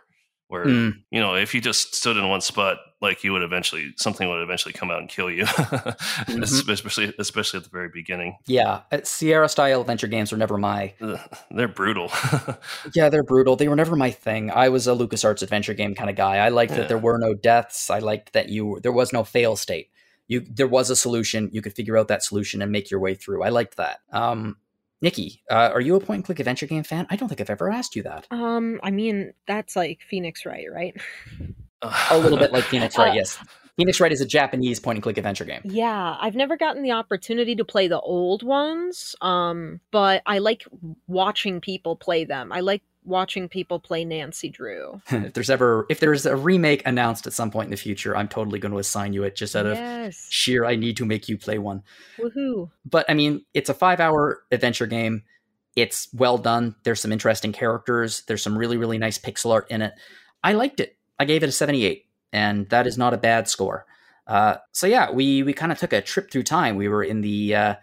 where 0.53 0.65
mm. 0.65 0.93
you 1.09 1.19
know 1.19 1.33
if 1.33 1.55
you 1.55 1.59
just 1.59 1.95
stood 1.95 2.15
in 2.15 2.29
one 2.29 2.39
spot, 2.39 2.77
like 3.01 3.23
you 3.23 3.33
would 3.33 3.41
eventually 3.41 3.91
something 3.97 4.29
would 4.29 4.39
eventually 4.43 4.71
come 4.71 4.91
out 4.91 4.99
and 4.99 5.09
kill 5.09 5.31
you, 5.31 5.45
mm-hmm. 5.45 6.43
especially 6.43 7.11
especially 7.17 7.57
at 7.57 7.63
the 7.63 7.71
very 7.71 7.89
beginning. 7.91 8.37
Yeah, 8.45 8.81
uh, 8.91 8.99
Sierra 9.03 9.49
style 9.49 9.81
adventure 9.81 10.05
games 10.05 10.31
were 10.31 10.37
never 10.37 10.59
my. 10.59 10.93
They're 11.49 11.67
brutal. 11.67 12.11
yeah, 12.93 13.09
they're 13.09 13.23
brutal. 13.23 13.55
They 13.55 13.67
were 13.67 13.75
never 13.75 13.95
my 13.95 14.11
thing. 14.11 14.51
I 14.51 14.69
was 14.69 14.85
a 14.87 14.91
LucasArts 14.91 15.41
adventure 15.41 15.73
game 15.73 15.95
kind 15.95 16.11
of 16.11 16.15
guy. 16.15 16.37
I 16.37 16.49
liked 16.49 16.73
yeah. 16.73 16.77
that 16.79 16.87
there 16.87 16.99
were 16.99 17.17
no 17.17 17.33
deaths. 17.33 17.89
I 17.89 17.97
liked 17.97 18.33
that 18.33 18.49
you 18.49 18.79
there 18.83 18.91
was 18.91 19.11
no 19.11 19.23
fail 19.23 19.55
state. 19.55 19.89
You 20.27 20.41
there 20.41 20.67
was 20.67 20.91
a 20.91 20.95
solution. 20.95 21.49
You 21.51 21.63
could 21.63 21.73
figure 21.73 21.97
out 21.97 22.09
that 22.09 22.21
solution 22.21 22.61
and 22.61 22.71
make 22.71 22.91
your 22.91 22.99
way 22.99 23.15
through. 23.15 23.41
I 23.41 23.49
liked 23.49 23.77
that. 23.77 24.01
Um, 24.11 24.57
Nikki, 25.03 25.43
uh, 25.51 25.69
are 25.73 25.81
you 25.81 25.97
a 25.97 25.99
point 25.99 26.19
and 26.19 26.25
click 26.25 26.39
adventure 26.39 26.65
game 26.65 26.83
fan? 26.83 27.05
I 27.09 27.17
don't 27.17 27.27
think 27.27 27.41
I've 27.41 27.49
ever 27.49 27.69
asked 27.69 27.93
you 27.93 28.03
that. 28.03 28.25
Um, 28.31 28.79
I 28.81 28.89
mean, 28.89 29.33
that's 29.45 29.75
like 29.75 29.99
Phoenix 30.09 30.45
Wright, 30.45 30.67
right? 30.71 30.95
a 32.09 32.17
little 32.17 32.37
bit 32.37 32.53
like 32.53 32.63
Phoenix 32.63 32.97
Wright, 32.97 33.11
uh, 33.11 33.15
yes. 33.15 33.37
Phoenix 33.75 33.99
Wright 33.99 34.13
is 34.13 34.21
a 34.21 34.25
Japanese 34.25 34.79
point 34.79 34.95
and 34.95 35.03
click 35.03 35.17
adventure 35.17 35.43
game. 35.43 35.59
Yeah, 35.65 36.15
I've 36.21 36.35
never 36.35 36.55
gotten 36.55 36.83
the 36.83 36.91
opportunity 36.91 37.53
to 37.55 37.65
play 37.65 37.89
the 37.89 37.99
old 37.99 38.43
ones, 38.43 39.13
um, 39.19 39.81
but 39.91 40.21
I 40.25 40.37
like 40.37 40.63
watching 41.07 41.59
people 41.59 41.97
play 41.97 42.23
them. 42.23 42.53
I 42.53 42.61
like 42.61 42.81
watching 43.05 43.49
people 43.49 43.79
play 43.79 44.05
Nancy 44.05 44.49
Drew. 44.49 45.01
if 45.11 45.33
there's 45.33 45.49
ever 45.49 45.85
if 45.89 45.99
there's 45.99 46.25
a 46.25 46.35
remake 46.35 46.81
announced 46.85 47.27
at 47.27 47.33
some 47.33 47.51
point 47.51 47.67
in 47.67 47.71
the 47.71 47.77
future, 47.77 48.15
I'm 48.15 48.27
totally 48.27 48.59
going 48.59 48.71
to 48.71 48.79
assign 48.79 49.13
you 49.13 49.23
it 49.23 49.35
just 49.35 49.55
out 49.55 49.65
yes. 49.65 50.17
of 50.17 50.33
sheer 50.33 50.65
I 50.65 50.75
need 50.75 50.97
to 50.97 51.05
make 51.05 51.27
you 51.29 51.37
play 51.37 51.57
one. 51.57 51.83
Woohoo. 52.17 52.69
But 52.85 53.05
I 53.09 53.13
mean, 53.13 53.45
it's 53.53 53.69
a 53.69 53.73
5-hour 53.73 54.43
adventure 54.51 54.87
game. 54.87 55.23
It's 55.75 56.07
well 56.13 56.37
done. 56.37 56.75
There's 56.83 57.01
some 57.01 57.11
interesting 57.11 57.51
characters. 57.51 58.23
There's 58.27 58.41
some 58.41 58.57
really 58.57 58.77
really 58.77 58.97
nice 58.97 59.17
pixel 59.17 59.51
art 59.51 59.69
in 59.69 59.81
it. 59.81 59.93
I 60.43 60.53
liked 60.53 60.79
it. 60.79 60.97
I 61.19 61.25
gave 61.25 61.43
it 61.43 61.49
a 61.49 61.53
78, 61.53 62.05
and 62.31 62.69
that 62.69 62.87
is 62.87 62.97
not 62.97 63.13
a 63.13 63.17
bad 63.17 63.47
score. 63.47 63.85
Uh, 64.27 64.55
so 64.71 64.87
yeah, 64.87 65.11
we 65.11 65.43
we 65.43 65.53
kind 65.53 65.71
of 65.71 65.77
took 65.77 65.93
a 65.93 66.01
trip 66.01 66.31
through 66.31 66.43
time. 66.43 66.75
We 66.75 66.87
were 66.87 67.03
in 67.03 67.21
the 67.21 67.55
uh, 67.55 67.75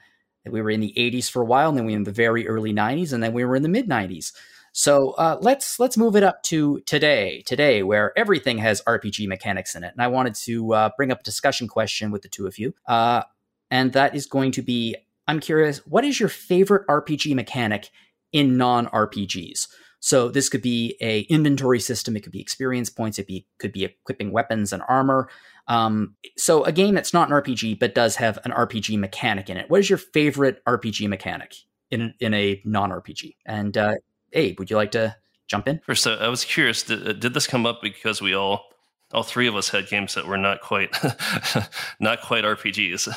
we 0.47 0.62
were 0.62 0.71
in 0.71 0.81
the 0.81 0.95
80s 0.97 1.31
for 1.31 1.43
a 1.43 1.45
while, 1.47 1.68
and 1.68 1.79
then 1.79 1.85
we 1.85 1.93
were 1.93 1.99
in 1.99 2.05
the 2.05 2.12
very 2.12 2.49
early 2.49 2.73
90s, 2.73 3.12
and 3.12 3.23
then 3.23 3.33
we 3.33 3.45
were 3.45 3.57
in 3.57 3.62
the 3.62 3.68
mid 3.68 3.89
90s. 3.89 4.33
So 4.73 5.12
uh, 5.12 5.39
let's 5.41 5.81
let's 5.81 5.97
move 5.97 6.16
it 6.16 6.23
up 6.23 6.43
to 6.45 6.81
today, 6.81 7.43
today 7.47 7.83
where 7.83 8.16
everything 8.16 8.59
has 8.59 8.83
RPG 8.83 9.27
mechanics 9.27 9.75
in 9.75 9.85
it. 9.85 9.93
And 9.93 10.03
I 10.03 10.09
wanted 10.09 10.35
to 10.37 10.75
uh, 10.75 10.91
bring 10.97 11.11
up 11.11 11.21
a 11.21 11.25
discussion 11.25 11.68
question 11.68 12.11
with 12.11 12.23
the 12.23 12.29
two 12.29 12.47
of 12.47 12.59
you, 12.59 12.75
uh, 12.87 13.23
and 13.71 13.93
that 13.93 14.14
is 14.14 14.27
going 14.27 14.53
to 14.53 14.62
be: 14.62 14.97
I'm 15.27 15.41
curious, 15.41 15.79
what 15.87 16.05
is 16.05 16.21
your 16.21 16.29
favorite 16.29 16.87
RPG 16.87 17.35
mechanic 17.35 17.91
in 18.33 18.57
non 18.57 18.87
RPGs? 18.87 19.66
So 20.01 20.31
this 20.31 20.49
could 20.49 20.62
be 20.62 20.97
a 21.01 21.21
inventory 21.23 21.79
system, 21.79 22.16
it 22.16 22.23
could 22.23 22.33
be 22.33 22.41
experience 22.41 22.89
points, 22.89 23.18
it 23.18 23.27
be, 23.27 23.47
could 23.59 23.73
be 23.73 23.85
equipping 23.85 24.33
weapons 24.33 24.73
and 24.73 24.83
armor. 24.89 25.29
Um, 25.68 26.16
so 26.39 26.64
a 26.64 26.73
game 26.73 26.95
that's 26.95 27.12
not 27.12 27.29
an 27.29 27.35
RPG 27.35 27.79
but 27.79 27.95
does 27.95 28.16
have 28.16 28.39
an 28.45 28.51
RPG 28.51 28.99
mechanic 28.99 29.51
in 29.51 29.59
it. 29.59 29.68
What 29.68 29.81
is 29.81 29.91
your 29.91 29.99
favorite 29.99 30.64
RPG 30.64 31.07
mechanic 31.09 31.55
in 31.91 32.14
in 32.18 32.33
a 32.33 32.62
non 32.64 32.91
RPG? 32.91 33.37
And 33.45 33.77
uh, 33.77 33.95
Abe, 34.33 34.59
would 34.59 34.70
you 34.70 34.76
like 34.76 34.93
to 34.93 35.16
jump 35.49 35.68
in? 35.68 35.81
First, 35.85 36.07
uh, 36.07 36.16
I 36.20 36.28
was 36.28 36.45
curious. 36.45 36.83
Did, 36.83 37.07
uh, 37.07 37.12
did, 37.12 37.35
this 37.35 37.47
come 37.47 37.66
up 37.66 37.81
because 37.83 38.22
we 38.22 38.35
all, 38.35 38.66
all 39.12 39.22
three 39.22 39.47
of 39.47 39.57
us, 39.57 39.68
had 39.68 39.89
games 39.89 40.14
that 40.14 40.26
were 40.26 40.39
not 40.39 40.61
quite, 40.61 40.97
not 42.01 42.22
quite 42.22 42.45
RPGs? 42.45 43.09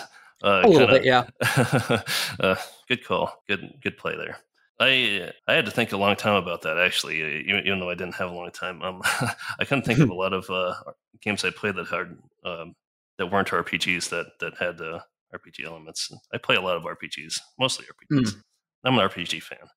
Uh, 0.43 0.61
a 0.63 0.67
little 0.67 0.87
kinda, 0.87 0.93
bit, 0.93 1.05
yeah. 1.05 1.23
uh, 2.39 2.55
good 2.87 3.05
call. 3.05 3.43
Good, 3.47 3.75
good 3.81 3.97
play 3.97 4.15
there. 4.17 4.37
I 4.79 5.31
I 5.47 5.53
had 5.53 5.65
to 5.65 5.71
think 5.71 5.91
a 5.91 5.97
long 5.97 6.15
time 6.15 6.35
about 6.35 6.63
that 6.63 6.77
actually, 6.77 7.17
even, 7.47 7.65
even 7.65 7.79
though 7.79 7.89
I 7.89 7.95
didn't 7.95 8.15
have 8.15 8.31
a 8.31 8.33
long 8.33 8.51
time. 8.51 8.81
Um, 8.81 9.01
I 9.59 9.65
couldn't 9.65 9.85
think 9.85 9.99
of 9.99 10.09
a 10.09 10.13
lot 10.13 10.33
of 10.33 10.49
uh, 10.49 10.73
games 11.21 11.45
I 11.45 11.51
played 11.51 11.75
that 11.75 11.87
had 11.87 12.17
um, 12.43 12.75
that 13.17 13.31
weren't 13.31 13.49
RPGs 13.49 14.09
that 14.09 14.25
that 14.39 14.57
had 14.57 14.81
uh, 14.81 14.99
RPG 15.33 15.65
elements. 15.65 16.11
I 16.33 16.37
play 16.39 16.55
a 16.55 16.61
lot 16.61 16.75
of 16.75 16.83
RPGs, 16.83 17.39
mostly 17.59 17.85
RPGs. 17.85 18.25
Mm. 18.25 18.41
I'm 18.83 18.97
an 18.97 19.07
RPG 19.07 19.43
fan 19.43 19.69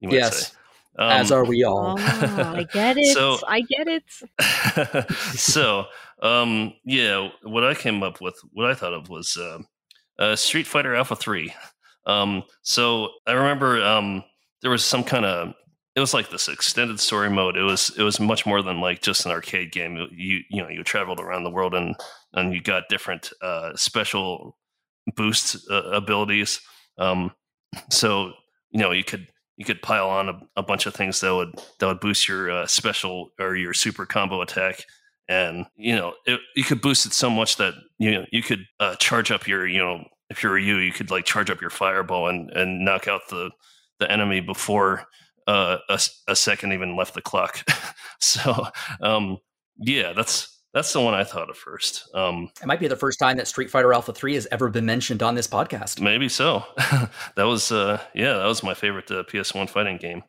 yes. 0.00 0.54
Um, 0.98 1.10
As 1.10 1.30
are 1.30 1.44
we 1.44 1.62
all. 1.62 1.96
Oh, 1.96 2.02
I 2.56 2.66
get 2.72 2.96
it. 2.98 3.14
So, 3.14 3.38
I 3.46 3.60
get 3.60 3.86
it. 3.86 5.10
so, 5.38 5.86
um, 6.22 6.74
yeah, 6.84 7.28
what 7.44 7.64
I 7.64 7.74
came 7.74 8.02
up 8.02 8.20
with, 8.20 8.34
what 8.52 8.68
I 8.68 8.74
thought 8.74 8.94
of 8.94 9.08
was 9.08 9.36
uh, 9.36 9.58
uh, 10.18 10.34
Street 10.34 10.66
Fighter 10.66 10.96
Alpha 10.96 11.14
3. 11.14 11.54
Um, 12.06 12.42
so 12.62 13.10
I 13.26 13.32
remember 13.32 13.80
um, 13.82 14.24
there 14.62 14.70
was 14.70 14.84
some 14.84 15.04
kind 15.04 15.24
of 15.24 15.54
it 15.98 16.00
was 16.00 16.14
like 16.14 16.30
this 16.30 16.48
extended 16.48 17.00
story 17.00 17.28
mode. 17.28 17.56
It 17.56 17.62
was 17.62 17.90
it 17.98 18.04
was 18.04 18.20
much 18.20 18.46
more 18.46 18.62
than 18.62 18.80
like 18.80 19.02
just 19.02 19.26
an 19.26 19.32
arcade 19.32 19.72
game. 19.72 19.96
You 20.12 20.40
you 20.48 20.62
know 20.62 20.68
you 20.68 20.84
traveled 20.84 21.18
around 21.18 21.42
the 21.42 21.50
world 21.50 21.74
and 21.74 21.96
and 22.32 22.54
you 22.54 22.62
got 22.62 22.88
different 22.88 23.30
uh, 23.42 23.72
special 23.74 24.56
boost 25.16 25.68
uh, 25.68 25.90
abilities. 25.90 26.60
Um, 26.98 27.32
so 27.90 28.32
you 28.70 28.78
know 28.78 28.92
you 28.92 29.02
could 29.02 29.26
you 29.58 29.64
could 29.64 29.82
pile 29.82 30.08
on 30.08 30.28
a, 30.28 30.40
a, 30.56 30.62
bunch 30.62 30.86
of 30.86 30.94
things 30.94 31.20
that 31.20 31.34
would 31.34 31.52
that 31.78 31.86
would 31.86 32.00
boost 32.00 32.28
your 32.28 32.50
uh, 32.50 32.66
special 32.66 33.32
or 33.40 33.56
your 33.56 33.74
super 33.74 34.06
combo 34.06 34.40
attack. 34.40 34.84
And 35.28 35.66
you 35.76 35.94
know 35.94 36.14
it, 36.24 36.40
you 36.56 36.64
could 36.64 36.80
boost 36.80 37.04
it 37.04 37.12
so 37.12 37.28
much 37.28 37.56
that 37.56 37.74
you 37.98 38.12
know 38.12 38.24
you 38.32 38.42
could 38.42 38.64
uh, 38.80 38.94
charge 38.94 39.30
up 39.30 39.46
your 39.46 39.66
you 39.66 39.78
know 39.78 40.04
if 40.30 40.42
you're 40.42 40.56
you 40.56 40.76
you 40.78 40.92
could 40.92 41.10
like 41.10 41.26
charge 41.26 41.50
up 41.50 41.60
your 41.60 41.70
fireball 41.70 42.28
and 42.28 42.50
and 42.52 42.84
knock 42.84 43.08
out 43.08 43.28
the 43.28 43.50
the 43.98 44.10
enemy 44.10 44.40
before 44.40 45.04
uh, 45.48 45.78
a, 45.88 46.00
a 46.28 46.36
second 46.36 46.72
even 46.72 46.96
left 46.96 47.14
the 47.14 47.20
clock. 47.20 47.68
So 48.20 48.66
um 49.00 49.38
yeah 49.76 50.12
that's 50.12 50.57
that's 50.78 50.92
the 50.92 51.00
one 51.00 51.12
I 51.12 51.24
thought 51.24 51.50
of 51.50 51.56
first. 51.56 52.08
Um, 52.14 52.50
it 52.62 52.66
might 52.66 52.78
be 52.78 52.86
the 52.86 52.94
first 52.94 53.18
time 53.18 53.36
that 53.38 53.48
Street 53.48 53.68
Fighter 53.68 53.92
Alpha 53.92 54.12
Three 54.12 54.34
has 54.34 54.46
ever 54.52 54.68
been 54.68 54.86
mentioned 54.86 55.24
on 55.24 55.34
this 55.34 55.48
podcast. 55.48 56.00
Maybe 56.00 56.28
so. 56.28 56.62
that 57.34 57.42
was, 57.42 57.72
uh, 57.72 58.00
yeah, 58.14 58.34
that 58.34 58.46
was 58.46 58.62
my 58.62 58.74
favorite 58.74 59.10
uh, 59.10 59.24
PS1 59.24 59.68
fighting 59.68 59.96
game. 59.96 60.22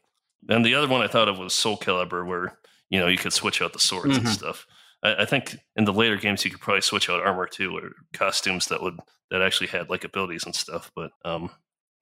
And 0.47 0.65
the 0.65 0.73
other 0.73 0.87
one 0.87 1.01
I 1.01 1.07
thought 1.07 1.29
of 1.29 1.37
was 1.37 1.53
Soul 1.53 1.77
Calibur, 1.77 2.25
where 2.25 2.57
you 2.89 2.99
know 2.99 3.05
you 3.05 3.17
could 3.19 3.31
switch 3.31 3.61
out 3.61 3.73
the 3.73 3.79
swords 3.79 4.17
mm-hmm. 4.17 4.25
and 4.25 4.29
stuff. 4.29 4.65
I, 5.03 5.17
I, 5.17 5.25
think 5.25 5.55
in 5.75 5.85
the 5.85 5.93
later 5.93 6.17
games 6.17 6.43
you 6.43 6.49
could 6.49 6.61
probably 6.61 6.81
switch 6.81 7.11
out 7.11 7.21
armor 7.21 7.45
too, 7.45 7.77
or 7.77 7.91
costumes 8.13 8.69
that 8.69 8.81
would 8.81 8.97
that 9.29 9.43
actually 9.43 9.67
had 9.67 9.91
like 9.91 10.03
abilities 10.03 10.45
and 10.45 10.55
stuff. 10.55 10.91
But 10.95 11.11
um, 11.23 11.51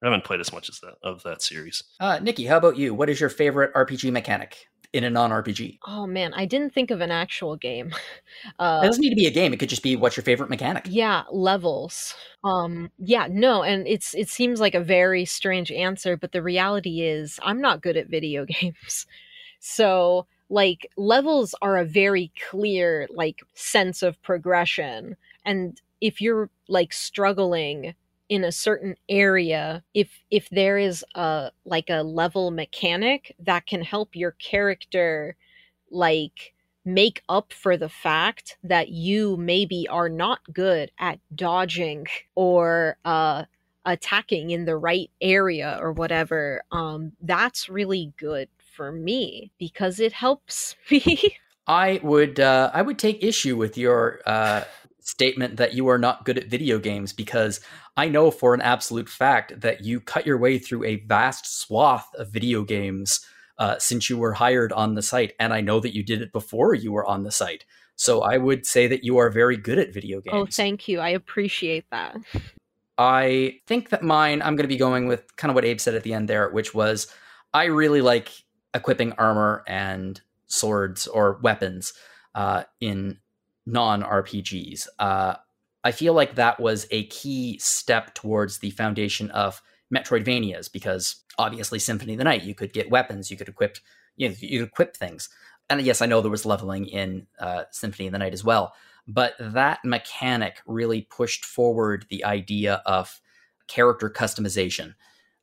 I 0.02 0.06
haven't 0.06 0.24
played 0.24 0.40
as 0.40 0.54
much 0.54 0.70
as 0.70 0.80
that 0.80 0.96
of 1.04 1.24
that 1.24 1.42
series. 1.42 1.84
Uh, 2.00 2.20
Nikki, 2.20 2.46
how 2.46 2.56
about 2.56 2.78
you? 2.78 2.94
What 2.94 3.10
is 3.10 3.20
your 3.20 3.30
favorite 3.30 3.74
RPG 3.74 4.10
mechanic? 4.14 4.68
In 4.98 5.04
a 5.04 5.10
non-RPG. 5.10 5.80
Oh 5.88 6.06
man, 6.06 6.34
I 6.34 6.46
didn't 6.46 6.74
think 6.74 6.92
of 6.92 7.02
an 7.02 7.12
actual 7.12 7.56
game. 7.56 7.94
Uh, 8.60 8.82
it 8.84 8.88
doesn't 8.88 9.02
need 9.02 9.10
to 9.10 9.16
be 9.16 9.26
a 9.26 9.32
game. 9.32 9.52
It 9.52 9.58
could 9.58 9.70
just 9.70 9.82
be 9.82 9.96
what's 9.96 10.16
your 10.16 10.24
favorite 10.24 10.50
mechanic. 10.50 10.86
Yeah, 10.88 11.24
levels. 11.32 12.14
Um, 12.44 12.92
yeah, 13.00 13.28
no, 13.30 13.64
and 13.64 13.88
it's 13.88 14.14
it 14.14 14.30
seems 14.30 14.60
like 14.60 14.76
a 14.76 14.80
very 14.80 15.26
strange 15.26 15.72
answer, 15.72 16.16
but 16.18 16.34
the 16.34 16.42
reality 16.42 17.02
is 17.02 17.40
I'm 17.42 17.62
not 17.62 17.82
good 17.82 17.98
at 17.98 18.10
video 18.10 18.46
games. 18.62 19.08
So 19.60 20.28
like 20.50 20.90
levels 20.98 21.56
are 21.62 21.78
a 21.78 21.86
very 21.86 22.32
clear 22.50 23.08
like 23.10 23.42
sense 23.54 24.04
of 24.04 24.22
progression, 24.22 25.16
and 25.44 25.82
if 26.00 26.22
you're 26.22 26.50
like 26.68 26.94
struggling 26.94 27.96
in 28.30 28.44
a 28.44 28.52
certain 28.52 28.96
area 29.08 29.84
if 29.94 30.10
if 30.30 30.50
there 30.50 30.78
is 30.78 31.06
a 31.16 31.52
like 31.66 31.90
a 31.90 32.04
level 32.04 32.52
mechanic 32.52 33.36
that 33.40 33.66
can 33.66 33.82
help 33.82 34.16
your 34.16 34.32
character 34.32 35.36
like 35.92 36.54
make 36.84 37.22
up 37.30 37.52
for 37.54 37.78
the 37.78 37.90
fact 37.90 38.58
that 38.64 38.90
you 38.90 39.38
maybe 39.38 39.88
are 39.90 40.10
not 40.10 40.40
good 40.54 40.92
at 41.00 41.20
dodging 41.36 42.06
or 42.36 42.98
uh 43.06 43.44
attacking 43.86 44.50
in 44.50 44.66
the 44.66 44.76
right 44.76 45.10
area 45.22 45.78
or 45.82 45.94
whatever 45.94 46.62
um 46.72 47.14
that's 47.22 47.70
really 47.70 48.14
good 48.18 48.50
for 48.78 48.92
me 48.92 49.52
because 49.58 50.00
it 50.00 50.14
helps 50.14 50.76
me. 50.92 51.38
I 51.66 52.00
would 52.02 52.40
uh, 52.40 52.72
I 52.74 52.82
would 52.82 52.98
take 52.98 53.22
issue 53.22 53.58
with 53.58 53.78
your 53.78 54.22
uh, 54.26 54.64
statement 55.08 55.56
that 55.56 55.74
you 55.74 55.88
are 55.88 55.98
not 55.98 56.26
good 56.26 56.38
at 56.38 56.48
video 56.48 56.78
games 56.80 57.14
because 57.14 57.62
I 57.96 58.10
know 58.10 58.30
for 58.30 58.54
an 58.54 58.60
absolute 58.60 59.08
fact 59.08 59.62
that 59.62 59.82
you 59.82 60.02
cut 60.02 60.26
your 60.26 60.38
way 60.38 60.60
through 60.60 60.84
a 60.84 60.98
vast 60.98 61.60
swath 61.62 62.14
of 62.16 62.30
video 62.30 62.64
games 62.64 63.26
uh, 63.58 63.80
since 63.80 64.10
you 64.10 64.18
were 64.18 64.34
hired 64.34 64.74
on 64.74 64.96
the 64.96 65.02
site. 65.02 65.34
And 65.40 65.54
I 65.54 65.62
know 65.62 65.80
that 65.80 65.96
you 65.96 66.04
did 66.04 66.22
it 66.22 66.34
before 66.34 66.74
you 66.74 66.92
were 66.92 67.06
on 67.06 67.24
the 67.24 67.32
site. 67.32 67.64
So 67.96 68.22
I 68.22 68.38
would 68.38 68.66
say 68.66 68.86
that 68.88 69.06
you 69.06 69.18
are 69.18 69.30
very 69.30 69.56
good 69.56 69.80
at 69.80 69.94
video 69.94 70.20
games. 70.20 70.36
Oh, 70.36 70.46
thank 70.46 70.90
you. 70.90 71.00
I 71.00 71.10
appreciate 71.10 71.86
that. 71.90 72.18
I 72.98 73.62
think 73.66 73.90
that 73.90 74.04
mine, 74.04 74.42
I'm 74.42 74.58
going 74.58 74.66
to 74.66 74.68
be 74.68 74.78
going 74.78 75.08
with 75.08 75.36
kind 75.38 75.50
of 75.50 75.56
what 75.56 75.64
Abe 75.64 75.80
said 75.80 75.96
at 75.96 76.04
the 76.04 76.14
end 76.14 76.28
there, 76.28 76.50
which 76.50 76.74
was 76.74 77.08
I 77.54 77.66
really 77.66 78.02
like 78.02 78.30
equipping 78.74 79.14
armor 79.14 79.64
and 79.68 80.20
swords 80.48 81.08
or 81.08 81.40
weapons 81.42 81.94
uh, 82.36 82.64
in 82.82 83.20
non 83.68 84.02
RPGs. 84.02 84.88
Uh, 84.98 85.36
I 85.84 85.92
feel 85.92 86.14
like 86.14 86.36
that 86.36 86.60
was 86.60 86.88
a 86.90 87.06
key 87.08 87.60
step 87.60 88.16
towards 88.16 88.60
the 88.60 88.72
foundation 88.72 89.30
of 89.32 89.62
Metroidvanias 89.94 90.72
because 90.72 91.24
obviously 91.38 91.78
Symphony 91.78 92.14
of 92.14 92.18
the 92.18 92.24
Night, 92.24 92.44
you 92.44 92.56
could 92.56 92.74
get 92.74 92.90
weapons, 92.90 93.30
you 93.30 93.38
could 93.38 93.50
equip, 93.50 93.78
you 94.16 94.30
know, 94.30 94.36
you 94.40 94.60
could 94.60 94.70
equip 94.70 94.96
things. 94.96 95.30
And 95.70 95.82
yes, 95.82 96.02
I 96.02 96.06
know 96.06 96.22
there 96.22 96.32
was 96.32 96.46
leveling 96.46 96.88
in 96.88 97.28
uh, 97.40 97.64
Symphony 97.72 98.08
of 98.08 98.14
the 98.14 98.20
Night 98.20 98.34
as 98.34 98.44
well, 98.44 98.74
but 99.08 99.34
that 99.40 99.80
mechanic 99.84 100.62
really 100.66 101.02
pushed 101.02 101.46
forward 101.46 102.06
the 102.10 102.26
idea 102.26 102.82
of 102.86 103.22
character 103.68 104.10
customization 104.10 104.96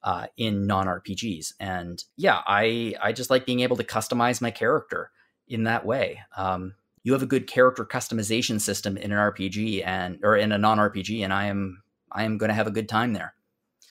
uh, 0.02 0.26
in 0.36 0.66
non 0.66 0.86
RPGs. 0.86 1.54
And 1.60 2.02
yeah, 2.16 2.40
I 2.46 2.94
I 3.02 3.12
just 3.12 3.30
like 3.30 3.46
being 3.46 3.60
able 3.60 3.76
to 3.76 3.84
customize 3.84 4.40
my 4.40 4.50
character 4.50 5.10
in 5.46 5.64
that 5.64 5.84
way. 5.84 6.20
Um, 6.36 6.74
you 7.04 7.12
have 7.12 7.22
a 7.22 7.26
good 7.26 7.46
character 7.46 7.84
customization 7.84 8.60
system 8.60 8.96
in 8.96 9.12
an 9.12 9.18
RPG 9.18 9.86
and 9.86 10.18
or 10.22 10.36
in 10.36 10.50
a 10.50 10.58
non 10.58 10.78
RPG, 10.78 11.22
and 11.22 11.32
I 11.32 11.46
am 11.46 11.82
I 12.10 12.24
am 12.24 12.38
going 12.38 12.48
to 12.48 12.54
have 12.54 12.66
a 12.66 12.72
good 12.72 12.88
time 12.88 13.12
there. 13.12 13.34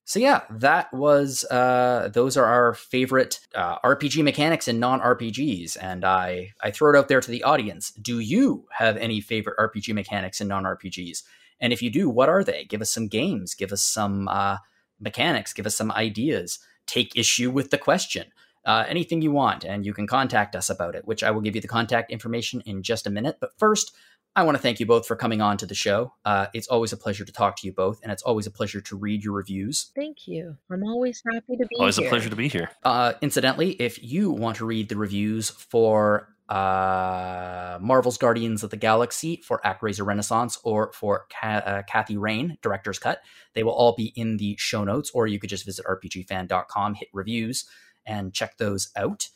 So 0.06 0.20
yeah, 0.20 0.42
that 0.50 0.92
was 0.92 1.46
uh, 1.46 2.10
those 2.12 2.36
are 2.36 2.46
our 2.46 2.74
favorite 2.74 3.40
uh, 3.56 3.80
RPG 3.80 4.24
mechanics 4.24 4.68
and 4.68 4.80
non 4.80 5.00
RPGs, 5.00 5.78
and 5.80 6.04
I 6.04 6.52
I 6.62 6.72
throw 6.72 6.94
it 6.94 6.98
out 6.98 7.08
there 7.08 7.22
to 7.22 7.32
the 7.32 7.44
audience. 7.44 7.92
Do 7.92 8.20
you 8.20 8.66
have 8.72 8.98
any 8.98 9.22
favorite 9.22 9.58
RPG 9.58 9.94
mechanics 9.94 10.42
and 10.42 10.50
non 10.50 10.64
RPGs? 10.64 11.24
And 11.62 11.72
if 11.72 11.82
you 11.82 11.90
do, 11.90 12.10
what 12.10 12.28
are 12.28 12.44
they? 12.44 12.66
Give 12.66 12.82
us 12.82 12.90
some 12.90 13.08
games. 13.08 13.54
Give 13.54 13.72
us 13.72 13.82
some 13.82 14.28
uh, 14.28 14.58
mechanics. 15.00 15.54
Give 15.54 15.66
us 15.66 15.76
some 15.76 15.92
ideas. 15.92 16.60
Take 16.88 17.16
issue 17.16 17.50
with 17.52 17.70
the 17.70 17.78
question. 17.78 18.26
Uh, 18.66 18.86
anything 18.88 19.22
you 19.22 19.32
want, 19.32 19.66
and 19.66 19.86
you 19.86 19.94
can 19.94 20.08
contact 20.08 20.56
us 20.56 20.70
about 20.70 20.96
it, 20.96 21.06
which 21.06 21.22
I 21.24 21.32
will 21.32 21.42
give 21.42 21.54
you 21.56 21.62
the 21.62 21.68
contact 21.68 22.12
information 22.12 22.62
in 22.66 22.82
just 22.82 23.06
a 23.06 23.10
minute. 23.10 23.38
But 23.42 23.52
first, 23.58 23.94
I 24.36 24.44
want 24.44 24.56
to 24.56 24.62
thank 24.62 24.80
you 24.80 24.86
both 24.86 25.06
for 25.06 25.16
coming 25.16 25.42
on 25.42 25.58
to 25.58 25.66
the 25.66 25.76
show. 25.76 26.14
Uh, 26.26 26.48
it's 26.54 26.68
always 26.68 26.92
a 26.94 26.98
pleasure 26.98 27.26
to 27.26 27.32
talk 27.32 27.56
to 27.58 27.68
you 27.68 27.74
both, 27.74 28.00
and 28.02 28.12
it's 28.12 28.24
always 28.24 28.48
a 28.48 28.52
pleasure 28.52 28.82
to 28.82 28.96
read 28.96 29.24
your 29.24 29.34
reviews. 29.34 29.92
Thank 29.96 30.28
you. 30.28 30.56
I'm 30.72 30.84
always 30.84 31.22
happy 31.32 31.58
to 31.58 31.66
be 31.68 31.76
Always 31.78 31.98
here. 31.98 32.08
a 32.08 32.10
pleasure 32.10 32.30
to 32.30 32.36
be 32.36 32.48
here. 32.48 32.70
Uh, 32.84 33.14
incidentally, 33.22 33.72
if 33.74 34.02
you 34.02 34.32
want 34.32 34.56
to 34.58 34.66
read 34.66 34.88
the 34.90 34.96
reviews 34.96 35.50
for 35.50 36.30
uh, 36.50 37.78
Marvel's 37.82 38.18
Guardians 38.18 38.64
of 38.64 38.70
the 38.70 38.78
Galaxy, 38.78 39.42
for 39.46 39.60
Actraiser 39.64 40.06
Renaissance, 40.06 40.58
or 40.64 40.92
for 40.94 41.26
Ca- 41.42 41.64
uh, 41.66 41.82
Kathy 41.84 42.18
Rain, 42.18 42.58
Director's 42.62 43.00
Cut, 43.00 43.22
they 43.54 43.64
will 43.64 43.72
all 43.74 43.94
be 43.96 44.14
in 44.16 44.38
the 44.38 44.56
show 44.58 44.84
notes, 44.84 45.12
or 45.14 45.28
you 45.28 45.40
could 45.40 45.50
just 45.50 45.66
visit 45.66 45.86
rpgfan.com, 45.86 46.96
hit 46.96 47.10
reviews, 47.14 47.66
and 48.06 48.34
check 48.34 48.58
those 48.58 48.90
out. 48.96 49.30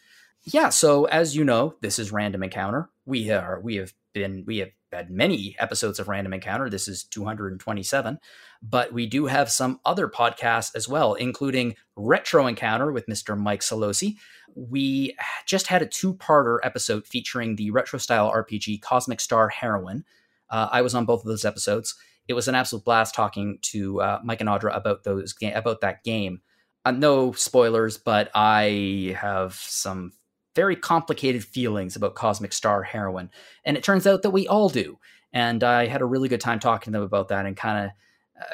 Yeah, 0.44 0.70
so 0.70 1.06
as 1.06 1.36
you 1.36 1.44
know, 1.44 1.76
this 1.82 2.00
is 2.00 2.12
Random 2.12 2.44
Encounter. 2.44 2.90
We 3.06 3.32
are 3.32 3.60
we 3.60 3.76
have 3.76 3.94
been 4.14 4.44
we 4.48 4.60
have 4.60 4.70
had 4.92 5.12
many 5.12 5.56
episodes 5.60 6.00
of 6.00 6.08
Random 6.08 6.34
Encounter. 6.34 6.70
This 6.70 6.88
is 6.88 7.04
227, 7.04 8.20
but 8.62 8.94
we 8.94 9.06
do 9.06 9.26
have 9.26 9.52
some 9.52 9.80
other 9.86 10.08
podcasts 10.08 10.76
as 10.76 10.88
well, 10.88 11.16
including 11.16 11.76
Retro 11.96 12.48
Encounter 12.48 12.92
with 12.92 13.08
Mr. 13.08 13.38
Mike 13.38 13.62
Solosi. 13.62 14.16
We 14.56 15.16
just 15.46 15.68
had 15.68 15.82
a 15.82 15.86
two-parter 15.86 16.60
episode 16.64 17.06
featuring 17.06 17.56
the 17.56 17.70
retro 17.72 18.00
style 18.00 18.32
RPG 18.32 18.82
Cosmic 18.82 19.20
Star 19.20 19.50
Heroine. 19.50 20.04
Uh, 20.50 20.70
I 20.72 20.82
was 20.82 20.96
on 20.96 21.06
both 21.06 21.22
of 21.22 21.28
those 21.28 21.46
episodes. 21.46 21.96
It 22.28 22.34
was 22.34 22.48
an 22.48 22.56
absolute 22.56 22.86
blast 22.86 23.14
talking 23.14 23.60
to 23.64 24.02
uh, 24.02 24.20
Mike 24.24 24.42
and 24.42 24.50
Audra 24.50 24.76
about 24.76 25.04
those 25.04 25.36
about 25.42 25.82
that 25.82 26.04
game. 26.04 26.42
Uh, 26.88 26.92
no 26.92 27.34
spoilers, 27.34 27.98
but 27.98 28.32
I 28.34 29.14
have 29.20 29.56
some 29.56 30.14
very 30.56 30.78
complicated 30.78 31.44
feelings 31.44 31.98
about 31.98 32.16
Cosmic 32.16 32.54
Star 32.54 32.82
Heroine. 32.82 33.30
And 33.66 33.76
it 33.76 33.84
turns 33.84 34.08
out 34.08 34.22
that 34.22 34.30
we 34.30 34.48
all 34.48 34.70
do. 34.70 34.98
And 35.34 35.66
I 35.66 35.88
had 35.88 36.02
a 36.02 36.06
really 36.06 36.30
good 36.30 36.40
time 36.40 36.60
talking 36.62 36.94
to 36.94 37.00
them 37.00 37.06
about 37.06 37.28
that 37.28 37.46
and 37.46 37.58
kind 37.58 37.88
of 37.88 37.92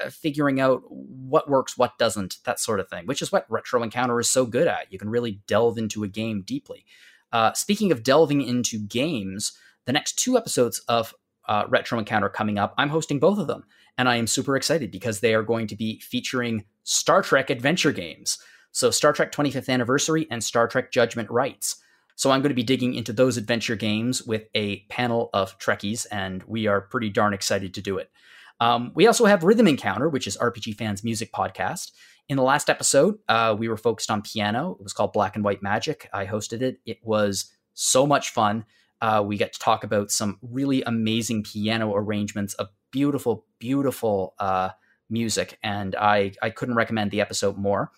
uh, 0.08 0.10
figuring 0.10 0.60
out 0.60 0.82
what 0.90 1.48
works, 1.48 1.78
what 1.78 1.96
doesn't, 2.00 2.38
that 2.46 2.60
sort 2.60 2.80
of 2.80 2.90
thing, 2.90 3.06
which 3.06 3.22
is 3.22 3.32
what 3.32 3.46
Retro 3.52 3.84
Encounter 3.84 4.20
is 4.20 4.32
so 4.32 4.48
good 4.48 4.68
at. 4.68 4.92
You 4.92 4.98
can 4.98 5.12
really 5.12 5.40
delve 5.46 5.78
into 5.78 6.04
a 6.04 6.08
game 6.08 6.42
deeply. 6.42 6.86
Uh, 7.32 7.54
speaking 7.54 7.92
of 7.92 8.02
delving 8.02 8.42
into 8.42 8.80
games, 8.80 9.56
the 9.86 9.94
next 9.94 10.14
two 10.14 10.40
episodes 10.40 10.80
of 10.88 11.14
uh, 11.48 11.66
Retro 11.70 12.00
Encounter 12.00 12.30
coming 12.30 12.58
up, 12.58 12.74
I'm 12.80 12.90
hosting 12.90 13.20
both 13.20 13.38
of 13.38 13.46
them. 13.46 13.66
And 13.96 14.10
I 14.10 14.16
am 14.16 14.26
super 14.26 14.56
excited 14.56 14.90
because 14.90 15.20
they 15.20 15.36
are 15.36 15.44
going 15.44 15.68
to 15.68 15.76
be 15.76 16.00
featuring 16.00 16.66
Star 16.84 17.22
Trek 17.22 17.50
adventure 17.50 17.92
games. 17.92 18.38
So, 18.72 18.92
Star 18.92 19.14
Trek 19.14 19.32
25th 19.32 19.70
Anniversary 19.70 20.28
and 20.32 20.44
Star 20.44 20.68
Trek 20.68 20.92
Judgment 20.92 21.30
Rites. 21.30 21.78
So 22.16 22.32
I'm 22.32 22.42
going 22.42 22.50
to 22.50 22.56
be 22.56 22.64
digging 22.64 22.94
into 22.94 23.14
those 23.14 23.38
adventure 23.38 23.76
games 23.76 24.24
with 24.24 24.48
a 24.54 24.82
panel 24.90 25.30
of 25.34 25.58
Trekkies, 25.60 26.06
and 26.12 26.44
we 26.44 26.68
are 26.68 26.82
pretty 26.82 27.10
darn 27.10 27.34
excited 27.34 27.74
to 27.74 27.82
do 27.82 27.98
it. 27.98 28.12
Um, 28.60 28.92
we 28.96 29.08
also 29.08 29.26
have 29.26 29.44
Rhythm 29.44 29.68
Encounter, 29.68 30.10
which 30.10 30.28
is 30.28 30.38
RPG 30.38 30.76
Fans 30.76 31.04
Music 31.04 31.32
Podcast. 31.32 31.92
In 32.30 32.38
the 32.38 32.44
last 32.44 32.70
episode, 32.70 33.18
uh, 33.28 33.56
we 33.58 33.68
were 33.68 33.78
focused 33.78 34.12
on 34.12 34.22
piano. 34.22 34.78
It 34.80 34.84
was 34.84 34.94
called 34.94 35.12
Black 35.12 35.36
and 35.36 35.44
White 35.44 35.64
Magic. 35.64 36.08
I 36.14 36.26
hosted 36.26 36.62
it. 36.62 36.80
It 36.86 37.00
was 37.04 37.52
so 37.74 38.06
much 38.06 38.30
fun. 38.30 38.66
Uh, 39.02 39.24
we 39.26 39.36
get 39.36 39.52
to 39.54 39.60
talk 39.60 39.84
about 39.84 40.12
some 40.12 40.38
really 40.42 40.84
amazing 40.84 41.44
piano 41.44 41.94
arrangements 41.94 42.54
of 42.54 42.70
beautiful, 42.92 43.46
beautiful 43.60 44.36
uh, 44.40 44.70
music, 45.10 45.60
and 45.64 45.95
I, 45.95 46.34
I 46.41 46.49
couldn't 46.49 46.76
recommend 46.76 47.12
the 47.12 47.22
episode 47.22 47.58
more. 47.58 47.91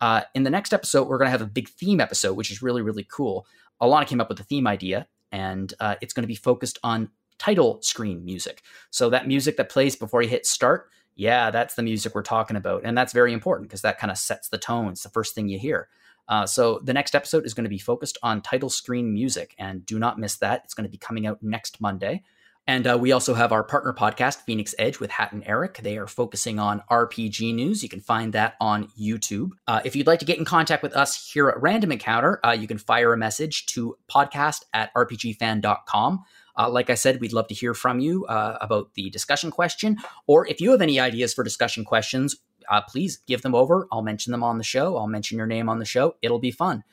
Uh, 0.00 0.22
in 0.34 0.44
the 0.44 0.50
next 0.50 0.72
episode, 0.72 1.08
we're 1.08 1.18
going 1.18 1.26
to 1.26 1.32
have 1.32 1.42
a 1.42 1.46
big 1.46 1.68
theme 1.68 2.00
episode, 2.00 2.34
which 2.34 2.50
is 2.50 2.62
really, 2.62 2.82
really 2.82 3.06
cool. 3.10 3.46
Alana 3.80 4.06
came 4.06 4.20
up 4.20 4.28
with 4.28 4.38
the 4.38 4.44
theme 4.44 4.66
idea, 4.66 5.06
and 5.32 5.72
uh, 5.80 5.96
it's 6.00 6.12
going 6.12 6.22
to 6.22 6.28
be 6.28 6.34
focused 6.34 6.78
on 6.82 7.10
title 7.38 7.80
screen 7.82 8.24
music. 8.24 8.62
So 8.90 9.10
that 9.10 9.26
music 9.26 9.56
that 9.56 9.68
plays 9.68 9.96
before 9.96 10.22
you 10.22 10.28
hit 10.28 10.46
start, 10.46 10.88
yeah, 11.16 11.50
that's 11.50 11.74
the 11.74 11.82
music 11.82 12.14
we're 12.14 12.22
talking 12.22 12.56
about, 12.56 12.82
and 12.84 12.96
that's 12.96 13.12
very 13.12 13.32
important 13.32 13.68
because 13.68 13.82
that 13.82 13.98
kind 13.98 14.10
of 14.10 14.18
sets 14.18 14.48
the 14.48 14.58
tone. 14.58 14.88
It's 14.88 15.02
the 15.02 15.10
first 15.10 15.34
thing 15.34 15.48
you 15.48 15.58
hear. 15.58 15.88
Uh, 16.28 16.46
so 16.46 16.78
the 16.84 16.94
next 16.94 17.14
episode 17.14 17.44
is 17.44 17.54
going 17.54 17.64
to 17.64 17.70
be 17.70 17.78
focused 17.78 18.16
on 18.22 18.40
title 18.40 18.70
screen 18.70 19.12
music, 19.12 19.54
and 19.58 19.84
do 19.84 19.98
not 19.98 20.18
miss 20.18 20.36
that. 20.36 20.62
It's 20.64 20.74
going 20.74 20.86
to 20.86 20.90
be 20.90 20.98
coming 20.98 21.26
out 21.26 21.42
next 21.42 21.80
Monday. 21.80 22.22
And 22.70 22.86
uh, 22.86 22.96
we 22.96 23.10
also 23.10 23.34
have 23.34 23.50
our 23.50 23.64
partner 23.64 23.92
podcast, 23.92 24.42
Phoenix 24.42 24.76
Edge, 24.78 25.00
with 25.00 25.10
Hat 25.10 25.32
and 25.32 25.42
Eric. 25.44 25.78
They 25.78 25.98
are 25.98 26.06
focusing 26.06 26.60
on 26.60 26.84
RPG 26.88 27.52
news. 27.52 27.82
You 27.82 27.88
can 27.88 27.98
find 27.98 28.32
that 28.34 28.54
on 28.60 28.86
YouTube. 28.90 29.50
Uh, 29.66 29.80
if 29.84 29.96
you'd 29.96 30.06
like 30.06 30.20
to 30.20 30.24
get 30.24 30.38
in 30.38 30.44
contact 30.44 30.80
with 30.80 30.94
us 30.94 31.32
here 31.32 31.48
at 31.48 31.60
Random 31.60 31.90
Encounter, 31.90 32.38
uh, 32.46 32.52
you 32.52 32.68
can 32.68 32.78
fire 32.78 33.12
a 33.12 33.16
message 33.16 33.66
to 33.74 33.96
podcast 34.08 34.62
at 34.72 34.94
rpgfan.com. 34.94 36.22
Uh, 36.56 36.70
like 36.70 36.90
I 36.90 36.94
said, 36.94 37.20
we'd 37.20 37.32
love 37.32 37.48
to 37.48 37.54
hear 37.54 37.74
from 37.74 37.98
you 37.98 38.24
uh, 38.26 38.58
about 38.60 38.94
the 38.94 39.10
discussion 39.10 39.50
question, 39.50 39.96
or 40.28 40.46
if 40.46 40.60
you 40.60 40.70
have 40.70 40.80
any 40.80 41.00
ideas 41.00 41.34
for 41.34 41.42
discussion 41.42 41.84
questions, 41.84 42.36
uh, 42.68 42.82
please 42.82 43.18
give 43.26 43.42
them 43.42 43.56
over. 43.56 43.88
I'll 43.90 44.02
mention 44.02 44.30
them 44.30 44.44
on 44.44 44.58
the 44.58 44.64
show. 44.64 44.96
I'll 44.96 45.08
mention 45.08 45.36
your 45.36 45.48
name 45.48 45.68
on 45.68 45.80
the 45.80 45.84
show. 45.84 46.14
It'll 46.22 46.38
be 46.38 46.52
fun. 46.52 46.84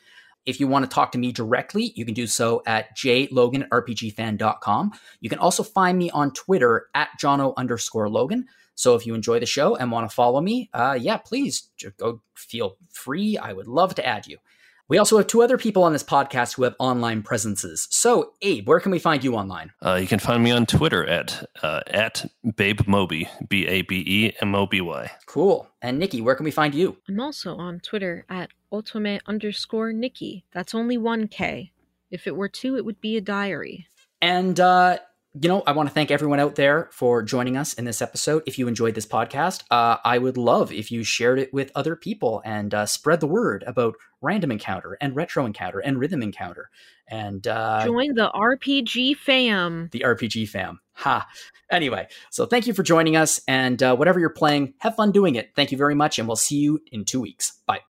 If 0.47 0.61
you 0.61 0.67
want 0.67 0.85
to 0.85 0.89
talk 0.89 1.11
to 1.11 1.17
me 1.17 1.33
directly, 1.33 1.91
you 1.95 2.05
can 2.05 2.13
do 2.13 2.25
so 2.25 2.63
at 2.65 2.97
jlogan 2.97 3.63
at 3.63 3.69
rpgfan.com. 3.69 4.91
You 5.19 5.29
can 5.29 5.39
also 5.39 5.61
find 5.61 5.97
me 5.97 6.09
on 6.11 6.31
Twitter 6.31 6.87
at 6.95 7.09
jono 7.21 7.53
underscore 7.57 8.09
logan. 8.09 8.47
So 8.73 8.95
if 8.95 9.05
you 9.05 9.13
enjoy 9.13 9.39
the 9.39 9.45
show 9.45 9.75
and 9.75 9.91
want 9.91 10.09
to 10.09 10.15
follow 10.15 10.39
me, 10.39 10.69
uh, 10.73 10.97
yeah, 10.99 11.17
please 11.17 11.69
go 11.97 12.21
feel 12.35 12.77
free. 12.89 13.37
I 13.37 13.51
would 13.51 13.67
love 13.67 13.93
to 13.95 14.05
add 14.05 14.25
you. 14.25 14.37
We 14.89 14.97
also 14.97 15.17
have 15.17 15.27
two 15.27 15.41
other 15.41 15.57
people 15.57 15.83
on 15.83 15.91
this 15.91 16.03
podcast 16.03 16.55
who 16.55 16.63
have 16.63 16.73
online 16.79 17.21
presences. 17.21 17.89
So, 17.91 18.33
Abe, 18.41 18.65
where 18.67 18.79
can 18.79 18.91
we 18.91 18.99
find 18.99 19.21
you 19.21 19.35
online? 19.35 19.73
Uh, 19.85 19.95
you 19.95 20.07
can 20.07 20.19
find 20.19 20.41
me 20.41 20.51
on 20.51 20.65
Twitter 20.65 21.05
at 21.05 21.45
uh, 21.61 21.81
at 21.87 22.25
Babe 22.55 22.79
Moby, 22.87 23.27
B 23.49 23.67
A 23.67 23.81
B 23.81 24.03
E 24.07 24.33
M 24.39 24.55
O 24.55 24.65
B 24.65 24.79
Y. 24.79 25.11
Cool. 25.25 25.67
And 25.81 25.99
Nikki, 25.99 26.21
where 26.21 26.35
can 26.35 26.45
we 26.45 26.51
find 26.51 26.73
you? 26.73 26.95
I'm 27.09 27.19
also 27.19 27.57
on 27.57 27.81
Twitter 27.81 28.25
at 28.29 28.51
otome 28.71 29.19
underscore 29.25 29.91
Nikki. 29.91 30.45
That's 30.53 30.73
only 30.73 30.97
one 30.97 31.27
K. 31.27 31.73
If 32.09 32.25
it 32.25 32.37
were 32.37 32.47
two, 32.47 32.77
it 32.77 32.85
would 32.85 33.01
be 33.01 33.17
a 33.17 33.21
diary. 33.21 33.87
And 34.21 34.57
uh, 34.57 34.99
you 35.41 35.49
know, 35.49 35.63
I 35.65 35.71
want 35.71 35.89
to 35.89 35.93
thank 35.93 36.11
everyone 36.11 36.39
out 36.39 36.55
there 36.55 36.89
for 36.91 37.21
joining 37.21 37.57
us 37.57 37.73
in 37.73 37.85
this 37.85 38.01
episode. 38.01 38.43
If 38.45 38.57
you 38.57 38.67
enjoyed 38.67 38.95
this 38.95 39.05
podcast, 39.05 39.63
uh, 39.71 39.97
I 40.03 40.17
would 40.17 40.37
love 40.37 40.71
if 40.71 40.91
you 40.91 41.03
shared 41.03 41.39
it 41.39 41.53
with 41.53 41.71
other 41.75 41.95
people 41.95 42.41
and 42.45 42.73
uh, 42.73 42.85
spread 42.85 43.19
the 43.19 43.27
word 43.27 43.63
about 43.67 43.95
Random 44.21 44.51
Encounter 44.51 44.97
and 44.99 45.15
Retro 45.15 45.45
Encounter 45.45 45.79
and 45.79 45.99
Rhythm 45.99 46.23
Encounter 46.23 46.69
and 47.07 47.45
uh, 47.47 47.85
Join 47.85 48.15
the 48.15 48.29
RPG 48.33 49.17
fam. 49.17 49.89
the 49.91 50.01
RPG 50.01 50.49
fam. 50.49 50.79
Ha. 50.93 51.27
Anyway, 51.71 52.07
so 52.31 52.45
thank 52.45 52.65
you 52.67 52.73
for 52.73 52.83
joining 52.83 53.15
us. 53.15 53.39
And 53.47 53.81
uh, 53.83 53.95
whatever 53.95 54.19
you're 54.19 54.29
playing, 54.29 54.73
have 54.79 54.95
fun 54.95 55.11
doing 55.11 55.35
it. 55.35 55.51
Thank 55.55 55.71
you 55.71 55.77
very 55.77 55.95
much. 55.95 56.17
And 56.19 56.27
we'll 56.27 56.35
see 56.35 56.57
you 56.57 56.79
in 56.91 57.05
two 57.05 57.21
weeks. 57.21 57.59
Bye. 57.65 57.81